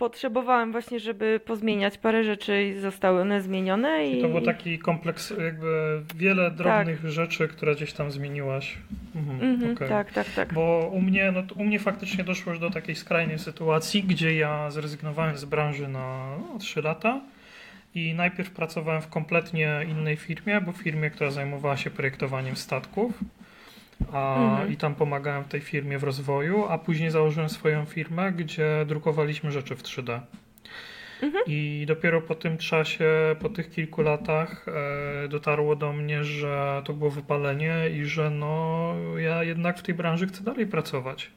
potrzebowałam 0.00 0.72
właśnie, 0.72 1.00
żeby 1.00 1.40
pozmieniać 1.44 1.98
parę 1.98 2.24
rzeczy 2.24 2.64
i 2.64 2.80
zostały 2.80 3.20
one 3.20 3.40
zmienione. 3.40 4.06
I 4.06 4.22
To 4.22 4.28
był 4.28 4.40
taki 4.40 4.78
kompleks, 4.78 5.30
jakby 5.44 6.02
wiele 6.16 6.50
drobnych 6.50 7.10
rzeczy, 7.10 7.48
które 7.48 7.74
gdzieś 7.74 7.92
tam 7.92 8.10
zmieniłaś. 8.10 8.78
Mhm, 9.16 9.52
Mhm, 9.52 9.72
okej. 9.72 9.88
Tak, 9.88 10.12
tak, 10.12 10.26
tak. 10.36 10.52
Bo 10.52 10.90
u 10.92 11.00
mnie, 11.00 11.32
no, 11.32 11.42
u 11.56 11.64
mnie 11.64 11.78
faktycznie 11.78 12.24
doszło 12.24 12.52
już 12.52 12.60
do 12.60 12.70
takiej 12.70 12.94
skrajnej 12.94 13.38
sytuacji, 13.38 14.02
gdzie 14.02 14.34
ja 14.34 14.70
zrezygnowałem 14.70 15.36
z 15.36 15.44
branży 15.44 15.88
na 15.88 16.36
no, 16.52 16.58
3 16.58 16.82
lata 16.82 17.20
i 17.94 18.14
najpierw 18.14 18.50
pracowałem 18.50 19.02
w 19.02 19.08
kompletnie 19.08 19.86
innej 19.88 20.16
firmie, 20.16 20.60
bo 20.60 20.72
w 20.72 20.76
firmie, 20.76 21.10
która 21.10 21.30
zajmowała 21.30 21.76
się 21.76 21.90
projektowaniem 21.90 22.56
statków. 22.56 23.12
A, 24.12 24.36
Mhm. 24.36 24.72
I 24.72 24.76
tam 24.76 24.94
pomagałem 24.94 25.44
w 25.44 25.48
tej 25.48 25.60
firmie 25.60 25.98
w 25.98 26.04
rozwoju, 26.04 26.64
a 26.64 26.78
później 26.78 27.10
założyłem 27.10 27.48
swoją 27.48 27.84
firmę, 27.84 28.32
gdzie 28.32 28.84
drukowaliśmy 28.86 29.50
rzeczy 29.52 29.76
w 29.76 29.82
3D. 29.82 30.20
Mhm. 31.22 31.44
I 31.46 31.84
dopiero 31.88 32.20
po 32.20 32.34
tym 32.34 32.58
czasie, 32.58 33.10
po 33.40 33.48
tych 33.48 33.70
kilku 33.70 34.02
latach 34.02 34.66
e, 35.24 35.28
dotarło 35.28 35.76
do 35.76 35.92
mnie, 35.92 36.24
że 36.24 36.82
to 36.84 36.92
było 36.92 37.10
wypalenie 37.10 37.74
i 37.94 38.04
że 38.04 38.30
no 38.30 38.94
ja 39.18 39.44
jednak 39.44 39.78
w 39.78 39.82
tej 39.82 39.94
branży 39.94 40.26
chcę 40.26 40.44
dalej 40.44 40.66
pracować. 40.66 41.30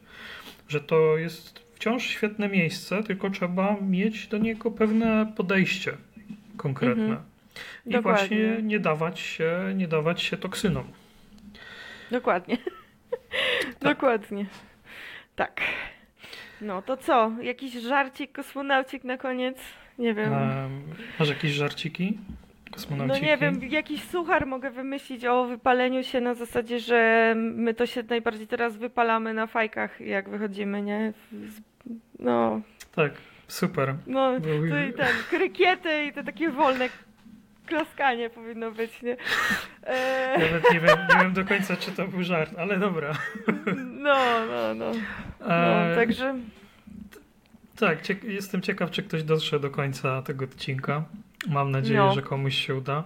Że 0.67 0.81
to 0.81 1.17
jest 1.17 1.59
wciąż 1.75 2.03
świetne 2.03 2.49
miejsce, 2.49 3.03
tylko 3.03 3.29
trzeba 3.29 3.77
mieć 3.81 4.27
do 4.27 4.37
niego 4.37 4.71
pewne 4.71 5.33
podejście 5.37 5.93
konkretne. 6.57 7.03
Mhm. 7.03 7.21
I 7.85 7.91
Dokładnie. 7.91 8.27
właśnie 8.27 8.63
nie 8.63 8.79
dawać 8.79 9.19
się, 9.19 9.73
nie 9.75 9.87
dawać 9.87 10.21
się 10.21 10.37
toksynom. 10.37 10.83
Dokładnie. 12.11 12.57
Dokładnie. 13.81 14.45
Tak. 15.35 15.61
No 16.61 16.81
to 16.81 16.97
co? 16.97 17.31
Jakiś 17.41 17.73
żarcik, 17.73 18.31
kosmonaucik 18.31 19.03
na 19.03 19.17
koniec? 19.17 19.57
Nie 19.99 20.13
wiem. 20.13 20.33
Em, 20.33 20.81
masz 21.19 21.29
jakieś 21.29 21.51
żarciki? 21.51 22.17
No 22.97 23.17
nie 23.17 23.37
wiem, 23.37 23.59
jakiś 23.69 24.03
suchar 24.03 24.45
mogę 24.45 24.71
wymyślić 24.71 25.25
o 25.25 25.45
wypaleniu 25.45 26.03
się 26.03 26.21
na 26.21 26.33
zasadzie, 26.33 26.79
że 26.79 27.33
my 27.37 27.73
to 27.73 27.85
się 27.85 28.03
najbardziej 28.03 28.47
teraz 28.47 28.77
wypalamy 28.77 29.33
na 29.33 29.47
fajkach, 29.47 30.01
jak 30.01 30.29
wychodzimy, 30.29 30.81
nie? 30.81 31.13
No, 32.19 32.61
Tak, 32.95 33.11
super. 33.47 33.95
no, 34.07 34.39
to 34.39 34.77
i 34.77 34.93
ten, 34.93 35.07
krykiety 35.29 36.03
i 36.05 36.13
te 36.13 36.23
takie 36.23 36.49
wolne 36.49 36.89
klaskanie 37.65 38.29
powinno 38.29 38.71
być, 38.71 39.01
nie? 39.01 39.17
E, 39.83 40.37
Nawet 40.39 40.71
nie 40.73 40.79
wiem, 40.79 40.97
nie 41.15 41.19
wiem 41.23 41.33
do 41.33 41.45
końca, 41.45 41.75
czy 41.77 41.91
to 41.91 42.07
był 42.07 42.23
żart, 42.23 42.51
ale 42.57 42.77
dobra. 42.79 43.11
no, 43.77 44.15
no, 44.47 44.73
no. 44.75 44.91
No, 45.39 45.53
E, 45.55 45.95
także 45.95 46.35
Tak, 47.79 48.23
jestem 48.23 48.61
ciekaw, 48.61 48.91
czy 48.91 49.03
ktoś 49.03 49.23
dotrze 49.23 49.59
do 49.59 49.69
końca 49.69 50.21
tego 50.21 50.45
odcinka. 50.45 51.03
Mam 51.47 51.71
nadzieję, 51.71 51.99
No. 51.99 52.13
że 52.13 52.21
komuś 52.21 52.55
się 52.55 52.75
uda. 52.75 53.03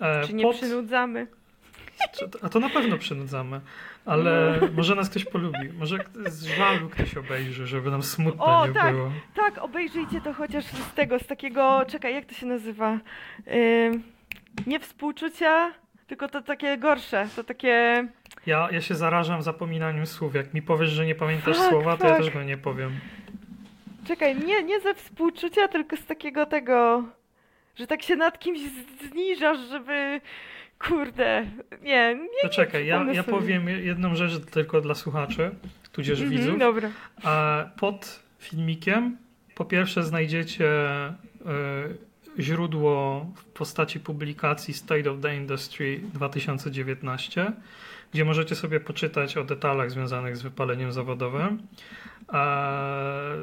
E, 0.00 0.26
czy 0.26 0.34
nie 0.34 0.42
pod- 0.44 0.56
przynudzamy? 0.56 1.26
A 2.42 2.48
to 2.48 2.60
na 2.60 2.68
pewno 2.68 2.98
przynudzamy, 2.98 3.60
ale 4.06 4.60
może 4.76 4.94
nas 4.94 5.10
ktoś 5.10 5.24
polubi. 5.24 5.72
Może 5.78 5.98
z 6.26 6.44
żalu 6.44 6.88
ktoś 6.88 7.16
obejrzy, 7.16 7.66
żeby 7.66 7.90
nam 7.90 8.02
smutno 8.02 8.44
O, 8.44 8.66
nie 8.66 8.72
tak. 8.74 8.94
było. 8.94 9.10
Tak, 9.34 9.58
obejrzyjcie 9.58 10.20
to 10.20 10.34
chociaż 10.34 10.64
z 10.64 10.94
tego, 10.94 11.18
z 11.18 11.26
takiego, 11.26 11.84
czekaj, 11.88 12.14
jak 12.14 12.24
to 12.24 12.34
się 12.34 12.46
nazywa? 12.46 12.92
Ym, 13.92 14.02
nie 14.66 14.80
współczucia, 14.80 15.72
tylko 16.06 16.28
to 16.28 16.42
takie 16.42 16.78
gorsze, 16.78 17.28
to 17.36 17.44
takie... 17.44 18.06
Ja, 18.46 18.68
ja 18.72 18.80
się 18.80 18.94
zarażam 18.94 19.42
zapominaniem 19.42 20.06
słów. 20.06 20.34
Jak 20.34 20.54
mi 20.54 20.62
powiesz, 20.62 20.90
że 20.90 21.06
nie 21.06 21.14
pamiętasz 21.14 21.58
Tak, 21.58 21.70
słowa, 21.70 21.96
to 21.96 22.06
ja 22.06 22.10
tak. 22.14 22.22
też 22.22 22.34
go 22.34 22.42
nie 22.42 22.56
powiem. 22.56 22.92
Czekaj, 24.06 24.36
nie, 24.46 24.62
nie 24.62 24.80
ze 24.80 24.94
współczucia, 24.94 25.68
tylko 25.68 25.96
z 25.96 26.06
takiego 26.06 26.46
tego, 26.46 27.04
że 27.76 27.86
tak 27.86 28.02
się 28.02 28.16
nad 28.16 28.38
kimś 28.38 28.60
zniżasz, 29.10 29.58
żeby... 29.58 30.20
Kurde, 30.88 31.46
nie, 31.82 32.14
nie. 32.14 32.42
To 32.42 32.48
czekaj, 32.48 32.86
ja, 32.86 33.06
ja 33.12 33.22
powiem 33.22 33.68
jedną 33.68 34.14
rzecz 34.16 34.44
tylko 34.50 34.80
dla 34.80 34.94
słuchaczy, 34.94 35.50
tudzież 35.92 36.20
Mhm, 36.20 36.38
widzów. 36.40 36.58
Dobra. 36.58 36.90
A 37.24 37.64
pod 37.80 38.20
filmikiem 38.38 39.16
po 39.54 39.64
pierwsze 39.64 40.02
znajdziecie 40.02 40.68
e, 41.06 41.14
źródło 42.38 43.26
w 43.36 43.44
postaci 43.44 44.00
publikacji 44.00 44.74
State 44.74 45.10
of 45.10 45.20
the 45.20 45.36
Industry 45.36 46.00
2019, 46.14 47.52
gdzie 48.12 48.24
możecie 48.24 48.54
sobie 48.54 48.80
poczytać 48.80 49.36
o 49.36 49.44
detalach 49.44 49.90
związanych 49.90 50.36
z 50.36 50.42
wypaleniem 50.42 50.92
zawodowym. 50.92 51.58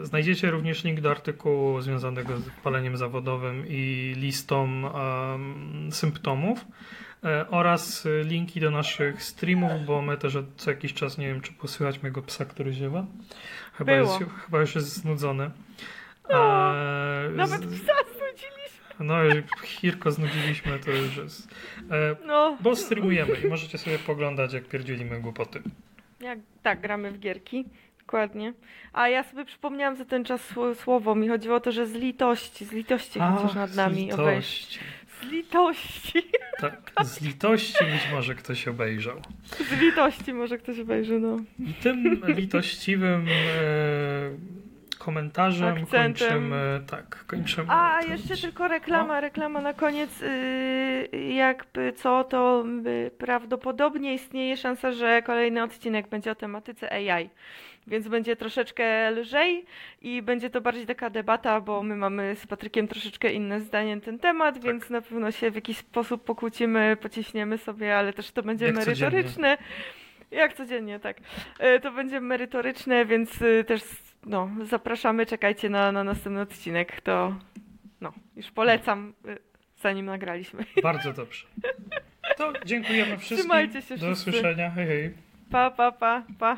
Znajdziecie 0.04 0.52
również 0.52 0.84
link 0.84 1.00
do 1.00 1.12
artykułu 1.12 1.82
związanego 1.82 2.38
z 2.38 2.42
wypaleniem 2.42 2.98
zawodowym 2.98 3.66
i 3.68 4.14
listą 4.18 4.82
symptomów. 5.92 6.66
E, 7.24 7.46
oraz 7.50 8.06
e, 8.06 8.24
linki 8.24 8.60
do 8.60 8.72
naszych 8.72 9.24
streamów, 9.24 9.72
bo 9.86 10.02
my 10.02 10.18
też 10.18 10.38
co 10.58 10.70
jakiś 10.72 10.94
czas, 10.94 11.18
nie 11.18 11.28
wiem 11.28 11.42
czy 11.42 11.54
posłychać 11.54 12.02
mojego 12.02 12.22
psa, 12.22 12.46
który 12.46 12.74
ziewa. 12.74 13.06
Chyba, 13.74 13.92
Było. 13.96 14.20
jest, 14.20 14.32
chyba 14.46 14.60
już 14.60 14.76
jest 14.76 14.88
znudzony. 14.94 15.52
No, 16.30 16.74
E, 16.76 17.30
Nawet 17.36 17.62
psa 17.62 17.94
znudziliśmy. 18.18 18.96
No, 19.00 19.16
Hirko 19.64 20.12
znudziliśmy, 20.12 20.80
to 20.80 20.92
już 20.92 21.18
jest. 21.18 21.48
E, 21.92 22.16
No, 22.26 22.58
bo 22.62 22.76
streamujemy 22.76 23.34
i 23.36 23.48
możecie 23.48 23.78
sobie 23.78 24.00
poglądać, 24.00 24.54
jak 24.54 24.66
pierdzielimy 24.68 25.20
głupoty. 25.22 25.62
jak, 26.20 26.40
tak, 26.64 26.82
gramy 26.82 27.12
w 27.12 27.20
gierki. 27.20 27.66
Dokładnie. 28.00 28.54
A 28.94 29.08
ja 29.10 29.24
sobie 29.24 29.46
przypomniałam 29.46 29.96
za 29.96 30.06
ten 30.06 30.24
czas 30.26 30.52
sło- 30.54 30.76
słowo. 30.76 31.16
Mi 31.16 31.28
chodziło 31.28 31.56
o 31.56 31.60
to, 31.60 31.72
że 31.72 31.88
z 31.88 31.94
litości, 31.94 32.66
z 32.66 32.72
litości 32.72 33.20
chociaż 33.20 33.54
nad 33.56 33.70
z 33.70 33.76
nami 33.76 34.14
obejść. 34.14 34.80
Z 35.22 35.32
litości. 35.32 36.24
Tak, 36.60 36.92
z 37.04 37.22
litości 37.22 37.86
być 37.86 38.12
może 38.12 38.36
ktoś 38.36 38.68
obejrzał. 38.68 39.22
Z 39.70 39.82
litości 39.82 40.34
może 40.34 40.58
ktoś 40.58 40.80
obejrzy, 40.80 41.20
no. 41.20 41.38
I 41.60 41.74
tym 41.74 42.22
litościwym 42.28 43.26
e, 43.30 44.62
komentarzem 45.04 45.78
Akcentem. 45.84 46.14
kończymy. 46.14 46.82
Tak, 46.90 47.26
kończymy. 47.28 47.68
A, 47.70 48.00
ten 48.02 48.12
jeszcze 48.12 48.38
tylko 48.38 48.68
reklama, 48.68 49.22
reklama 49.22 49.62
na 49.62 49.74
koniec. 49.74 50.22
Yy, 51.12 51.34
jakby 51.34 51.94
co, 51.94 52.24
to 52.24 52.66
prawdopodobnie 53.18 54.14
istnieje 54.14 54.58
szansa, 54.58 54.92
że 54.92 55.22
kolejny 55.22 55.64
odcinek 55.64 56.08
będzie 56.08 56.32
o 56.32 56.36
tematyce 56.36 56.92
AI. 56.92 57.30
Więc 57.88 58.08
będzie 58.08 58.36
troszeczkę 58.36 59.12
lżej 59.12 59.66
i 60.02 60.22
będzie 60.22 60.50
to 60.50 60.62
bardziej 60.62 60.86
taka 60.86 61.10
debata, 61.10 61.62
bo 61.62 61.84
my 61.84 61.96
mamy 61.96 62.36
z 62.36 62.48
Patrykiem 62.48 62.88
troszeczkę 62.88 63.32
inne 63.34 63.60
zdanie 63.62 63.96
na 63.96 64.02
ten 64.02 64.20
temat, 64.20 64.56
Tak. 64.56 64.64
więc 64.64 64.90
na 64.90 65.02
pewno 65.02 65.32
się 65.32 65.52
w 65.52 65.56
jakiś 65.56 65.78
sposób 65.78 66.24
pokłócimy, 66.24 66.98
pociśniemy 67.02 67.58
sobie, 67.58 67.98
ale 67.98 68.14
też 68.14 68.32
to 68.32 68.44
będzie 68.44 68.66
Jak 68.66 68.76
merytoryczne. 68.76 69.58
Jak 70.32 70.54
codziennie, 70.54 71.00
tak. 71.00 71.18
E, 71.60 71.80
To 71.80 71.92
będzie 71.92 72.22
merytoryczne, 72.22 73.06
więc 73.06 73.42
y, 73.42 73.64
też 73.68 73.82
no, 74.26 74.50
zapraszamy, 74.64 75.26
czekajcie 75.26 75.70
na, 75.70 75.92
na 75.92 76.04
następny 76.04 76.42
odcinek. 76.42 77.02
To 77.02 77.36
no, 78.02 78.14
już 78.36 78.52
polecam, 78.52 79.14
y, 79.28 79.38
zanim 79.78 80.06
nagraliśmy. 80.06 80.64
Bardzo 80.84 81.14
dobrze. 81.14 81.48
To 82.38 82.54
dziękujemy 82.66 83.18
wszystkim. 83.18 83.38
Trzymajcie 83.38 83.82
się 83.82 83.98
Do 83.98 84.06
wszyscy. 84.06 84.30
usłyszenia. 84.30 84.70
Hej, 84.70 84.88
hej. 84.88 85.14
Pa, 85.52 85.72
pa, 85.72 85.92
pa, 85.92 86.24
pa. 86.40 86.58